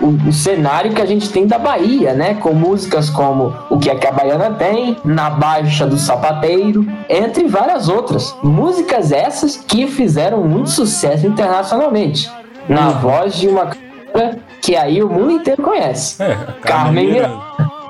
o, 0.01 0.29
o 0.29 0.33
cenário 0.33 0.93
que 0.93 1.01
a 1.01 1.07
gente 1.07 1.31
tem 1.31 1.47
da 1.47 1.59
Bahia, 1.59 2.13
né? 2.13 2.35
Com 2.35 2.53
músicas 2.53 3.09
como 3.09 3.55
O 3.71 3.79
que 3.79 3.91
é 3.91 3.95
que 3.95 4.07
a 4.07 4.13
Baiana 4.13 4.51
tem, 4.51 4.97
Na 5.05 5.31
Baixa 5.31 5.87
do 5.87 5.97
Sapateiro, 5.97 6.87
entre 7.09 7.47
várias 7.47 7.89
outras. 7.89 8.37
Músicas 8.43 9.13
essas 9.13 9.57
que 9.57 9.87
fizeram 9.87 10.43
muito 10.43 10.71
sucesso 10.71 11.27
internacionalmente, 11.27 12.31
na 12.69 12.91
voz 12.91 13.35
de 13.37 13.49
uma 13.49 13.71
que 14.63 14.75
aí 14.75 15.03
o 15.03 15.09
mundo 15.09 15.33
inteiro 15.33 15.63
conhece. 15.63 16.23
É, 16.23 16.33
a 16.33 16.53
Carmen 16.63 17.07
Miranda, 17.07 17.39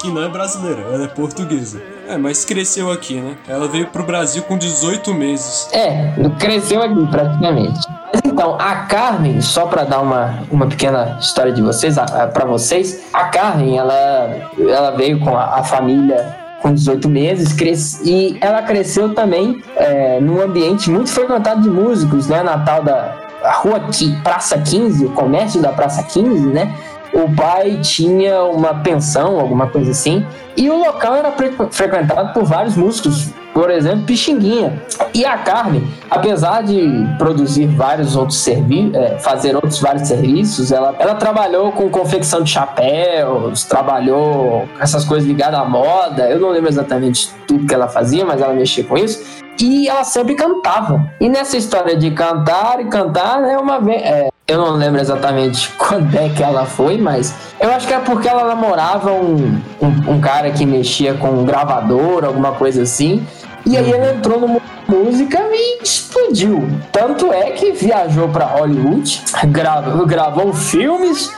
Que 0.07 0.13
não 0.15 0.23
é 0.23 0.29
brasileira, 0.29 0.83
ela 0.93 1.05
é 1.05 1.09
portuguesa. 1.09 1.81
É, 2.09 2.17
mas 2.17 2.45
cresceu 2.45 2.91
aqui, 2.91 3.21
né? 3.21 3.37
Ela 3.49 3.67
veio 3.67 3.89
pro 3.89 4.05
Brasil 4.05 4.43
com 4.45 4.57
18 4.57 5.13
meses. 5.13 5.69
É, 5.73 6.13
cresceu 6.39 6.83
aqui 6.83 7.07
praticamente. 7.09 7.81
Mas 8.13 8.23
então, 8.25 8.55
a 8.59 8.77
Carmen, 8.87 9.41
só 9.41 9.67
para 9.67 9.83
dar 9.85 10.01
uma, 10.01 10.39
uma 10.51 10.67
pequena 10.67 11.19
história 11.21 11.53
de 11.53 11.61
vocês, 11.61 11.97
para 12.33 12.45
vocês, 12.45 13.03
a 13.13 13.25
Carmen, 13.25 13.77
ela, 13.79 14.49
ela 14.59 14.91
veio 14.93 15.19
com 15.19 15.37
a, 15.37 15.57
a 15.59 15.65
família 15.65 16.37
com 16.63 16.73
18 16.73 17.09
meses 17.09 17.53
cres... 17.53 18.01
e 18.05 18.39
ela 18.41 18.63
cresceu 18.63 19.13
também 19.15 19.61
é, 19.77 20.21
num 20.21 20.41
ambiente 20.41 20.89
muito 20.91 21.11
frequentado 21.11 21.61
de 21.63 21.69
músicos, 21.69 22.29
né? 22.29 22.43
Na 22.43 22.59
tal 22.59 22.83
da 22.83 23.15
rua 23.63 23.81
Qui- 23.91 24.17
Praça 24.23 24.59
15, 24.59 25.05
o 25.07 25.11
comércio 25.11 25.61
da 25.61 25.71
Praça 25.73 26.03
15, 26.05 26.47
né? 26.47 26.73
O 27.17 27.35
pai 27.35 27.79
tinha 27.81 28.43
uma 28.45 28.75
pensão, 28.75 29.41
alguma 29.41 29.69
coisa 29.69 29.91
assim, 29.91 30.25
e 30.55 30.69
o 30.69 30.77
local 30.77 31.15
era 31.17 31.33
fre- 31.33 31.53
frequentado 31.71 32.35
por 32.35 32.45
vários 32.45 32.77
músicos, 32.77 33.31
por 33.55 33.71
exemplo, 33.71 34.05
Pixinguinha. 34.05 34.83
E 35.15 35.25
a 35.25 35.39
Carmen, 35.39 35.89
apesar 36.11 36.63
de 36.63 36.87
produzir 37.17 37.67
vários 37.69 38.15
outros 38.17 38.39
serviços, 38.41 38.93
fazer 39.21 39.55
outros 39.55 39.81
vários 39.81 40.07
serviços, 40.07 40.71
ela, 40.71 40.95
ela 40.99 41.15
trabalhou 41.15 41.73
com 41.73 41.89
confecção 41.89 42.43
de 42.43 42.51
chapéus, 42.51 43.65
trabalhou 43.65 44.69
com 44.77 44.83
essas 44.83 45.03
coisas 45.07 45.27
ligadas 45.27 45.59
à 45.59 45.65
moda. 45.65 46.29
Eu 46.29 46.39
não 46.39 46.51
lembro 46.51 46.69
exatamente 46.69 47.31
tudo 47.49 47.67
que 47.67 47.73
ela 47.73 47.89
fazia, 47.89 48.27
mas 48.27 48.43
ela 48.43 48.53
mexia 48.53 48.85
com 48.85 48.99
isso. 48.99 49.25
E 49.59 49.89
ela 49.89 50.05
sempre 50.05 50.35
cantava. 50.35 51.11
E 51.19 51.31
nessa 51.31 51.57
história 51.57 51.97
de 51.97 52.11
cantar 52.11 52.79
e 52.81 52.85
cantar, 52.85 53.41
né, 53.41 53.57
uma 53.57 53.81
vez. 53.81 54.03
é, 54.03 54.29
eu 54.49 54.59
não 54.59 54.77
lembro 54.77 55.01
exatamente 55.01 55.71
quando 55.77 56.15
é 56.15 56.29
que 56.29 56.43
ela 56.43 56.65
foi, 56.65 56.99
mas 56.99 57.35
eu 57.61 57.71
acho 57.71 57.87
que 57.87 57.95
é 57.95 57.99
porque 57.99 58.29
ela 58.29 58.45
namorava 58.45 59.13
um, 59.13 59.61
um, 59.81 60.15
um 60.15 60.21
cara 60.21 60.51
que 60.51 60.65
mexia 60.65 61.15
com 61.15 61.29
um 61.29 61.45
gravador, 61.45 62.25
alguma 62.25 62.53
coisa 62.53 62.83
assim. 62.83 63.27
E 63.65 63.77
aí 63.77 63.91
ela 63.91 64.13
entrou 64.13 64.41
no 64.41 64.47
mundo 64.47 64.63
da 64.87 64.95
música 64.95 65.41
e 65.51 65.83
explodiu. 65.83 66.69
Tanto 66.93 67.33
é 67.33 67.51
que 67.51 67.73
viajou 67.73 68.29
para 68.29 68.47
Hollywood, 68.47 69.25
gravou, 69.49 70.07
gravou 70.07 70.53
filmes, 70.53 71.33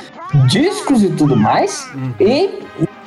discos 0.46 1.02
e 1.02 1.08
tudo 1.08 1.34
mais. 1.34 1.88
E 2.20 2.60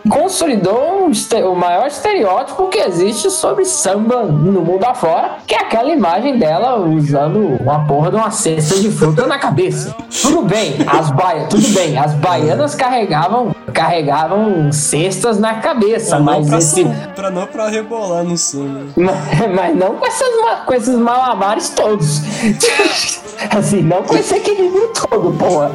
consolidou 0.10 1.06
o 1.08 1.12
este- 1.12 1.41
o 1.43 1.56
maior 1.56 1.88
estereótipo 1.88 2.68
que 2.68 2.80
existe 2.80 3.30
sobre 3.30 3.66
samba 3.66 4.24
no 4.24 4.62
mundo 4.62 4.84
afora, 4.86 5.38
que 5.45 5.54
é 5.56 5.60
aquela 5.60 5.89
imagem 5.91 6.38
dela 6.38 6.78
usando 6.80 7.58
uma 7.62 7.86
porra 7.86 8.10
de 8.10 8.16
uma 8.16 8.32
cesta 8.32 8.76
de 8.80 8.89
fruta 8.91 9.26
na 9.28 9.38
cabeça. 9.38 9.95
Tudo 10.22 10.43
bem, 10.43 10.76
as 10.88 11.12
baianas, 11.12 11.49
tudo 11.49 11.68
bem, 11.70 11.97
as 11.97 12.14
baianas 12.16 12.76
carregavam 12.76 13.56
carregavam 13.74 14.70
cestas 14.72 15.39
na 15.39 15.56
cabeça, 15.56 16.18
não, 16.18 16.26
mas 16.26 16.47
pra, 16.49 16.58
esse 16.58 16.86
pra 17.16 17.30
não 17.32 17.47
pra 17.47 17.70
rebolar 17.70 18.22
no 18.24 18.38
samba. 18.38 18.82
mas, 18.97 19.16
mas 19.56 19.76
não 19.76 19.95
com, 19.95 20.06
essas, 20.06 20.41
ma- 20.41 20.56
com 20.66 20.74
esses 20.74 20.95
malabares 20.95 21.70
todos. 21.70 22.20
assim, 23.49 23.82
não 23.82 24.03
com 24.03 24.15
esse 24.15 24.36
equilíbrio 24.36 24.89
todo, 24.93 25.32
porra. 25.38 25.71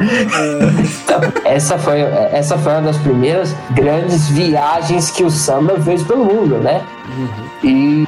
Então, 1.05 1.21
essa, 1.45 1.79
foi, 1.79 2.01
essa 2.01 2.57
foi 2.59 2.73
uma 2.73 2.83
das 2.83 2.97
primeiras 2.99 3.55
grandes 3.71 4.29
viagens 4.29 5.11
que 5.11 5.23
o 5.23 5.31
samba 5.31 5.79
fez 5.81 6.03
pelo 6.03 6.25
mundo, 6.25 6.57
né? 6.57 6.85
E, 7.63 8.07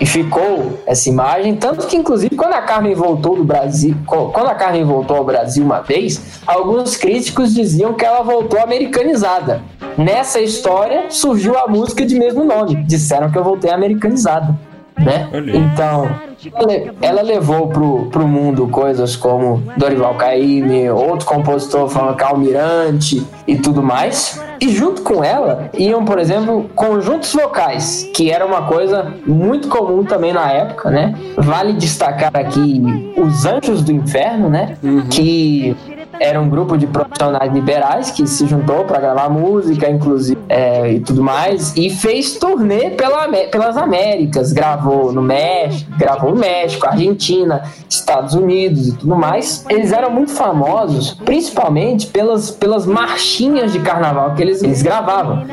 e 0.00 0.06
ficou 0.06 0.78
essa 0.86 1.08
imagem, 1.08 1.56
tanto 1.56 1.86
que 1.86 1.96
inclusive 1.96 2.36
quando 2.36 2.54
a 2.54 2.62
Carmen 2.62 2.94
voltou 2.94 3.36
do 3.36 3.44
Brasil, 3.44 3.96
quando 4.06 4.48
a 4.48 4.54
Carmen 4.54 4.84
voltou 4.84 5.16
ao 5.16 5.24
Brasil 5.24 5.64
uma 5.64 5.80
vez, 5.80 6.40
alguns 6.46 6.96
críticos 6.96 7.54
diziam 7.54 7.94
que 7.94 8.04
ela 8.04 8.22
voltou 8.22 8.60
americanizada. 8.60 9.62
Nessa 9.96 10.40
história 10.40 11.06
surgiu 11.10 11.58
a 11.58 11.66
música 11.66 12.06
de 12.06 12.16
mesmo 12.16 12.44
nome. 12.44 12.76
Disseram 12.84 13.30
que 13.32 13.36
eu 13.36 13.42
voltei 13.42 13.72
americanizada, 13.72 14.56
né? 14.98 15.28
Então, 15.54 16.08
ela 16.54 16.66
le- 16.66 16.92
ela 17.00 17.22
levou 17.22 17.68
pro, 17.68 18.06
pro 18.06 18.26
mundo 18.26 18.68
coisas 18.68 19.16
como 19.16 19.62
Dorival 19.76 20.14
Caymmi, 20.14 20.88
outro 20.90 21.26
compositor 21.26 21.88
falando 21.88 22.20
Almirante 22.22 23.26
e 23.46 23.56
tudo 23.56 23.82
mais. 23.82 24.42
E 24.60 24.68
junto 24.70 25.02
com 25.02 25.22
ela 25.22 25.70
iam, 25.78 26.04
por 26.04 26.18
exemplo, 26.18 26.68
conjuntos 26.74 27.32
vocais, 27.32 28.08
que 28.14 28.30
era 28.30 28.44
uma 28.44 28.62
coisa 28.62 29.12
muito 29.26 29.68
comum 29.68 30.04
também 30.04 30.32
na 30.32 30.50
época, 30.50 30.90
né? 30.90 31.14
Vale 31.36 31.74
destacar 31.74 32.30
aqui 32.34 32.82
os 33.16 33.46
Anjos 33.46 33.82
do 33.82 33.92
Inferno, 33.92 34.48
né? 34.50 34.76
Que 35.10 35.76
era 36.20 36.40
um 36.40 36.48
grupo 36.48 36.76
de 36.76 36.86
profissionais 36.86 37.52
liberais 37.52 38.10
que 38.10 38.26
se 38.26 38.46
juntou 38.46 38.84
para 38.84 39.00
gravar 39.00 39.28
música, 39.28 39.88
inclusive, 39.88 40.38
é, 40.48 40.92
e 40.92 41.00
tudo 41.00 41.22
mais, 41.22 41.76
e 41.76 41.90
fez 41.90 42.36
turnê 42.38 42.90
pela, 42.90 43.28
pelas 43.50 43.76
Américas, 43.76 44.52
gravou 44.52 45.12
no 45.12 45.22
México, 45.22 45.90
gravou 45.98 46.30
no 46.30 46.40
México, 46.40 46.86
Argentina, 46.86 47.62
Estados 47.88 48.34
Unidos 48.34 48.88
e 48.88 48.96
tudo 48.96 49.16
mais. 49.16 49.64
Eles 49.68 49.92
eram 49.92 50.10
muito 50.10 50.32
famosos, 50.32 51.12
principalmente 51.24 52.06
pelas, 52.06 52.50
pelas 52.50 52.86
marchinhas 52.86 53.72
de 53.72 53.80
carnaval 53.80 54.34
que 54.34 54.42
eles, 54.42 54.62
eles 54.62 54.82
gravavam. 54.82 55.44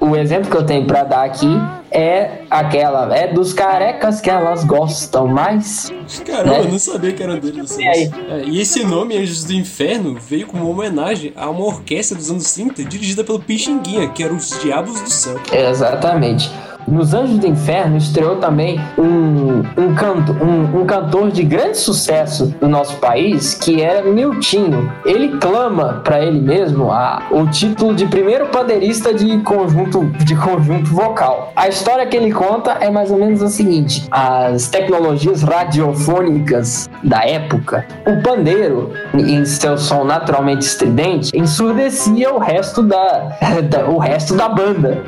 O 0.00 0.16
exemplo 0.16 0.50
que 0.50 0.56
eu 0.56 0.64
tenho 0.64 0.86
para 0.86 1.04
dar 1.04 1.24
aqui 1.24 1.46
é 1.90 2.42
aquela, 2.50 3.14
é 3.14 3.28
dos 3.32 3.52
carecas 3.52 4.20
que 4.20 4.30
elas 4.30 4.64
gostam 4.64 5.26
mais. 5.26 5.92
Caramba, 6.24 6.58
Né? 6.58 6.60
eu 6.60 6.68
não 6.70 6.78
sabia 6.78 7.12
que 7.12 7.22
era 7.22 7.36
deles. 7.36 7.76
E 7.78 7.86
aí? 7.86 8.10
É, 8.30 8.42
e 8.44 8.60
esse 8.60 8.82
nome, 8.84 9.16
Anjos 9.18 9.44
do 9.44 9.52
Inferno, 9.52 10.16
veio 10.18 10.46
como 10.46 10.64
uma 10.64 10.70
homenagem 10.72 11.32
a 11.36 11.50
uma 11.50 11.66
orquestra 11.66 12.16
dos 12.16 12.30
anos 12.30 12.50
30 12.54 12.82
dirigida 12.84 13.22
pelo 13.22 13.40
Pixinguinha, 13.40 14.08
que 14.08 14.22
era 14.22 14.32
os 14.32 14.58
Diabos 14.60 15.00
do 15.02 15.10
Céu. 15.10 15.38
Exatamente. 15.52 16.50
Nos 16.86 17.14
Anjos 17.14 17.38
do 17.38 17.46
Inferno 17.46 17.96
estreou 17.96 18.36
também 18.36 18.80
um, 18.98 19.60
um, 19.80 19.94
canto, 19.94 20.32
um, 20.32 20.80
um 20.80 20.84
cantor 20.86 21.30
de 21.30 21.42
grande 21.44 21.78
sucesso 21.78 22.54
do 22.60 22.68
nosso 22.68 22.96
país, 22.96 23.54
que 23.54 23.80
era 23.80 24.02
Miltinho. 24.02 24.90
Ele 25.04 25.36
clama 25.38 26.00
para 26.04 26.20
ele 26.24 26.40
mesmo 26.40 26.90
a, 26.90 27.22
o 27.30 27.46
título 27.46 27.94
de 27.94 28.06
primeiro 28.06 28.46
pandeirista 28.46 29.14
de 29.14 29.38
conjunto, 29.40 30.04
de 30.24 30.34
conjunto 30.36 30.90
vocal. 30.90 31.52
A 31.54 31.68
história 31.68 32.06
que 32.06 32.16
ele 32.16 32.32
conta 32.32 32.72
é 32.80 32.90
mais 32.90 33.10
ou 33.10 33.18
menos 33.18 33.42
a 33.42 33.48
seguinte: 33.48 34.06
as 34.10 34.68
tecnologias 34.68 35.42
radiofônicas 35.42 36.88
da 37.02 37.24
época, 37.24 37.86
o 38.06 38.22
pandeiro, 38.22 38.92
em 39.14 39.44
seu 39.44 39.76
som 39.78 40.04
naturalmente 40.04 40.62
estridente, 40.62 41.30
ensurdecia 41.36 42.32
o 42.32 42.38
resto 42.38 42.82
da, 42.82 43.36
da- 43.68 43.84
o 43.90 43.98
resto 43.98 44.34
da 44.34 44.48
banda. 44.48 45.02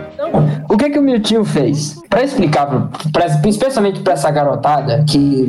O 0.68 0.76
que 0.76 0.90
que 0.90 0.98
o 0.98 1.02
Miltinho 1.02 1.44
fez? 1.44 2.00
Para 2.08 2.22
explicar, 2.22 2.90
pra, 3.12 3.26
especialmente 3.48 4.00
para 4.00 4.12
essa 4.14 4.30
garotada 4.30 5.04
que, 5.08 5.46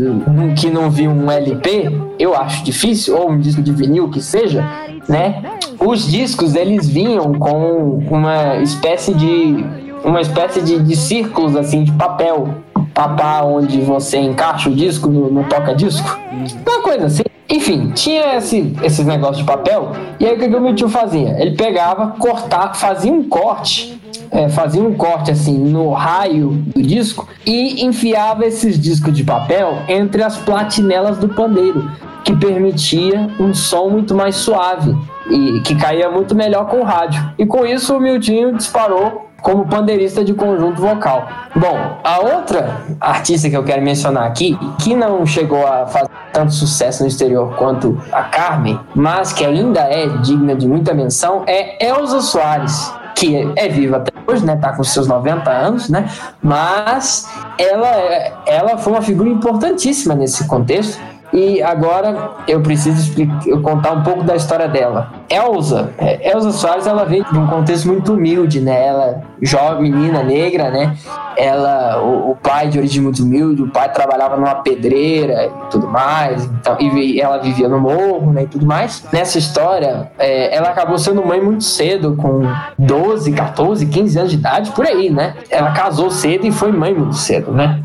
que 0.58 0.70
não 0.70 0.90
viu 0.90 1.12
um 1.12 1.30
LP, 1.30 1.92
eu 2.20 2.36
acho 2.36 2.64
difícil, 2.64 3.18
ou 3.18 3.32
um 3.32 3.40
disco 3.40 3.62
de 3.62 3.72
vinil 3.72 4.10
que 4.10 4.22
seja, 4.22 4.64
né? 5.08 5.44
Os 5.80 6.10
discos 6.10 6.56
eles 6.56 6.88
vinham 6.88 7.34
com 7.34 8.00
uma 8.10 8.58
espécie 8.58 9.14
de 9.14 9.66
uma 10.04 10.20
espécie 10.20 10.62
de, 10.62 10.80
de 10.80 10.96
círculos 10.96 11.56
assim 11.56 11.84
de 11.84 11.92
papel 11.94 12.64
papá 12.94 13.42
onde 13.44 13.82
você 13.82 14.18
encaixa 14.18 14.70
o 14.70 14.76
disco 14.76 15.10
no, 15.10 15.30
no 15.32 15.44
toca-disco. 15.46 16.20
Uma 16.68 16.82
coisa 16.82 17.08
assim. 17.08 17.24
Enfim, 17.50 17.92
tinha 17.94 18.36
esse, 18.38 18.76
esses 18.84 19.06
negócios 19.06 19.40
de 19.40 19.44
papel. 19.44 19.92
E 20.20 20.26
aí 20.26 20.36
o 20.36 20.40
que, 20.40 20.48
que 20.48 20.56
o 20.56 20.62
meu 20.62 20.74
tio 20.76 20.90
fazia? 20.90 21.36
Ele 21.40 21.56
pegava, 21.56 22.16
cortar, 22.20 22.74
fazia 22.76 23.12
um 23.12 23.24
corte. 23.28 24.00
É, 24.34 24.50
fazia 24.50 24.82
um 24.82 24.94
corte 24.96 25.32
assim 25.32 25.58
no 25.58 25.92
raio 25.92 26.50
do 26.50 26.82
disco 26.82 27.28
e 27.46 27.86
enfiava 27.86 28.46
esses 28.46 28.80
discos 28.80 29.14
de 29.14 29.24
papel 29.24 29.78
entre 29.88 30.24
as 30.24 30.38
platinelas 30.38 31.18
do 31.18 31.30
pandeiro, 31.30 31.90
que 32.24 32.36
permitia 32.36 33.30
um 33.40 33.54
som 33.54 33.90
muito 33.90 34.16
mais 34.16 34.36
suave 34.36 34.96
e 35.30 35.62
que 35.62 35.76
caía 35.76 36.10
muito 36.10 36.34
melhor 36.36 36.68
com 36.68 36.80
o 36.80 36.84
rádio. 36.84 37.24
E 37.38 37.46
com 37.46 37.66
isso 37.66 37.96
o 37.96 38.00
Miltinho 38.00 38.56
disparou 38.56 39.30
como 39.42 39.68
pandeirista 39.68 40.24
de 40.24 40.34
conjunto 40.34 40.82
vocal. 40.82 41.28
Bom, 41.54 42.00
a 42.02 42.20
outra 42.20 42.82
artista 43.00 43.50
que 43.50 43.58
eu 43.58 43.64
quero 43.64 43.82
mencionar 43.82 44.26
aqui, 44.26 44.58
que 44.82 44.96
não 44.96 45.26
chegou 45.26 45.68
a 45.68 45.86
fazer 45.86 46.10
tanto 46.32 46.54
sucesso 46.54 47.04
no 47.04 47.10
exterior 47.10 47.54
quanto 47.58 48.02
a 48.12 48.24
Carmen, 48.24 48.80
mas 48.96 49.34
que 49.34 49.46
ainda 49.46 49.82
é 49.82 50.08
digna 50.20 50.56
de 50.56 50.66
muita 50.66 50.94
menção, 50.94 51.44
é 51.46 51.86
Elza 51.86 52.22
Soares 52.22 52.92
que 53.16 53.52
é 53.56 53.68
viva 53.70 53.98
até 53.98 54.13
hoje, 54.28 54.46
né? 54.46 54.56
Tá 54.56 54.74
com 54.76 54.84
seus 54.84 55.08
90 55.08 55.50
anos, 55.50 55.90
né? 55.90 56.10
Mas 56.42 57.28
ela, 57.58 57.88
é- 57.88 58.34
ela 58.46 58.78
foi 58.78 58.94
uma 58.94 59.02
figura 59.02 59.30
importantíssima 59.30 60.16
nesse 60.16 60.46
contexto. 60.48 61.00
E 61.34 61.64
agora 61.64 62.32
eu 62.48 62.62
preciso 62.62 63.00
explicar, 63.02 63.42
eu 63.48 63.60
contar 63.62 63.92
um 63.94 64.04
pouco 64.04 64.24
da 64.24 64.36
história 64.36 64.68
dela. 64.68 65.12
Elza, 65.28 65.92
é, 65.98 66.32
Elza 66.32 66.52
Soares, 66.52 66.86
ela 66.86 67.06
veio 67.06 67.26
de 67.26 67.38
um 67.38 67.48
contexto 67.48 67.88
muito 67.88 68.14
humilde, 68.14 68.62
né? 68.62 68.86
Ela, 68.86 69.04
é 69.06 69.22
jovem 69.42 69.92
menina 69.92 70.22
negra, 70.22 70.70
né? 70.70 70.96
Ela, 71.36 72.04
o, 72.04 72.32
o 72.32 72.36
pai 72.36 72.68
de 72.68 72.78
origem 72.78 73.02
muito 73.02 73.24
humilde, 73.24 73.64
o 73.64 73.70
pai 73.72 73.92
trabalhava 73.92 74.38
numa 74.38 74.56
pedreira 74.56 75.46
e 75.46 75.72
tudo 75.72 75.88
mais, 75.88 76.46
então, 76.46 76.78
e 76.80 77.20
ela 77.20 77.40
vivia 77.40 77.68
no 77.68 77.80
morro, 77.80 78.32
né? 78.32 78.44
E 78.44 78.48
tudo 78.48 78.66
mais. 78.66 79.04
Nessa 79.12 79.40
história, 79.40 80.12
é, 80.20 80.56
ela 80.56 80.70
acabou 80.70 81.00
sendo 81.00 81.26
mãe 81.26 81.42
muito 81.42 81.64
cedo, 81.64 82.16
com 82.16 82.44
12, 82.78 83.32
14, 83.32 83.88
15 83.88 84.20
anos 84.20 84.32
de 84.32 84.38
idade, 84.38 84.72
por 84.72 84.86
aí, 84.86 85.10
né? 85.10 85.36
Ela 85.50 85.72
casou 85.72 86.12
cedo 86.12 86.46
e 86.46 86.52
foi 86.52 86.72
mãe 86.72 86.94
muito 86.94 87.16
cedo, 87.16 87.52
né? 87.52 87.82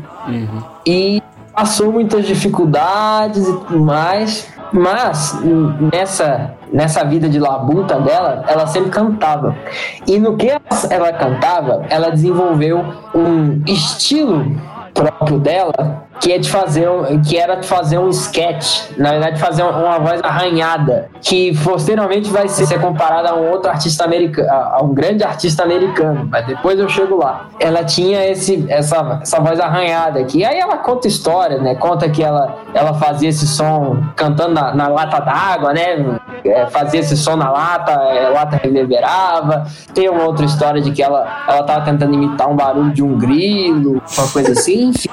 E 0.85 1.21
passou 1.59 1.91
muitas 1.91 2.25
dificuldades 2.25 3.45
e 3.45 3.51
tudo 3.51 3.79
mais, 3.81 4.47
mas 4.71 5.37
nessa, 5.91 6.53
nessa 6.71 7.03
vida 7.03 7.27
de 7.27 7.37
labuta 7.37 7.99
dela, 7.99 8.45
ela 8.47 8.65
sempre 8.65 8.89
cantava. 8.89 9.53
E 10.07 10.17
no 10.17 10.37
que 10.37 10.47
ela 10.89 11.11
cantava, 11.11 11.85
ela 11.89 12.11
desenvolveu 12.11 12.81
um 13.13 13.61
estilo 13.67 14.55
próprio 14.99 15.39
dela 15.39 16.09
que 16.19 16.33
é 16.33 16.37
de 16.37 16.49
fazer 16.49 16.89
um, 16.89 17.21
que 17.21 17.37
era 17.37 17.55
de 17.55 17.65
fazer 17.65 17.97
um 17.97 18.09
sketch, 18.09 18.91
na 18.97 19.11
verdade 19.11 19.39
fazer 19.39 19.63
uma, 19.63 19.99
voz 19.99 20.21
arranhada, 20.21 21.09
que 21.21 21.57
posteriormente 21.63 22.29
vai 22.29 22.47
ser, 22.47 22.79
comparada 22.79 23.29
a 23.29 23.35
um 23.35 23.49
outro 23.49 23.69
artista 23.69 24.03
americano, 24.03 24.49
a, 24.49 24.77
a 24.77 24.83
um 24.83 24.93
grande 24.93 25.23
artista 25.23 25.63
americano, 25.63 26.27
mas 26.29 26.45
depois 26.45 26.77
eu 26.77 26.89
chego 26.89 27.17
lá. 27.17 27.49
Ela 27.59 27.83
tinha 27.83 28.25
esse 28.29 28.65
essa, 28.69 29.19
essa 29.21 29.39
voz 29.39 29.59
arranhada 29.59 30.19
aqui. 30.19 30.43
Aí 30.43 30.59
ela 30.59 30.77
conta 30.77 31.07
história, 31.07 31.57
né? 31.57 31.75
Conta 31.75 32.09
que 32.09 32.21
ela 32.21 32.57
ela 32.73 32.93
fazia 32.93 33.29
esse 33.29 33.47
som 33.47 34.03
cantando 34.15 34.53
na, 34.53 34.73
na 34.73 34.87
lata 34.87 35.19
d'água, 35.19 35.73
né? 35.73 36.19
É, 36.43 36.65
fazia 36.67 36.99
esse 36.99 37.17
som 37.17 37.35
na 37.35 37.51
lata, 37.51 37.91
é, 37.91 38.27
a 38.27 38.29
lata 38.29 38.57
reverberava. 38.57 39.65
Tem 39.93 40.09
uma 40.09 40.23
outra 40.23 40.45
história 40.45 40.81
de 40.81 40.91
que 40.91 41.01
ela 41.01 41.27
ela 41.47 41.63
tava 41.63 41.85
tentando 41.85 42.13
imitar 42.13 42.49
um 42.49 42.55
barulho 42.55 42.91
de 42.91 43.03
um 43.03 43.17
grilo, 43.17 44.01
uma 44.17 44.27
coisa 44.27 44.51
assim, 44.51 44.89
enfim. 44.89 45.09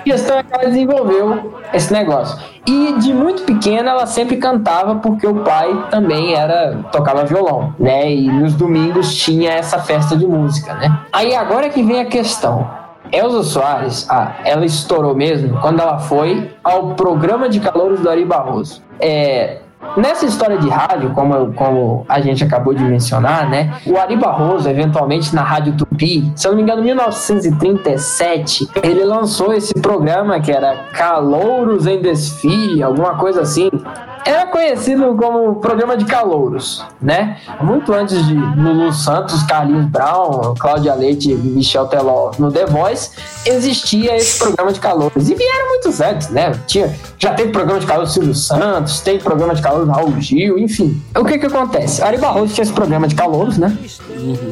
A 0.00 0.02
questão 0.04 0.38
é 0.38 0.42
que 0.42 0.54
ela 0.54 0.66
desenvolveu 0.66 1.60
esse 1.72 1.92
negócio. 1.92 2.38
E 2.66 2.94
de 2.98 3.12
muito 3.12 3.42
pequena 3.42 3.90
ela 3.90 4.06
sempre 4.06 4.36
cantava 4.36 4.96
porque 4.96 5.26
o 5.26 5.36
pai 5.36 5.86
também 5.90 6.34
era 6.34 6.78
tocava 6.92 7.24
violão, 7.24 7.74
né? 7.78 8.10
E 8.10 8.30
nos 8.30 8.54
domingos 8.54 9.14
tinha 9.14 9.52
essa 9.52 9.78
festa 9.78 10.16
de 10.16 10.26
música, 10.26 10.74
né? 10.74 11.00
Aí 11.12 11.34
agora 11.34 11.68
que 11.68 11.82
vem 11.82 12.00
a 12.00 12.06
questão. 12.06 12.84
Elza 13.12 13.42
Soares, 13.42 14.06
ah, 14.10 14.36
ela 14.44 14.64
estourou 14.64 15.14
mesmo 15.14 15.60
quando 15.60 15.80
ela 15.80 15.98
foi 15.98 16.50
ao 16.64 16.94
programa 16.94 17.48
de 17.48 17.60
calouros 17.60 18.00
do 18.00 18.10
Ari 18.10 18.24
Barroso. 18.24 18.82
É, 18.98 19.58
Nessa 19.96 20.26
história 20.26 20.58
de 20.58 20.68
rádio, 20.68 21.10
como, 21.10 21.52
como 21.52 22.04
a 22.08 22.20
gente 22.20 22.42
acabou 22.42 22.74
de 22.74 22.82
mencionar, 22.82 23.48
né? 23.48 23.74
O 23.86 23.96
Ari 23.96 24.16
Barroso, 24.16 24.68
eventualmente 24.68 25.34
na 25.34 25.42
Rádio 25.42 25.76
Tupi, 25.76 26.32
se 26.34 26.46
eu 26.46 26.50
não 26.50 26.56
me 26.56 26.62
engano, 26.62 26.82
em 26.82 26.86
1937, 26.86 28.68
ele 28.82 29.04
lançou 29.04 29.52
esse 29.52 29.74
programa 29.74 30.40
que 30.40 30.50
era 30.50 30.86
Calouros 30.92 31.86
em 31.86 32.00
Desfile, 32.00 32.82
alguma 32.82 33.14
coisa 33.14 33.42
assim. 33.42 33.70
Era 34.24 34.46
conhecido 34.46 35.14
como 35.16 35.56
programa 35.56 35.96
de 35.98 36.06
calouros, 36.06 36.82
né? 37.00 37.36
Muito 37.60 37.92
antes 37.92 38.26
de 38.26 38.34
Lulu 38.34 38.90
Santos, 38.92 39.42
Carlinhos 39.42 39.84
Brown, 39.86 40.54
Cláudia 40.58 40.94
Leite 40.94 41.32
e 41.32 41.34
Michel 41.34 41.86
Teló 41.86 42.30
no 42.38 42.50
The 42.50 42.64
Voice, 42.64 43.10
existia 43.44 44.16
esse 44.16 44.38
programa 44.38 44.72
de 44.72 44.80
calouros. 44.80 45.28
E 45.28 45.34
vieram 45.34 45.68
muitos 45.68 46.00
antes, 46.00 46.30
né? 46.30 46.52
Tinha, 46.66 46.94
já 47.18 47.34
teve 47.34 47.52
programa 47.52 47.80
de 47.80 47.86
calouros 47.86 48.14
Silvio 48.14 48.34
Santos, 48.34 49.00
tem 49.02 49.18
programa 49.18 49.54
de 49.54 49.60
calouros 49.60 49.88
Raul 49.90 50.18
Gil, 50.20 50.58
enfim. 50.58 51.02
O 51.14 51.24
que 51.24 51.38
que 51.38 51.46
acontece? 51.46 52.02
Ari 52.02 52.16
Barroso 52.16 52.54
tinha 52.54 52.62
esse 52.62 52.72
programa 52.72 53.06
de 53.06 53.14
calouros, 53.14 53.58
né? 53.58 53.76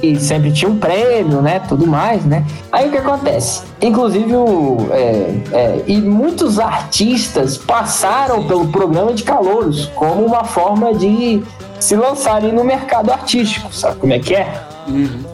E 0.02 0.18
sempre 0.20 0.52
tinha 0.52 0.70
um 0.70 0.76
prêmio, 0.76 1.40
né? 1.40 1.60
Tudo 1.60 1.86
mais, 1.86 2.24
né? 2.26 2.44
Aí 2.70 2.88
o 2.88 2.90
que 2.90 2.98
acontece? 2.98 3.62
Inclusive, 3.80 4.36
o, 4.36 4.88
é, 4.90 5.34
é, 5.52 5.84
e 5.86 6.00
muitos 6.00 6.58
artistas 6.58 7.56
passaram 7.56 8.46
pelo 8.46 8.68
programa 8.68 9.14
de 9.14 9.22
calouros 9.22 9.61
como 9.94 10.24
uma 10.24 10.44
forma 10.44 10.94
de 10.94 11.42
se 11.78 11.96
lançarem 11.96 12.52
no 12.52 12.62
mercado 12.62 13.10
artístico, 13.10 13.74
sabe 13.74 13.96
como 13.96 14.12
é 14.12 14.18
que 14.18 14.34
é? 14.34 14.72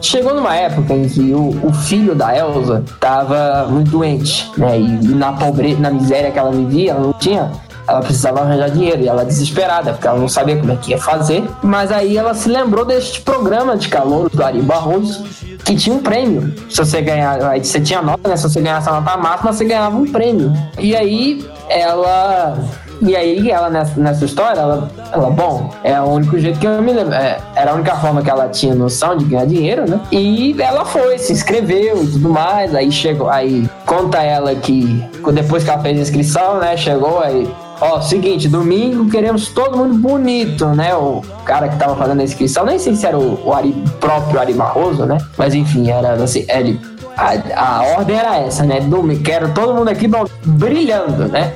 Chegou 0.01 0.33
numa 0.33 0.55
época 0.55 0.93
em 0.93 1.07
que 1.07 1.33
o, 1.33 1.49
o 1.63 1.73
filho 1.73 2.13
da 2.13 2.35
Elsa 2.35 2.83
estava 2.85 3.67
muito 3.69 3.91
doente, 3.91 4.49
né? 4.57 4.79
E, 4.79 4.83
e 4.83 5.07
na 5.09 5.33
pobreza, 5.33 5.79
na 5.79 5.89
miséria 5.89 6.31
que 6.31 6.37
ela 6.39 6.51
vivia, 6.51 6.91
ela 6.91 7.01
não 7.01 7.13
tinha. 7.13 7.51
Ela 7.87 8.01
precisava 8.01 8.41
arranjar 8.41 8.69
dinheiro 8.69 9.01
e 9.01 9.07
ela 9.07 9.25
desesperada, 9.25 9.93
porque 9.93 10.07
ela 10.07 10.19
não 10.19 10.27
sabia 10.27 10.55
como 10.57 10.71
é 10.71 10.75
que 10.75 10.91
ia 10.91 10.99
fazer. 10.99 11.43
Mas 11.63 11.91
aí 11.91 12.15
ela 12.15 12.35
se 12.35 12.47
lembrou 12.47 12.85
deste 12.85 13.21
programa 13.21 13.75
de 13.75 13.89
calouros 13.89 14.31
do 14.31 14.43
Ari 14.43 14.61
Barroso, 14.61 15.23
que 15.65 15.75
tinha 15.75 15.95
um 15.95 15.99
prêmio. 15.99 16.53
Se 16.69 16.77
você 16.77 17.01
ganhar, 17.01 17.39
você 17.57 17.81
tinha 17.81 18.01
nota, 18.01 18.29
né? 18.29 18.37
Se 18.37 18.43
você 18.43 18.61
ganhasse 18.61 18.87
a 18.87 19.01
nota 19.01 19.17
máxima, 19.17 19.51
você 19.51 19.65
ganhava 19.65 19.97
um 19.97 20.05
prêmio. 20.11 20.53
E 20.77 20.95
aí 20.95 21.43
ela 21.67 22.55
e 23.01 23.15
aí, 23.15 23.49
ela 23.49 23.69
nessa, 23.69 23.99
nessa 23.99 24.25
história, 24.25 24.59
ela, 24.59 24.89
ela, 25.11 25.29
bom, 25.29 25.69
é 25.83 25.99
o 26.01 26.05
único 26.05 26.37
jeito 26.37 26.59
que 26.59 26.67
eu 26.67 26.81
me 26.81 26.91
lembro. 26.91 27.13
é, 27.13 27.39
era 27.55 27.71
a 27.71 27.75
única 27.75 27.95
forma 27.95 28.21
que 28.21 28.29
ela 28.29 28.49
tinha 28.49 28.75
noção 28.75 29.15
de 29.17 29.25
ganhar 29.25 29.45
dinheiro, 29.45 29.89
né? 29.89 29.99
E 30.11 30.55
ela 30.59 30.83
foi, 30.83 31.17
se 31.17 31.31
inscreveu 31.31 32.03
e 32.03 32.07
tudo 32.07 32.29
mais. 32.29 32.75
Aí 32.75 32.91
chegou, 32.91 33.29
aí 33.29 33.69
conta 33.85 34.21
ela 34.21 34.53
que 34.55 35.03
depois 35.33 35.63
que 35.63 35.69
ela 35.69 35.81
fez 35.81 35.97
a 35.97 36.01
inscrição, 36.01 36.59
né? 36.59 36.75
Chegou 36.75 37.19
aí. 37.19 37.49
Ó, 37.81 38.01
seguinte, 38.01 38.49
domingo 38.49 39.09
queremos 39.09 39.47
todo 39.49 39.77
mundo 39.77 39.95
bonito, 39.95 40.65
né? 40.67 40.93
O 40.93 41.21
cara 41.45 41.69
que 41.69 41.77
tava 41.77 41.95
fazendo 41.95 42.19
a 42.19 42.23
inscrição, 42.23 42.65
nem 42.65 42.77
sei 42.77 42.93
se 42.95 43.05
era 43.05 43.17
o, 43.17 43.47
o 43.47 43.53
Ari, 43.53 43.71
próprio 44.01 44.39
Ari 44.39 44.53
Barroso, 44.53 45.05
né? 45.05 45.17
Mas 45.37 45.55
enfim, 45.55 45.89
era 45.89 46.13
assim, 46.15 46.45
ele 46.49 46.77
a, 47.15 47.77
a 47.79 47.83
ordem 47.97 48.17
era 48.17 48.37
essa, 48.37 48.63
né? 48.63 48.79
Domingo, 48.81 49.21
quero 49.21 49.53
todo 49.53 49.73
mundo 49.73 49.89
aqui 49.89 50.09
brilhando, 50.45 51.27
né? 51.27 51.53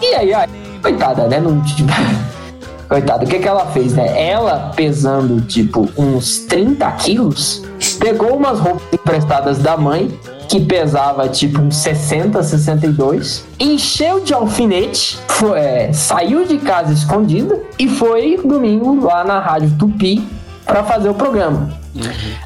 E 0.00 0.14
aí, 0.14 0.34
aí, 0.34 0.48
coitada, 0.82 1.26
né? 1.26 1.40
Não, 1.40 1.60
tipo, 1.62 1.92
coitada, 2.88 3.24
o 3.24 3.28
que, 3.28 3.38
que 3.38 3.48
ela 3.48 3.66
fez, 3.66 3.94
né? 3.94 4.30
Ela 4.30 4.72
pesando, 4.74 5.40
tipo, 5.42 5.88
uns 5.96 6.40
30 6.40 6.90
quilos, 6.92 7.62
pegou 7.98 8.36
umas 8.36 8.58
roupas 8.58 8.82
emprestadas 8.92 9.58
da 9.58 9.76
mãe, 9.76 10.18
que 10.48 10.60
pesava, 10.60 11.28
tipo, 11.28 11.60
uns 11.60 11.76
60, 11.76 12.42
62, 12.42 13.44
encheu 13.58 14.20
de 14.20 14.32
alfinete, 14.32 15.18
foi, 15.28 15.58
é, 15.58 15.92
saiu 15.92 16.46
de 16.46 16.58
casa 16.58 16.92
escondida 16.92 17.60
e 17.78 17.88
foi 17.88 18.40
domingo 18.44 19.04
lá 19.04 19.24
na 19.24 19.40
Rádio 19.40 19.72
Tupi 19.76 20.26
para 20.64 20.84
fazer 20.84 21.08
o 21.08 21.14
programa. 21.14 21.70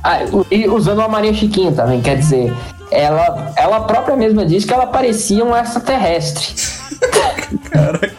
Ah, 0.03 0.21
e 0.51 0.69
usando 0.69 0.99
uma 0.99 1.09
Maria 1.09 1.35
Chiquinha 1.35 1.73
também, 1.73 2.01
quer 2.01 2.17
dizer, 2.17 2.53
ela, 2.91 3.53
ela 3.57 3.81
própria 3.81 4.17
mesma 4.17 4.45
diz 4.47 4.65
que 4.65 4.73
ela 4.73 4.87
parecia 4.87 5.45
um 5.45 5.55
extraterrestre. 5.55 6.55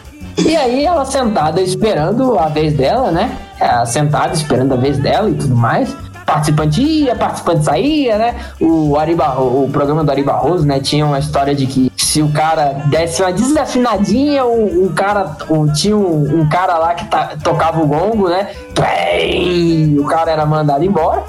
E 0.46 0.56
aí 0.56 0.84
ela 0.84 1.04
sentada 1.04 1.60
esperando 1.60 2.38
a 2.38 2.46
vez 2.48 2.74
dela, 2.74 3.10
né? 3.10 3.36
Ela 3.60 3.86
sentada 3.86 4.32
esperando 4.34 4.74
a 4.74 4.76
vez 4.76 4.98
dela 4.98 5.30
e 5.30 5.34
tudo 5.34 5.54
mais. 5.56 5.94
Participante 6.26 6.80
ia, 6.80 7.14
participante 7.16 7.64
saía, 7.64 8.16
né? 8.16 8.34
O, 8.60 8.96
Ari 8.96 9.14
Barro, 9.14 9.64
o 9.64 9.68
programa 9.70 10.02
do 10.04 10.10
Ari 10.10 10.22
Barroso, 10.22 10.66
né? 10.66 10.80
Tinha 10.80 11.04
uma 11.04 11.18
história 11.18 11.54
de 11.54 11.66
que 11.66 11.92
se 11.96 12.22
o 12.22 12.30
cara 12.32 12.74
desse 12.86 13.22
uma 13.22 13.32
desafinadinha, 13.32 14.44
um, 14.44 14.84
um 14.84 14.88
cara. 14.92 15.36
Um, 15.50 15.70
tinha 15.72 15.96
um, 15.96 16.40
um 16.40 16.48
cara 16.48 16.78
lá 16.78 16.94
que 16.94 17.04
ta- 17.06 17.32
tocava 17.42 17.82
o 17.82 17.86
gongo, 17.86 18.28
né? 18.28 18.48
Bem, 18.78 19.98
o 19.98 20.04
cara 20.04 20.30
era 20.30 20.46
mandado 20.46 20.84
embora. 20.84 21.22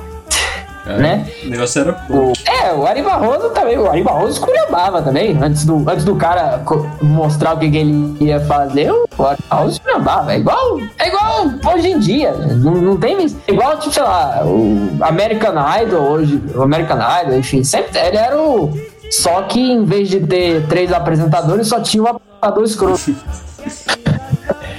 Né? 0.85 1.25
O 1.43 1.49
negócio 1.49 1.81
era 1.81 1.91
bom. 2.09 2.31
O- 2.31 2.33
é, 2.49 2.73
o 2.73 2.85
Ari 2.85 3.01
Barroso 3.01 3.49
também, 3.51 3.77
o 3.77 3.89
Ari 3.89 4.03
Barroso 4.03 4.33
esculhambava 4.33 5.01
também, 5.01 5.37
antes 5.41 5.65
do, 5.65 5.77
antes 5.89 6.03
do 6.03 6.15
cara 6.15 6.61
mostrar 7.01 7.55
o 7.55 7.59
que, 7.59 7.69
que 7.71 7.77
ele 7.77 8.15
ia 8.19 8.39
fazer, 8.41 8.91
o 8.91 9.07
Ari 9.25 9.39
Barroso 9.49 9.71
esculhambava, 9.73 10.33
é 10.33 10.37
igual, 10.39 10.79
é 10.99 11.07
igual 11.07 11.45
hoje 11.73 11.89
em 11.91 11.99
dia, 11.99 12.31
não, 12.33 12.73
não 12.73 12.97
tem, 12.97 13.15
mis- 13.15 13.35
igual, 13.47 13.77
tipo, 13.79 13.93
sei 13.93 14.03
lá, 14.03 14.41
o 14.45 14.89
American 15.01 15.53
Idol 15.83 16.01
hoje, 16.01 16.41
o 16.55 16.61
American 16.61 16.97
Idol, 17.21 17.37
enfim, 17.37 17.63
sempre, 17.63 17.97
ele 17.99 18.17
era 18.17 18.37
o, 18.37 18.71
só 19.11 19.43
que 19.43 19.59
em 19.59 19.85
vez 19.85 20.09
de 20.09 20.19
ter 20.21 20.65
três 20.67 20.91
apresentadores, 20.91 21.67
só 21.67 21.79
tinha 21.79 22.03
um 22.03 22.07
apresentador 22.07 22.63
escroto. 22.63 23.15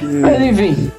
Mas 0.03 0.41
enfim. 0.43 0.93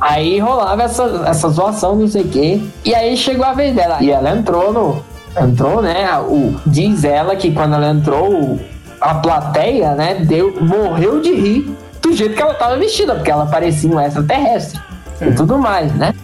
Aí 0.00 0.38
rolava 0.38 0.84
essa, 0.84 1.24
essa 1.26 1.48
zoação, 1.48 1.96
não 1.96 2.08
sei 2.08 2.22
o 2.22 2.28
quê. 2.28 2.60
E 2.84 2.94
aí 2.94 3.16
chegou 3.16 3.44
a 3.44 3.52
vez 3.52 3.74
dela. 3.74 3.98
E 4.00 4.10
ela 4.10 4.30
entrou 4.30 4.72
no. 4.72 5.02
Entrou, 5.40 5.82
né? 5.82 6.08
O, 6.20 6.54
diz 6.66 7.04
ela 7.04 7.36
que 7.36 7.52
quando 7.52 7.74
ela 7.74 7.90
entrou, 7.90 8.58
a 9.00 9.14
plateia, 9.14 9.94
né, 9.94 10.14
deu, 10.14 10.54
morreu 10.60 11.20
de 11.20 11.32
rir 11.34 11.76
do 12.00 12.12
jeito 12.12 12.34
que 12.34 12.42
ela 12.42 12.54
tava 12.54 12.76
vestida, 12.76 13.14
porque 13.14 13.30
ela 13.30 13.46
parecia 13.46 13.90
um 13.90 14.00
extraterrestre 14.00 14.80
e 15.20 15.32
tudo 15.32 15.58
mais, 15.58 15.92
né? 15.94 16.14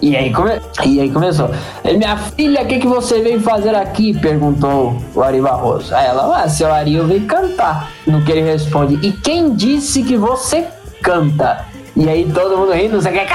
E, 0.00 0.16
aí 0.16 0.32
come... 0.32 0.52
e 0.86 1.00
aí 1.00 1.10
começou. 1.10 1.50
"E 1.84 1.96
Minha 1.96 2.16
filha, 2.16 2.62
o 2.62 2.66
que, 2.66 2.78
que 2.78 2.86
você 2.86 3.20
veio 3.20 3.40
fazer 3.40 3.74
aqui? 3.74 4.18
Perguntou 4.18 4.96
o 5.14 5.22
Ari 5.22 5.40
Barroso. 5.40 5.94
Aí 5.94 6.06
ela, 6.06 6.42
ah, 6.42 6.48
seu 6.48 6.72
Ari, 6.72 6.94
eu 6.94 7.06
vim 7.06 7.20
cantar. 7.26 7.90
No 8.06 8.22
que 8.24 8.32
ele 8.32 8.42
responde, 8.42 8.94
e 9.06 9.12
quem 9.12 9.54
disse 9.54 10.02
que 10.02 10.16
você 10.16 10.66
canta? 11.02 11.66
E 11.98 12.08
aí 12.08 12.30
todo 12.32 12.56
mundo 12.56 12.70
rindo, 12.72 12.94
não 12.94 13.02
sei 13.02 13.10
o 13.10 13.14
que, 13.14 13.26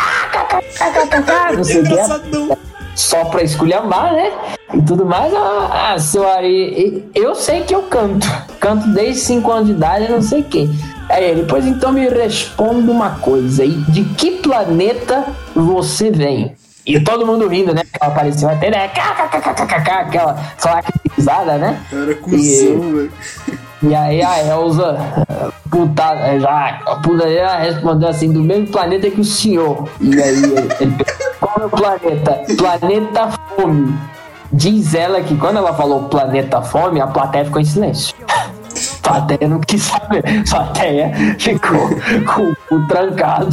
não 1.58 1.64
sei 1.66 1.82
o 1.82 1.84
que. 1.84 2.58
Só 2.96 3.26
pra 3.26 3.44
esculhambar, 3.44 4.14
né? 4.14 4.32
E 4.74 4.82
tudo 4.84 5.06
mais. 5.06 5.34
Ah, 5.34 5.92
ah, 5.92 6.00
seu 6.00 6.26
Ari, 6.26 7.04
eu 7.14 7.36
sei 7.36 7.64
que 7.64 7.76
eu 7.76 7.84
canto. 7.84 8.26
Canto 8.62 8.88
desde 8.94 9.20
5 9.20 9.52
anos 9.52 9.66
de 9.66 9.72
idade, 9.74 10.10
não 10.10 10.22
sei 10.22 10.40
o 10.40 10.44
quê. 10.46 10.70
Aí 11.10 11.26
ele, 11.26 11.46
pois 11.46 11.68
então 11.68 11.92
me 11.92 12.08
responda 12.08 12.90
uma 12.90 13.10
coisa. 13.20 13.66
E 13.66 13.72
de 13.72 14.06
que 14.16 14.32
planeta 14.38 15.26
você 15.54 16.10
vem? 16.10 16.56
E 16.86 17.00
todo 17.02 17.28
mundo 17.28 17.50
rindo, 17.50 17.74
né? 17.74 17.82
Ela 18.00 18.12
apareceu 18.12 18.48
até, 18.48 18.70
né? 18.70 18.86
Aquela 18.86 20.36
claque 20.58 20.94
risada, 21.18 21.58
né? 21.58 21.82
Era 21.92 22.16
cuzão, 22.16 22.96
velho. 22.96 23.12
E 23.84 23.94
aí 23.94 24.24
a 24.24 24.44
Elza, 24.46 24.98
puta, 25.70 26.40
já, 26.40 26.80
a 26.86 26.96
putaria 26.96 27.58
respondeu 27.58 28.08
assim, 28.08 28.32
do 28.32 28.42
mesmo 28.42 28.68
planeta 28.68 29.10
que 29.10 29.20
o 29.20 29.26
senhor. 29.26 29.90
E 30.00 30.22
aí 30.22 30.44
ele, 30.44 30.70
ele 30.80 30.96
qual 31.40 31.56
é 31.60 31.66
o 31.66 31.70
planeta? 31.70 32.42
Planeta 32.58 33.30
Fome. 33.56 33.94
Diz 34.54 34.94
ela 34.94 35.20
que 35.22 35.36
quando 35.36 35.58
ela 35.58 35.74
falou 35.74 36.04
planeta 36.04 36.62
fome, 36.62 37.02
a 37.02 37.08
plateia 37.08 37.44
ficou 37.44 37.60
em 37.60 37.66
silêncio. 37.66 38.16
A 39.04 39.20
plateia 39.20 39.50
não 39.50 39.60
quis 39.60 39.84
saber. 39.84 40.24
A 40.26 40.50
plateia 40.50 41.12
ficou 41.38 41.90
com 42.26 42.52
o 42.52 42.56
cu 42.56 42.88
trancado. 42.88 43.50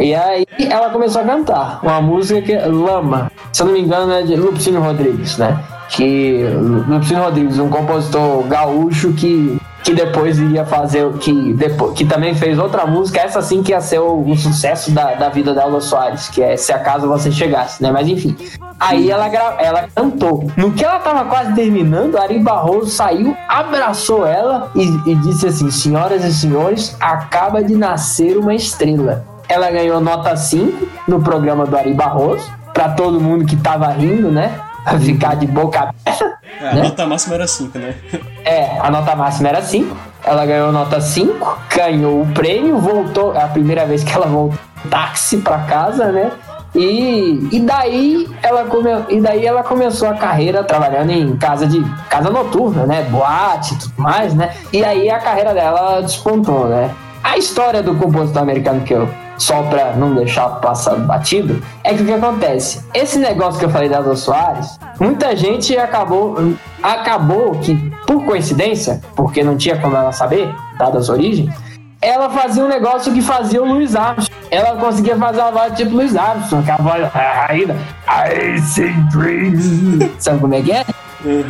E 0.00 0.12
aí 0.12 0.44
ela 0.58 0.90
começou 0.90 1.22
a 1.22 1.24
cantar 1.24 1.78
uma 1.84 2.00
música 2.00 2.42
que 2.42 2.52
é 2.52 2.66
Lama. 2.66 3.30
Se 3.52 3.62
eu 3.62 3.66
não 3.66 3.74
me 3.74 3.80
engano, 3.80 4.12
é 4.12 4.22
de 4.22 4.34
Lupicínio 4.34 4.80
Rodrigues, 4.80 5.38
né? 5.38 5.56
Que 5.88 6.42
Lupicínio 6.88 7.22
Rodrigues, 7.22 7.58
um 7.58 7.68
compositor 7.68 8.42
gaúcho 8.48 9.12
que, 9.12 9.58
que 9.88 9.94
depois 9.94 10.38
iria 10.38 10.66
fazer 10.66 11.06
o 11.06 11.14
que 11.14 11.54
depois, 11.54 11.94
que 11.94 12.04
também 12.04 12.34
fez 12.34 12.58
outra 12.58 12.86
música, 12.86 13.20
essa 13.20 13.40
sim 13.40 13.62
que 13.62 13.72
ia 13.72 13.80
ser 13.80 13.98
o, 13.98 14.20
o 14.20 14.36
sucesso 14.36 14.90
da, 14.90 15.14
da 15.14 15.30
vida 15.30 15.54
da 15.54 15.64
Elza 15.66 15.80
Soares, 15.80 16.28
que 16.28 16.42
é 16.42 16.58
Se 16.58 16.74
Acaso 16.74 17.08
Você 17.08 17.32
Chegasse, 17.32 17.82
né? 17.82 17.90
Mas 17.90 18.06
enfim. 18.06 18.36
Aí 18.78 19.10
ela, 19.10 19.28
ela 19.58 19.88
cantou. 19.94 20.52
No 20.58 20.72
que 20.72 20.84
ela 20.84 20.98
tava 20.98 21.24
quase 21.24 21.54
terminando, 21.54 22.18
Ari 22.18 22.38
Barroso 22.38 22.90
saiu, 22.90 23.34
abraçou 23.48 24.26
ela 24.26 24.70
e, 24.74 24.82
e 25.10 25.14
disse 25.14 25.46
assim: 25.46 25.70
Senhoras 25.70 26.22
e 26.22 26.34
senhores, 26.34 26.94
acaba 27.00 27.64
de 27.64 27.74
nascer 27.74 28.36
uma 28.36 28.54
estrela. 28.54 29.24
Ela 29.48 29.70
ganhou 29.70 30.02
nota 30.02 30.36
5 30.36 30.86
no 31.08 31.22
programa 31.22 31.64
do 31.64 31.74
Ari 31.74 31.94
Barroso, 31.94 32.46
pra 32.74 32.90
todo 32.90 33.18
mundo 33.18 33.46
que 33.46 33.56
tava 33.56 33.88
rindo, 33.88 34.30
né? 34.30 34.60
Ficar 35.00 35.34
de 35.34 35.46
boca 35.46 35.80
aberta. 35.80 36.38
É, 36.60 36.68
a 36.68 36.74
né? 36.74 36.82
nota 36.82 37.06
máxima 37.06 37.36
era 37.36 37.46
5, 37.46 37.78
né? 37.78 37.94
É, 38.48 38.78
a 38.80 38.90
nota 38.90 39.14
máxima 39.14 39.50
era 39.50 39.60
5. 39.60 39.94
Ela 40.24 40.46
ganhou 40.46 40.72
nota 40.72 40.98
5, 41.02 41.58
ganhou 41.76 42.22
o 42.22 42.26
prêmio, 42.32 42.78
voltou. 42.78 43.34
É 43.34 43.42
a 43.42 43.48
primeira 43.48 43.84
vez 43.84 44.02
que 44.02 44.10
ela 44.10 44.26
voltou 44.26 44.58
táxi 44.90 45.36
pra 45.36 45.58
casa, 45.58 46.06
né? 46.10 46.32
E, 46.74 47.46
e, 47.52 47.60
daí 47.60 48.26
ela 48.42 48.64
come, 48.64 48.90
e 49.10 49.20
daí 49.20 49.44
ela 49.44 49.62
começou 49.62 50.08
a 50.08 50.14
carreira 50.14 50.64
trabalhando 50.64 51.10
em 51.10 51.36
casa 51.36 51.66
de 51.66 51.82
casa 52.08 52.30
noturna, 52.30 52.86
né? 52.86 53.02
Boate 53.10 53.74
e 53.74 53.78
tudo 53.78 53.94
mais, 53.98 54.32
né? 54.34 54.54
E 54.72 54.82
aí 54.82 55.10
a 55.10 55.18
carreira 55.18 55.52
dela 55.52 56.00
despontou, 56.00 56.68
né? 56.68 56.90
A 57.22 57.36
história 57.36 57.82
do 57.82 57.94
compositor 57.96 58.42
americano 58.42 58.80
que 58.80 58.94
eu 58.94 59.08
só 59.38 59.62
pra 59.62 59.92
não 59.92 60.14
deixar 60.14 60.48
passar 60.60 60.96
batido, 60.96 61.62
é 61.84 61.94
que 61.94 62.02
o 62.02 62.06
que 62.06 62.12
acontece? 62.12 62.84
Esse 62.92 63.18
negócio 63.18 63.58
que 63.58 63.64
eu 63.64 63.70
falei 63.70 63.88
da 63.88 63.98
Elza 63.98 64.16
Soares, 64.16 64.78
muita 65.00 65.34
gente 65.36 65.76
acabou, 65.78 66.36
acabou 66.82 67.52
que, 67.52 67.74
por 68.06 68.24
coincidência, 68.24 69.00
porque 69.14 69.42
não 69.42 69.56
tinha 69.56 69.78
como 69.78 69.96
ela 69.96 70.12
saber, 70.12 70.52
dadas 70.78 71.04
as 71.04 71.08
origens, 71.08 71.54
ela 72.00 72.30
fazia 72.30 72.64
um 72.64 72.68
negócio 72.68 73.12
que 73.12 73.20
fazia 73.20 73.62
o 73.62 73.66
Louis 73.66 73.96
Armstrong. 73.96 74.38
Ela 74.50 74.76
conseguia 74.76 75.16
fazer 75.16 75.40
uma 75.40 75.50
voz 75.50 75.76
tipo 75.76 75.90
Louis 75.92 76.16
Armstrong, 76.16 76.64
que 76.64 76.70
é 76.70 76.74
a 76.74 76.76
voz 76.76 77.10
ainda. 77.48 77.76
I 78.08 78.58
see 78.60 78.92
dreams. 79.10 80.10
Sabe 80.18 80.38
como 80.40 80.54
é 80.54 80.62
que 80.62 80.72
é? 80.72 80.84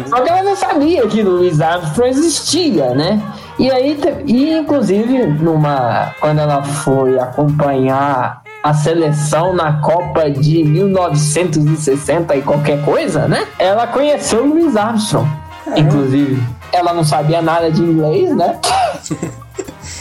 Só 0.06 0.22
que 0.22 0.28
ela 0.30 0.42
não 0.42 0.56
sabia 0.56 1.06
que 1.06 1.22
Louis 1.22 1.60
Armstrong 1.60 2.08
existia, 2.08 2.94
né? 2.94 3.20
E 3.58 3.70
aí, 3.70 3.98
e 4.26 4.52
inclusive, 4.56 5.26
numa, 5.26 6.12
quando 6.20 6.38
ela 6.38 6.62
foi 6.62 7.18
acompanhar 7.18 8.42
a 8.62 8.72
seleção 8.74 9.52
na 9.52 9.80
Copa 9.80 10.30
de 10.30 10.62
1960 10.64 12.36
e 12.36 12.42
qualquer 12.42 12.84
coisa, 12.84 13.26
né? 13.26 13.46
Ela 13.58 13.86
conheceu 13.88 14.44
o 14.44 14.48
Louis 14.48 14.76
Armstrong, 14.76 15.28
inclusive. 15.76 16.40
Ela 16.72 16.92
não 16.92 17.02
sabia 17.02 17.42
nada 17.42 17.70
de 17.70 17.82
inglês, 17.82 18.34
né? 18.36 18.58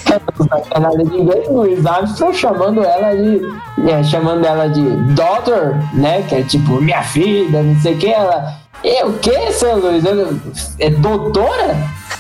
Ela 0.10 0.22
não 0.40 0.48
sabia 0.48 0.80
nada 0.80 1.04
de 1.04 1.18
inglês, 1.18 1.48
o 1.48 1.54
Louis 1.54 1.86
Armstrong 1.86 2.34
chamando 2.38 2.84
ela 2.84 3.14
de. 3.16 3.42
é, 3.90 4.04
chamando 4.04 4.46
ela 4.46 4.68
de 4.70 4.82
daughter, 5.14 5.76
né? 5.94 6.22
Que 6.24 6.36
é 6.36 6.44
tipo, 6.44 6.80
minha 6.82 7.02
filha, 7.04 7.62
não 7.64 7.76
sei 7.82 7.94
o 7.94 7.98
que. 7.98 8.08
Ela. 8.14 8.54
E 8.84 9.04
o 9.04 9.14
que, 9.14 9.52
seu 9.52 9.78
Luiz? 9.78 10.06
Eu- 10.06 10.40
É 10.80 10.90
doutora? 10.92 11.76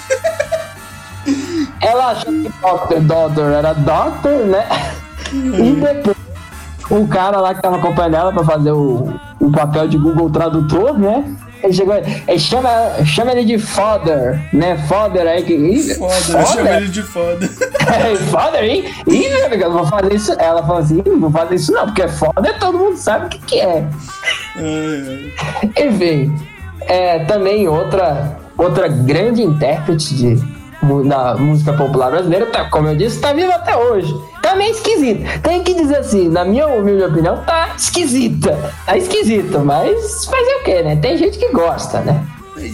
Ela 1.87 2.11
achou 2.11 2.33
que 2.33 2.51
doctor, 2.61 2.99
daughter 3.01 3.45
era 3.45 3.73
doctor, 3.73 4.45
né? 4.45 4.67
E 5.31 5.71
depois 5.71 6.17
o 6.89 7.07
cara 7.07 7.39
lá 7.39 7.53
que 7.53 7.61
tava 7.61 7.77
acompanhando 7.77 8.15
ela 8.15 8.33
pra 8.33 8.43
fazer 8.43 8.71
o, 8.71 9.13
o 9.39 9.51
papel 9.51 9.87
de 9.87 9.97
Google 9.97 10.29
Tradutor, 10.29 10.97
né? 10.97 11.35
Ele 11.63 11.73
chegou, 11.73 11.95
ele 11.95 12.39
chama, 12.39 12.69
chama 13.03 13.31
ele 13.31 13.43
de 13.43 13.57
father, 13.57 14.39
né? 14.53 14.77
Father 14.87 15.25
aí 15.27 15.43
que. 15.43 15.95
Foda, 15.95 16.39
eu 16.39 16.45
chamo 16.45 16.69
ele 16.69 16.87
de 16.87 17.01
foda. 17.01 17.49
É, 17.87 18.15
foda, 18.15 18.63
hein? 18.63 18.85
Ih, 19.07 19.29
meu 19.29 19.45
amigo, 19.45 19.63
eu 19.63 19.69
não 19.69 19.77
vou 19.79 19.87
fazer 19.87 20.13
isso. 20.13 20.33
Ela 20.33 20.61
falou 20.61 20.81
assim: 20.81 21.01
não 21.05 21.19
vou 21.19 21.31
fazer 21.31 21.55
isso 21.55 21.71
não, 21.71 21.85
porque 21.85 22.07
foda 22.07 22.53
todo 22.59 22.77
mundo 22.77 22.97
sabe 22.97 23.25
o 23.25 23.29
que, 23.29 23.39
que 23.39 23.59
é. 23.59 23.87
Ai, 24.55 25.33
ai. 25.63 25.87
Enfim, 25.87 26.35
é 26.81 27.19
também 27.25 27.67
outra, 27.67 28.37
outra 28.57 28.87
grande 28.87 29.41
intérprete 29.41 30.15
de, 30.15 30.56
da 31.07 31.35
música 31.35 31.73
popular 31.73 32.11
brasileira, 32.11 32.45
tá, 32.47 32.65
como 32.69 32.87
eu 32.87 32.95
disse, 32.95 33.19
tá 33.19 33.33
viva 33.33 33.53
até 33.53 33.75
hoje. 33.75 34.13
Tá 34.41 34.55
meio 34.55 34.71
esquisita. 34.71 35.39
Tem 35.41 35.63
que 35.63 35.73
dizer 35.73 35.97
assim, 35.97 36.29
na 36.29 36.45
minha 36.45 36.67
humilde 36.67 37.03
opinião, 37.03 37.37
tá 37.43 37.73
esquisita. 37.75 38.73
Tá 38.85 38.97
esquisita, 38.97 39.59
mas 39.59 40.25
fazer 40.25 40.55
o 40.55 40.63
quê, 40.63 40.83
né? 40.83 40.95
Tem 40.95 41.17
gente 41.17 41.37
que 41.37 41.49
gosta, 41.49 41.99
né? 42.01 42.25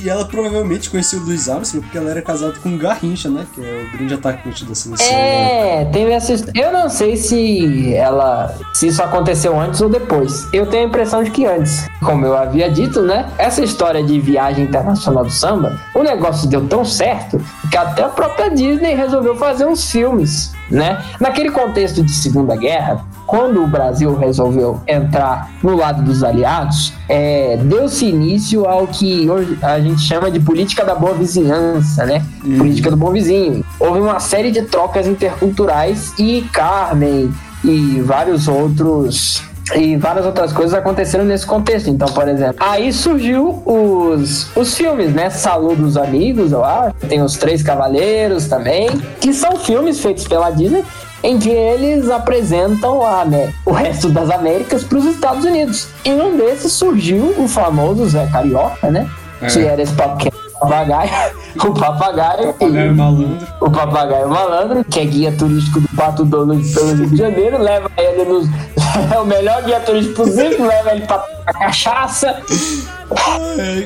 E 0.03 0.09
ela 0.09 0.25
provavelmente 0.25 0.89
conheceu 0.89 1.19
o 1.19 1.23
Luiz 1.23 1.47
Armstrong 1.49 1.83
porque 1.85 1.97
ela 1.97 2.09
era 2.09 2.21
casada 2.21 2.53
com 2.61 2.69
o 2.69 2.77
Garrincha, 2.77 3.29
né? 3.29 3.45
Que 3.53 3.61
é 3.61 3.87
o 3.87 3.97
grande 3.97 4.13
atacante 4.13 4.65
da 4.65 4.73
seleção. 4.75 5.05
né? 5.07 5.81
É, 5.81 5.85
teve 5.85 6.11
essa 6.11 6.33
Eu 6.55 6.71
não 6.71 6.89
sei 6.89 7.15
se 7.15 7.93
ela. 7.95 8.55
se 8.73 8.87
isso 8.87 9.01
aconteceu 9.03 9.59
antes 9.59 9.81
ou 9.81 9.89
depois. 9.89 10.47
Eu 10.53 10.65
tenho 10.65 10.85
a 10.85 10.87
impressão 10.87 11.23
de 11.23 11.31
que 11.31 11.45
antes. 11.45 11.87
Como 12.03 12.25
eu 12.25 12.35
havia 12.35 12.69
dito, 12.69 13.01
né? 13.01 13.29
Essa 13.37 13.63
história 13.63 14.03
de 14.03 14.19
viagem 14.19 14.65
internacional 14.65 15.23
do 15.23 15.31
samba, 15.31 15.79
o 15.95 16.03
negócio 16.03 16.47
deu 16.49 16.67
tão 16.67 16.83
certo 16.83 17.39
que 17.69 17.77
até 17.77 18.03
a 18.03 18.09
própria 18.09 18.49
Disney 18.49 18.93
resolveu 18.95 19.35
fazer 19.35 19.65
uns 19.65 19.89
filmes, 19.91 20.51
né? 20.69 21.03
Naquele 21.19 21.51
contexto 21.51 22.03
de 22.03 22.11
Segunda 22.11 22.55
Guerra, 22.55 23.05
quando 23.25 23.63
o 23.63 23.67
Brasil 23.67 24.15
resolveu 24.15 24.81
entrar 24.87 25.49
no 25.61 25.75
lado 25.75 26.01
dos 26.03 26.23
aliados, 26.23 26.93
é, 27.07 27.57
deu-se 27.57 28.05
início 28.05 28.65
ao 28.65 28.87
que 28.87 29.29
hoje 29.29 29.57
a 29.61 29.79
gente 29.79 30.01
chama 30.01 30.29
de 30.29 30.39
política 30.39 30.83
da 30.83 30.95
boa 30.95 31.13
vizinhança, 31.13 32.05
né? 32.05 32.25
Política 32.41 32.89
do 32.89 32.97
bom 32.97 33.11
vizinho. 33.11 33.63
Houve 33.79 33.99
uma 33.99 34.19
série 34.19 34.51
de 34.51 34.63
trocas 34.63 35.07
interculturais 35.07 36.13
e 36.17 36.41
Carmen 36.51 37.33
e 37.63 38.01
vários 38.01 38.47
outros 38.47 39.52
E 39.75 39.95
várias 39.95 40.25
outras 40.25 40.51
coisas 40.51 40.73
aconteceram 40.73 41.25
nesse 41.25 41.45
contexto. 41.45 41.89
Então, 41.89 42.07
por 42.07 42.27
exemplo, 42.27 42.55
aí 42.59 42.91
surgiu 42.91 43.61
os, 43.65 44.55
os 44.55 44.75
filmes, 44.75 45.13
né? 45.13 45.29
Saludo 45.29 45.83
dos 45.83 45.97
Amigos, 45.97 46.51
eu 46.51 46.63
acho. 46.63 46.95
Tem 47.07 47.21
os 47.21 47.37
Três 47.37 47.63
Cavaleiros 47.63 48.47
também, 48.47 48.89
que 49.19 49.33
são 49.33 49.55
filmes 49.57 49.99
feitos 49.99 50.27
pela 50.27 50.49
Disney 50.49 50.83
em 51.23 51.39
que 51.39 51.49
eles 51.49 52.09
apresentam 52.09 53.01
a, 53.01 53.23
né, 53.23 53.53
o 53.65 53.71
resto 53.71 54.09
das 54.09 54.29
Américas 54.29 54.83
para 54.83 54.97
os 54.97 55.05
Estados 55.05 55.45
Unidos. 55.45 55.87
E 56.03 56.11
num 56.11 56.35
desses 56.35 56.73
surgiu 56.73 57.33
o 57.37 57.47
famoso 57.47 58.05
Zé 58.09 58.27
Carioca, 58.27 58.91
né? 58.91 59.09
É. 59.41 59.47
Que 59.47 59.59
era 59.65 59.81
esse 59.81 59.93
pequeno 59.93 60.43
papagaio, 60.63 61.09
o 61.63 61.73
papagaio, 61.73 62.53
Papagaio 62.53 62.95
malandro. 62.95 63.47
o 63.61 63.71
papagaio 63.71 64.29
malandro, 64.29 64.83
que 64.85 64.99
é 64.99 65.05
guia 65.05 65.31
turístico 65.31 65.81
do 65.81 65.87
Pato 65.95 66.25
Donald 66.25 66.67
pelo 66.73 66.93
Rio 66.95 67.07
de 67.09 67.15
Janeiro, 67.17 67.57
leva 67.61 67.89
ele 67.97 68.25
nos. 68.25 68.47
É 69.11 69.17
o 69.19 69.25
melhor 69.25 69.63
guia 69.63 69.79
turístico 69.79 70.17
possível, 70.23 70.67
leva 70.67 70.91
ele 70.91 71.05
pra 71.07 71.17
tomar 71.17 71.53
cachaça, 71.53 72.35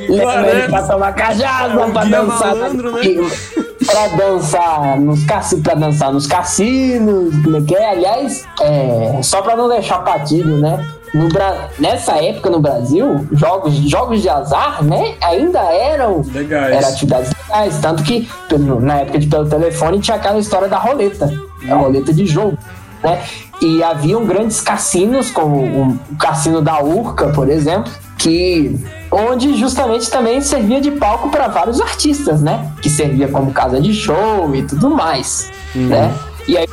leva 0.10 0.48
ele 0.50 0.68
pra 0.70 0.84
tomar 0.84 1.14
cachaça, 1.14 1.72
É 1.74 1.86
o 1.86 1.92
pra 1.92 2.04
dançar. 2.06 2.56
malandro, 2.56 2.92
né? 2.92 3.02
Pra 3.86 4.08
dançar 4.18 5.00
nos 5.00 5.24
cassi- 5.24 5.62
pra 5.62 5.76
dançar 5.76 6.12
nos 6.12 6.28
cassinos, 6.28 7.34
como 7.42 7.58
é 7.58 7.62
que 7.62 7.76
é? 7.76 7.92
Aliás, 7.92 8.44
é, 8.62 9.20
só 9.24 9.42
pra 9.42 9.56
não 9.56 9.70
deixar 9.70 10.00
batido, 10.00 10.58
né? 10.58 10.86
No 11.14 11.30
Bra... 11.30 11.70
Nessa 11.80 12.24
época 12.24 12.50
no 12.50 12.60
Brasil, 12.60 13.28
jogos, 13.32 13.74
jogos 13.90 14.22
de 14.22 14.30
azar, 14.30 14.84
né? 14.84 15.16
Ainda 15.22 15.60
eram 15.60 16.24
Legais. 16.34 16.76
era 16.76 16.88
atividades 16.88 17.32
legais, 17.48 17.78
tanto 17.80 18.04
que 18.04 18.28
na 18.82 19.00
época 19.02 19.20
de 19.20 19.28
pelo 19.28 19.48
telefone 19.48 20.00
tinha 20.00 20.18
aquela 20.18 20.40
história 20.40 20.68
da 20.68 20.78
roleta, 20.78 21.32
a 21.70 21.76
roleta 21.76 22.14
de 22.14 22.26
jogo, 22.26 22.58
né? 23.04 23.22
E 23.62 23.82
haviam 23.82 24.26
grandes 24.26 24.62
cassinos, 24.62 25.32
como 25.32 25.58
o, 25.58 26.00
cassino 26.18 26.62
da 26.62 26.82
Urca, 26.84 27.30
por 27.30 27.50
exemplo, 27.50 27.92
que 28.18 28.78
onde 29.12 29.56
justamente 29.58 30.10
também 30.10 30.42
servia 30.42 30.82
de 30.82 30.92
palco 30.92 31.30
para 31.30 31.48
vários 31.48 31.80
artistas, 31.82 32.42
né? 32.42 32.72
Que 32.82 32.90
servia 32.90 33.28
como 33.28 33.52
casa 33.52 33.80
de 33.82 33.94
show 33.94 34.54
e 34.54 34.64
tudo 34.64 34.90
mais, 34.90 35.52
né? 35.74 36.14
E 36.48 36.58
aí 36.58 36.68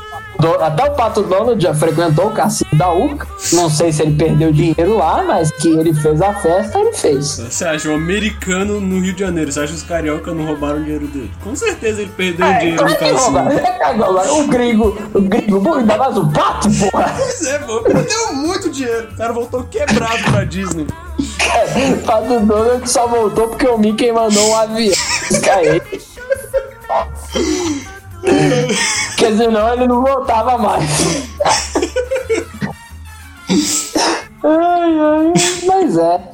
do- 0.45 0.63
até 0.63 0.85
o 0.85 0.95
Pato 0.95 1.23
Donald 1.23 1.63
já 1.63 1.75
frequentou 1.75 2.27
o 2.27 2.31
cassino 2.33 2.71
da 2.75 2.93
Urca. 2.93 3.27
Não 3.53 3.71
sei 3.71 3.93
se 3.93 4.03
ele 4.03 4.15
perdeu 4.17 4.53
dinheiro 4.53 4.97
lá, 4.97 5.23
mas 5.23 5.51
que 5.51 5.69
ele 5.69 5.95
fez 5.95 6.21
a 6.21 6.35
festa, 6.35 6.79
ele 6.79 6.93
fez. 6.93 7.39
Você 7.39 7.65
acha 7.65 7.89
um 7.89 7.95
americano 7.95 8.81
no 8.81 9.01
Rio 9.01 9.15
de 9.15 9.21
Janeiro? 9.21 9.51
Você 9.51 9.61
acha 9.61 9.73
que 9.73 9.79
os 9.79 9.83
carioca 9.83 10.33
não 10.33 10.45
roubaram 10.47 10.81
o 10.81 10.85
dinheiro 10.85 11.07
dele? 11.07 11.31
Com 11.43 11.55
certeza 11.57 12.03
ele 12.03 12.11
perdeu 12.17 12.47
É, 12.47 12.59
dinheiro 12.59 12.85
no 12.85 12.97
cassino. 12.97 13.45
É, 13.85 14.31
O 14.33 14.47
gringo, 14.49 14.99
o 15.15 15.21
gringo, 15.21 15.75
ainda 15.75 15.97
mais 15.97 16.17
o 16.17 16.27
pato, 16.31 16.69
porra. 16.91 17.15
Pois 17.17 17.47
é, 17.47 17.59
pô, 17.59 17.81
perdeu 17.83 18.33
muito 18.35 18.71
dinheiro. 18.71 19.09
O 19.13 19.17
cara 19.17 19.33
voltou 19.33 19.63
quebrado 19.65 20.23
pra 20.31 20.45
Disney. 20.45 20.87
Pato 22.05 22.41
Donald 22.41 22.89
só 22.91 23.07
voltou 23.07 23.49
porque 23.49 23.67
o 23.69 23.79
Mickey 23.79 24.11
mandou 24.13 24.49
um 24.51 24.57
avião 24.57 24.93
cair. 25.43 25.83
Porque 28.25 29.37
senão 29.37 29.73
ele 29.75 29.87
não 29.87 30.03
voltava 30.03 30.59
mais. 30.59 30.91
ai, 34.43 34.99
ai, 34.99 35.33
mas 35.67 35.99
é. 35.99 36.34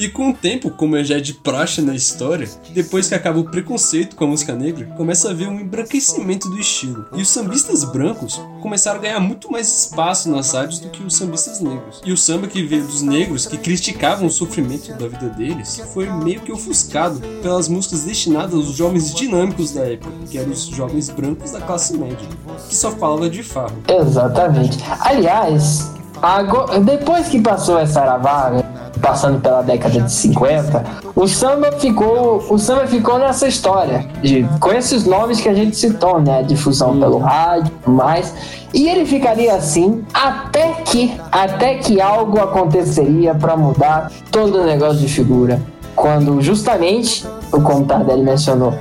E 0.00 0.08
com 0.08 0.30
o 0.30 0.32
tempo, 0.32 0.70
como 0.70 1.04
já 1.04 1.18
é 1.18 1.20
de 1.20 1.34
praxe 1.34 1.82
na 1.82 1.94
história, 1.94 2.48
depois 2.70 3.06
que 3.06 3.14
acaba 3.14 3.38
o 3.38 3.44
preconceito 3.44 4.16
com 4.16 4.24
a 4.24 4.28
música 4.28 4.54
negra, 4.54 4.86
começa 4.96 5.28
a 5.28 5.30
haver 5.30 5.46
um 5.46 5.60
embranquecimento 5.60 6.48
do 6.48 6.58
estilo. 6.58 7.04
E 7.14 7.20
os 7.20 7.28
sambistas 7.28 7.84
brancos 7.84 8.40
começaram 8.62 8.98
a 8.98 9.02
ganhar 9.02 9.20
muito 9.20 9.52
mais 9.52 9.68
espaço 9.68 10.30
nas 10.30 10.54
rádios 10.54 10.78
do 10.78 10.88
que 10.88 11.02
os 11.02 11.14
sambistas 11.14 11.60
negros. 11.60 12.00
E 12.02 12.12
o 12.12 12.16
samba 12.16 12.46
que 12.46 12.62
veio 12.62 12.86
dos 12.86 13.02
negros, 13.02 13.44
que 13.44 13.58
criticavam 13.58 14.26
o 14.26 14.30
sofrimento 14.30 14.90
da 14.94 15.06
vida 15.06 15.28
deles, 15.36 15.82
foi 15.92 16.10
meio 16.10 16.40
que 16.40 16.50
ofuscado 16.50 17.20
pelas 17.42 17.68
músicas 17.68 18.00
destinadas 18.00 18.54
aos 18.54 18.74
jovens 18.74 19.12
dinâmicos 19.12 19.72
da 19.72 19.82
época, 19.82 20.14
que 20.30 20.38
eram 20.38 20.52
os 20.52 20.64
jovens 20.64 21.10
brancos 21.10 21.50
da 21.50 21.60
classe 21.60 21.98
média, 21.98 22.26
que 22.66 22.74
só 22.74 22.90
falava 22.92 23.28
de 23.28 23.42
farro. 23.42 23.76
Exatamente. 23.86 24.78
Aliás, 25.00 25.90
agora, 26.22 26.80
depois 26.80 27.28
que 27.28 27.38
passou 27.38 27.78
essa 27.78 28.16
vaga, 28.16 28.69
passando 29.00 29.40
pela 29.40 29.62
década 29.62 30.00
de 30.00 30.12
50, 30.12 30.84
o 31.14 31.26
samba 31.26 31.72
ficou, 31.72 32.44
o 32.48 32.58
samba 32.58 32.86
ficou 32.86 33.18
nessa 33.18 33.48
história, 33.48 34.06
de, 34.22 34.46
com 34.60 34.72
esses 34.72 35.04
nomes 35.04 35.40
que 35.40 35.48
a 35.48 35.54
gente 35.54 35.76
citou, 35.76 36.20
né? 36.20 36.42
Difusão 36.42 36.98
pelo 36.98 37.18
rádio 37.18 37.72
e 37.72 37.84
tudo 37.84 37.96
mais. 37.96 38.34
E 38.72 38.88
ele 38.88 39.04
ficaria 39.04 39.54
assim 39.54 40.04
até 40.14 40.72
que, 40.84 41.12
até 41.32 41.74
que 41.76 42.00
algo 42.00 42.40
aconteceria 42.40 43.34
para 43.34 43.56
mudar 43.56 44.12
todo 44.30 44.58
o 44.58 44.64
negócio 44.64 44.98
de 44.98 45.08
figura. 45.08 45.60
Quando 45.96 46.40
justamente, 46.40 47.26
como 47.50 47.80
o 47.80 47.84
Tardelli 47.84 48.22
mencionou, 48.22 48.72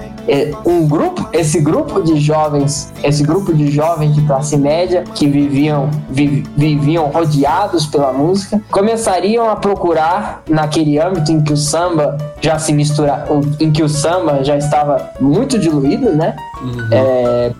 um 0.66 0.88
grupo, 0.88 1.28
esse 1.34 1.60
grupo 1.60 2.02
de 2.04 2.20
jovens, 2.20 2.94
esse 3.04 3.24
grupo 3.24 3.54
de 3.54 3.70
jovens 3.72 4.14
de 4.14 4.22
classe 4.24 4.56
média 4.58 5.04
que 5.16 5.28
viviam, 5.28 5.90
vi- 6.10 6.44
viviam 6.56 7.06
rodeados 7.08 7.86
pela 7.88 8.12
música, 8.14 8.62
começariam 8.72 9.50
a 9.50 9.56
procurar 9.56 10.44
naquele 10.48 11.00
âmbito 11.00 11.32
em 11.32 11.42
que 11.42 11.54
o 11.54 11.58
samba 11.58 12.18
já 12.42 12.60
se 12.60 12.72
mistura, 12.74 13.26
em 13.60 13.72
que 13.72 13.82
o 13.84 13.90
samba 13.90 14.44
já 14.44 14.56
estava 14.58 15.10
muito 15.20 15.58
diluído, 15.58 16.12
né? 16.14 16.36
É, 16.92 17.52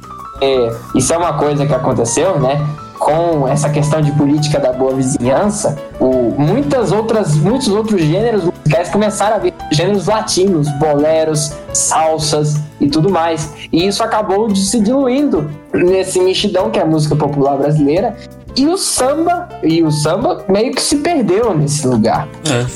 é, 0.42 0.72
isso 0.96 1.14
é 1.14 1.18
uma 1.18 1.34
coisa 1.34 1.66
que 1.66 1.74
aconteceu, 1.74 2.40
né? 2.40 2.60
Com 3.00 3.48
essa 3.48 3.70
questão 3.70 4.02
de 4.02 4.12
política 4.12 4.60
da 4.60 4.74
boa 4.74 4.94
vizinhança, 4.94 5.76
o- 6.00 6.34
muitas 6.38 6.92
outras, 6.92 7.36
muitos 7.36 7.68
outros 7.68 8.02
gêneros 8.02 8.44
musicais 8.46 8.90
começaram 8.90 9.36
a 9.36 9.40
vir 9.40 9.54
gêneros 9.72 10.08
latinos, 10.08 10.68
boleros, 10.80 11.52
salsas 11.74 12.60
e 12.80 12.88
tudo 12.88 13.10
mais. 13.10 13.52
E 13.72 13.86
isso 13.88 14.04
acabou 14.04 14.48
de 14.48 14.60
se 14.66 14.80
diluindo 14.80 15.50
nesse 15.74 16.20
mexidão 16.20 16.70
que 16.70 16.80
é 16.80 16.82
a 16.82 16.86
música 16.86 17.16
popular 17.16 17.58
brasileira. 17.58 18.16
E 18.56 18.66
o 18.66 18.78
samba, 18.78 19.48
e 19.64 19.84
o 19.84 19.92
samba 19.92 20.44
meio 20.50 20.74
que 20.74 20.82
se 20.82 20.98
perdeu 20.98 21.56
nesse 21.56 21.88
lugar. 21.88 22.28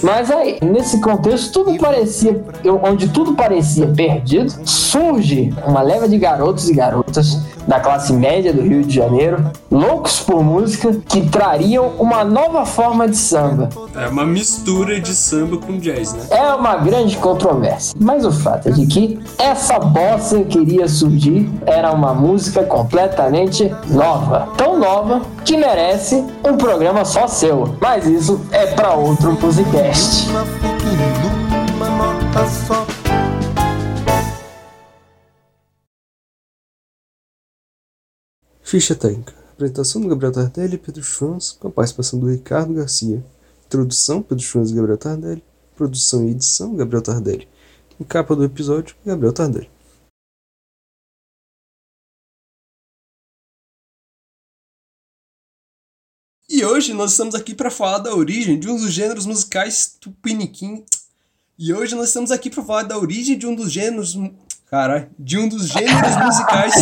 Mas 0.04 0.30
aí, 0.30 0.60
nesse 0.62 1.02
contexto, 1.02 1.52
tudo 1.52 1.78
parecia, 1.80 2.42
onde 2.84 3.10
tudo 3.10 3.34
parecia 3.34 3.88
perdido, 3.88 4.54
surge 4.64 5.52
uma 5.66 5.82
leva 5.82 6.08
de 6.08 6.18
garotos 6.20 6.70
e 6.70 6.74
garotas 6.76 7.40
da 7.68 7.80
classe 7.80 8.14
média 8.14 8.54
do 8.54 8.62
Rio 8.62 8.84
de 8.84 8.94
Janeiro, 8.94 9.44
loucos 9.72 10.20
por 10.20 10.44
música, 10.44 10.96
que 11.08 11.28
trariam 11.30 11.94
uma 12.00 12.24
nova 12.24 12.66
forma 12.66 13.08
de 13.08 13.13
samba. 13.16 13.70
É 13.96 14.08
uma 14.08 14.26
mistura 14.26 15.00
de 15.00 15.14
samba 15.14 15.58
com 15.58 15.78
jazz, 15.78 16.14
né? 16.14 16.26
É 16.30 16.54
uma 16.54 16.78
grande 16.78 17.18
controvérsia, 17.18 17.96
mas 18.00 18.26
o 18.26 18.32
fato 18.32 18.70
é 18.70 18.72
de 18.72 18.86
que 18.86 19.20
essa 19.38 19.80
bossa 19.80 20.44
que 20.44 20.60
iria 20.60 20.88
surgir 20.88 21.50
era 21.66 21.92
uma 21.92 22.14
música 22.14 22.64
completamente 22.64 23.74
nova. 23.90 24.50
Tão 24.58 24.78
nova 24.80 25.22
que 25.46 25.58
merece 25.58 26.24
um 26.44 26.58
programa 26.58 27.06
só 27.06 27.28
seu. 27.28 27.76
Mas 27.82 28.06
isso 28.06 28.42
é 28.52 28.68
para 28.68 28.94
outro 28.94 29.38
musicast. 29.40 30.28
Ficha 38.62 38.96
técnica. 38.96 39.43
Apresentação 39.54 40.02
do 40.02 40.08
Gabriel 40.08 40.32
Tardelli 40.32 40.76
e 40.76 40.78
Pedro 40.80 41.04
Schwanz, 41.04 41.52
com 41.52 41.68
a 41.68 41.72
participação 41.72 42.20
do 42.20 42.28
Ricardo 42.28 42.74
Garcia. 42.74 43.24
Introdução, 43.68 44.20
Pedro 44.20 44.44
Schwanz 44.44 44.72
e 44.72 44.74
Gabriel 44.74 44.98
Tardelli. 44.98 45.44
Produção 45.76 46.28
e 46.28 46.32
edição, 46.32 46.76
Gabriel 46.76 47.04
Tardelli. 47.04 47.48
Em 48.00 48.04
capa 48.04 48.36
do 48.36 48.44
episódio, 48.44 48.96
Gabriel 49.06 49.32
Tardelli. 49.32 49.70
E 56.50 56.66
hoje 56.66 56.92
nós 56.94 57.12
estamos 57.12 57.36
aqui 57.36 57.54
para 57.54 57.70
falar 57.70 58.00
da 58.00 58.16
origem 58.16 58.60
de 58.60 58.68
um 58.68 58.76
dos 58.76 58.92
gêneros 58.92 59.28
musicais 59.28 59.96
tupiniquim. 60.00 60.84
E 61.60 61.72
hoje 61.72 61.94
nós 61.94 62.08
estamos 62.08 62.32
aqui 62.32 62.50
para 62.50 62.64
falar 62.64 62.84
da 62.84 62.98
origem 62.98 63.38
de 63.38 63.46
um 63.46 63.54
dos 63.54 63.72
gêneros. 63.72 64.18
Caralho, 64.66 65.12
de 65.18 65.38
um 65.38 65.48
dos 65.48 65.68
gêneros 65.68 66.18
musicais. 66.26 66.74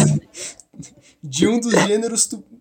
De 1.21 1.47
um 1.47 1.59
dos 1.59 1.73
gêneros. 1.73 2.25
Tu, 2.25 2.37
de 2.37 2.60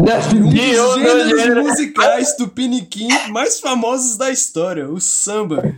um 0.00 1.02
dos 1.02 1.40
gêneros 1.40 1.66
musicais 1.68 2.34
tupiniquim 2.36 3.08
mais 3.30 3.60
famosos 3.60 4.16
da 4.16 4.30
história, 4.30 4.88
o 4.88 5.00
samba. 5.00 5.74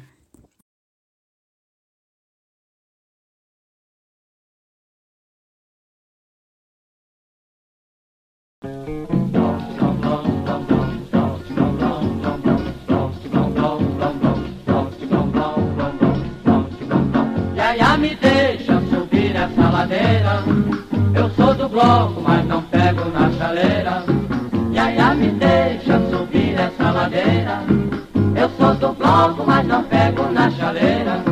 Logo, 29.43 29.47
mas 29.47 29.66
não 29.66 29.82
pego 29.84 30.30
na 30.30 30.51
chaleira. 30.51 31.22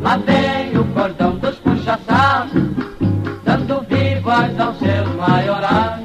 Lá 0.00 0.16
vem 0.18 0.78
o 0.78 0.84
cordão 0.92 1.36
dos 1.36 1.56
puxa-sacos, 1.56 2.62
dando 3.44 3.80
vivas 3.88 4.60
aos 4.60 4.78
seus 4.78 5.08
maiorais. 5.16 6.04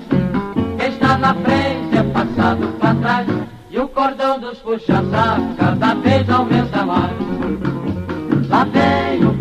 Quem 0.78 0.88
está 0.90 1.18
na 1.18 1.34
frente 1.36 1.98
é 1.98 2.04
passado 2.04 2.68
para 2.80 2.96
trás, 2.96 3.28
e 3.70 3.80
o 3.80 3.88
cordão 3.88 4.40
dos 4.40 4.58
puxa-sacos 4.60 5.56
cada 5.58 5.94
vez 5.96 6.30
aumenta 6.30 6.86
mais. 6.86 7.12
Lá 8.50 8.66
vem 8.66 9.26
o 9.26 9.33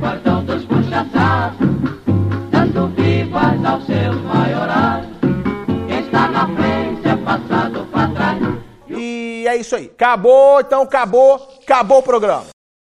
isso 9.62 9.74
aí. 9.74 9.86
Acabou, 9.86 10.60
então 10.60 10.82
acabou, 10.82 11.58
acabou 11.62 11.98
o 11.98 12.02
programa. 12.02 12.51